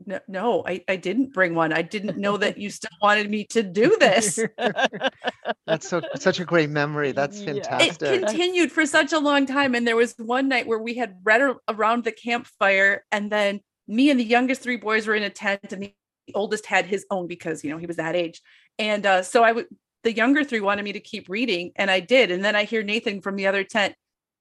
No, 0.04 0.18
no 0.26 0.64
I, 0.66 0.82
I 0.88 0.96
didn't 0.96 1.32
bring 1.32 1.54
one. 1.54 1.72
I 1.72 1.82
didn't 1.82 2.18
know 2.18 2.36
that 2.38 2.58
you 2.58 2.68
still 2.70 2.90
wanted 3.00 3.30
me 3.30 3.44
to 3.50 3.62
do 3.62 3.96
this. 4.00 4.40
That's 5.66 5.88
so 5.88 6.02
such 6.16 6.40
a 6.40 6.44
great 6.44 6.70
memory. 6.70 7.12
That's 7.12 7.40
fantastic. 7.40 8.02
It 8.02 8.26
continued 8.26 8.72
for 8.72 8.86
such 8.86 9.12
a 9.12 9.18
long 9.20 9.46
time. 9.46 9.76
And 9.76 9.86
there 9.86 9.94
was 9.94 10.14
one 10.18 10.48
night 10.48 10.66
where 10.66 10.80
we 10.80 10.94
had 10.94 11.18
read 11.22 11.54
around 11.68 12.02
the 12.02 12.12
campfire, 12.12 13.04
and 13.12 13.30
then 13.30 13.60
me 13.86 14.10
and 14.10 14.18
the 14.18 14.24
youngest 14.24 14.62
three 14.62 14.76
boys 14.76 15.06
were 15.06 15.14
in 15.14 15.22
a 15.22 15.30
tent 15.30 15.72
and 15.72 15.82
the 15.82 15.94
oldest 16.34 16.66
had 16.66 16.84
his 16.84 17.06
own 17.10 17.26
because 17.26 17.64
you 17.64 17.70
know 17.70 17.78
he 17.78 17.86
was 17.86 17.96
that 17.96 18.14
age 18.14 18.42
and 18.78 19.06
uh, 19.06 19.22
so 19.22 19.42
i 19.42 19.50
would 19.50 19.66
the 20.04 20.14
younger 20.14 20.44
three 20.44 20.60
wanted 20.60 20.84
me 20.84 20.92
to 20.92 21.00
keep 21.00 21.28
reading 21.28 21.72
and 21.76 21.90
i 21.90 22.00
did 22.00 22.30
and 22.30 22.44
then 22.44 22.56
i 22.56 22.64
hear 22.64 22.82
nathan 22.82 23.20
from 23.20 23.36
the 23.36 23.46
other 23.46 23.64
tent 23.64 23.94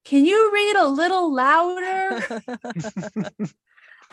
can 0.05 0.25
you 0.25 0.51
read 0.53 0.75
a 0.75 0.87
little 0.87 1.33
louder 1.33 2.41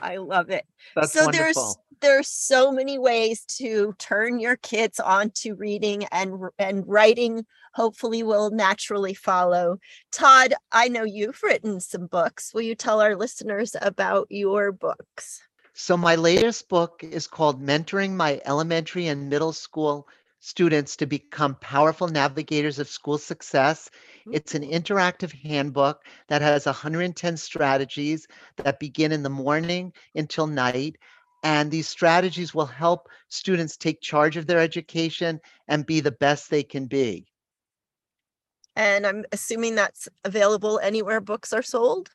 I 0.01 0.17
love 0.17 0.51
it. 0.51 0.67
That's 0.95 1.13
so 1.13 1.25
wonderful. 1.25 1.63
there's 1.63 1.77
there's 2.01 2.29
so 2.29 2.73
many 2.73 2.99
ways 2.99 3.45
to 3.59 3.95
turn 3.99 4.39
your 4.39 4.57
kids 4.57 5.01
on 5.01 5.31
to 5.37 5.55
reading 5.55 6.05
and 6.13 6.35
and 6.59 6.87
writing 6.87 7.47
hopefully 7.75 8.23
will 8.23 8.51
naturally 8.51 9.15
follow. 9.15 9.79
Todd, 10.13 10.55
I 10.71 10.89
know 10.89 11.05
you've 11.05 11.43
written 11.43 11.81
some 11.81 12.07
books. 12.07 12.53
Will 12.55 12.63
you 12.63 12.75
tell 12.75 13.01
our 13.01 13.17
listeners 13.17 13.75
about 13.81 14.27
your 14.31 14.73
books? 14.73 15.41
So 15.73 15.97
my 15.97 16.15
latest 16.15 16.69
book 16.69 17.03
is 17.03 17.27
called 17.27 17.61
Mentoring 17.61 18.13
My 18.13 18.41
Elementary 18.45 19.09
and 19.09 19.29
Middle 19.29 19.53
School 19.53 20.07
Students 20.47 20.97
to 20.97 21.07
Become 21.07 21.55
Powerful 21.55 22.07
Navigators 22.07 22.79
of 22.79 22.87
School 22.87 23.17
Success. 23.17 23.91
It's 24.31 24.55
an 24.55 24.63
interactive 24.63 25.33
handbook 25.33 26.05
that 26.29 26.43
has 26.43 26.67
110 26.67 27.39
strategies 27.39 28.29
that 28.59 28.79
begin 28.79 29.11
in 29.11 29.23
the 29.23 29.31
morning 29.31 29.95
until 30.15 30.47
night. 30.47 30.99
And 31.43 31.71
these 31.71 31.89
strategies 31.89 32.55
will 32.55 32.67
help 32.67 33.09
students 33.31 33.79
take 33.79 34.03
charge 34.03 34.37
of 34.37 34.47
their 34.47 34.59
education 34.59 35.41
and 35.67 35.87
be 35.87 36.01
the 36.01 36.13
best 36.13 36.51
they 36.51 36.63
can 36.63 36.89
be. 36.89 37.25
And 38.77 39.07
I'm 39.07 39.25
assuming 39.33 39.77
that's 39.77 40.11
available 40.27 40.79
anywhere 40.79 41.23
books 41.23 41.55
are 41.55 41.63
sold? 41.63 42.11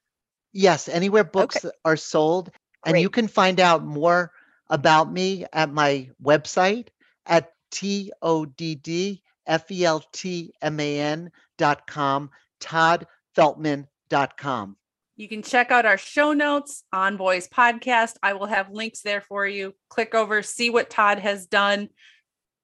Yes, 0.53 0.87
anywhere 0.87 1.23
books 1.23 1.65
okay. 1.65 1.75
are 1.83 1.97
sold. 1.97 2.51
And 2.85 2.93
Great. 2.93 3.01
you 3.01 3.09
can 3.09 3.27
find 3.27 3.59
out 3.59 3.83
more 3.83 4.31
about 4.69 5.11
me 5.11 5.45
at 5.51 5.73
my 5.73 6.11
website 6.23 6.89
at 7.25 7.53
T 7.71 8.11
O 8.21 8.45
D 8.45 8.75
D 8.75 9.23
F 9.47 9.71
E 9.71 9.85
L 9.85 10.03
T 10.11 10.53
M 10.61 10.79
A 10.79 10.99
N 10.99 11.31
dot 11.57 11.87
com, 11.87 12.29
toddfeltman.com. 12.61 14.75
You 15.17 15.27
can 15.27 15.41
check 15.43 15.71
out 15.71 15.85
our 15.85 15.97
show 15.97 16.31
notes 16.31 16.85
on 16.93 17.17
Boys 17.17 17.49
Podcast. 17.49 18.13
I 18.23 18.31
will 18.33 18.45
have 18.45 18.71
links 18.71 19.01
there 19.01 19.19
for 19.19 19.45
you. 19.45 19.73
Click 19.89 20.15
over, 20.15 20.41
see 20.41 20.69
what 20.69 20.89
Todd 20.89 21.19
has 21.19 21.45
done. 21.45 21.89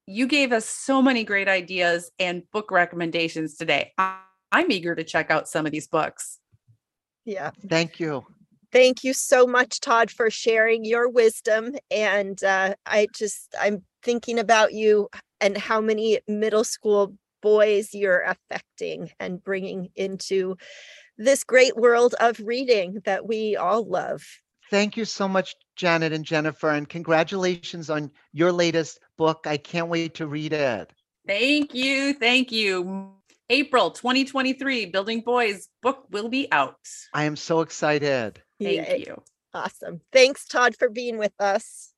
You 0.08 0.26
gave 0.26 0.53
us 0.53 0.66
so 0.66 1.01
many 1.01 1.26
great 1.26 1.49
ideas 1.49 2.12
and 2.18 2.49
book 2.51 2.72
recommendations 2.72 3.58
today. 3.58 3.91
I'm 3.97 4.72
eager 4.72 4.95
to 4.95 5.03
check 5.03 5.32
out 5.32 5.49
some 5.49 5.66
of 5.66 5.74
these 5.74 5.88
books. 5.88 6.39
Yeah. 7.26 7.51
Thank 7.68 7.99
you. 7.99 8.26
Thank 8.76 9.06
you 9.06 9.14
so 9.14 9.48
much, 9.48 9.80
Todd, 9.80 10.12
for 10.12 10.30
sharing 10.30 10.84
your 10.84 11.08
wisdom. 11.08 11.76
And 11.90 12.44
uh, 12.44 12.76
I 12.86 13.08
just, 13.16 13.56
I'm 13.58 13.86
thinking 14.04 14.38
about 14.38 14.74
you 14.74 15.08
and 15.40 15.58
how 15.58 15.80
many 15.80 16.20
middle 16.28 16.66
school 16.66 17.16
boys 17.42 17.94
you're 17.94 18.24
affecting 18.24 19.12
and 19.18 19.42
bringing 19.42 19.92
into 19.96 20.58
this 21.18 21.46
great 21.46 21.78
world 21.78 22.16
of 22.20 22.38
reading 22.42 23.00
that 23.06 23.26
we 23.26 23.56
all 23.56 23.88
love. 23.88 24.26
Thank 24.70 24.98
you 24.98 25.06
so 25.06 25.30
much, 25.30 25.56
Janet 25.78 26.12
and 26.12 26.26
Jennifer, 26.26 26.72
and 26.72 26.90
congratulations 26.90 27.90
on 27.90 28.12
your 28.34 28.52
latest 28.52 29.00
book. 29.18 29.46
I 29.48 29.56
can't 29.56 29.88
wait 29.88 30.16
to 30.16 30.28
read 30.28 30.52
it. 30.52 30.92
Thank 31.26 31.74
you. 31.74 32.14
Thank 32.16 32.52
you. 32.52 33.14
April 33.50 33.92
2023, 33.92 34.88
Building 34.88 35.22
Boys 35.22 35.70
book 35.82 36.08
will 36.10 36.28
be 36.28 36.52
out. 36.52 36.76
I 37.14 37.24
am 37.24 37.38
so 37.38 37.62
excited. 37.62 38.42
Thank 38.64 38.78
Yay. 38.89 39.03
you. 39.08 39.24
Awesome. 39.53 40.01
Thanks, 40.12 40.45
Todd, 40.47 40.76
for 40.78 40.89
being 40.89 41.18
with 41.18 41.34
us. 41.39 41.93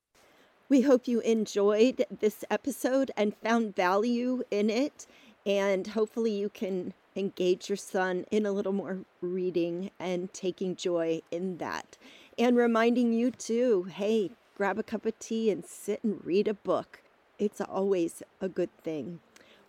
We 0.69 0.81
hope 0.81 1.07
you 1.07 1.21
enjoyed 1.21 2.05
this 2.19 2.43
episode 2.49 3.11
and 3.17 3.35
found 3.37 3.75
value 3.75 4.43
in 4.51 4.69
it. 4.69 5.07
And 5.45 5.87
hopefully, 5.87 6.33
you 6.33 6.49
can 6.49 6.93
engage 7.15 7.69
your 7.69 7.77
son 7.77 8.25
in 8.31 8.45
a 8.45 8.51
little 8.51 8.73
more 8.73 8.99
reading 9.21 9.91
and 9.99 10.33
taking 10.33 10.75
joy 10.75 11.21
in 11.31 11.57
that. 11.59 11.97
And 12.37 12.57
reminding 12.57 13.13
you, 13.13 13.31
too 13.31 13.83
hey, 13.85 14.31
grab 14.57 14.79
a 14.79 14.83
cup 14.83 15.05
of 15.05 15.17
tea 15.19 15.51
and 15.51 15.65
sit 15.65 16.03
and 16.03 16.21
read 16.25 16.47
a 16.47 16.53
book. 16.53 17.01
It's 17.39 17.61
always 17.61 18.23
a 18.41 18.49
good 18.49 18.75
thing. 18.83 19.19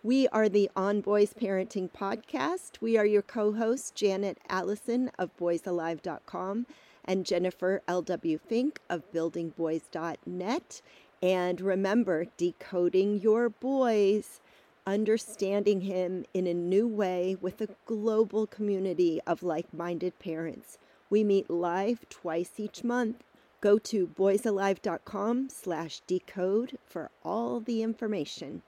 We 0.01 0.29
are 0.29 0.47
the 0.47 0.69
On 0.77 1.01
Boys 1.01 1.33
Parenting 1.33 1.89
Podcast. 1.91 2.79
We 2.79 2.95
are 2.95 3.05
your 3.05 3.21
co 3.21 3.51
hosts, 3.51 3.91
Janet 3.91 4.37
Allison 4.47 5.11
of 5.19 5.35
boysalive.com 5.35 6.67
and 7.03 7.25
Jennifer 7.25 7.81
L.W. 7.85 8.37
Fink 8.37 8.79
of 8.89 9.11
buildingboys.net. 9.11 10.81
And 11.21 11.59
remember, 11.59 12.27
decoding 12.37 13.19
your 13.19 13.49
boys, 13.49 14.39
understanding 14.87 15.81
him 15.81 16.23
in 16.33 16.47
a 16.47 16.53
new 16.53 16.87
way 16.87 17.35
with 17.41 17.59
a 17.59 17.75
global 17.85 18.47
community 18.47 19.19
of 19.27 19.43
like 19.43 19.73
minded 19.73 20.17
parents. 20.17 20.77
We 21.09 21.25
meet 21.25 21.49
live 21.49 22.07
twice 22.07 22.53
each 22.55 22.85
month. 22.85 23.25
Go 23.59 23.77
to 23.79 24.07
boysalive.com 24.07 25.49
slash 25.49 25.99
decode 26.07 26.77
for 26.85 27.11
all 27.21 27.59
the 27.59 27.83
information. 27.83 28.61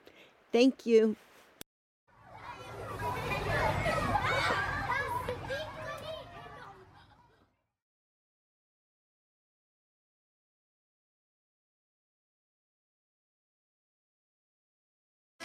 Thank 0.51 0.85
you. 0.85 1.15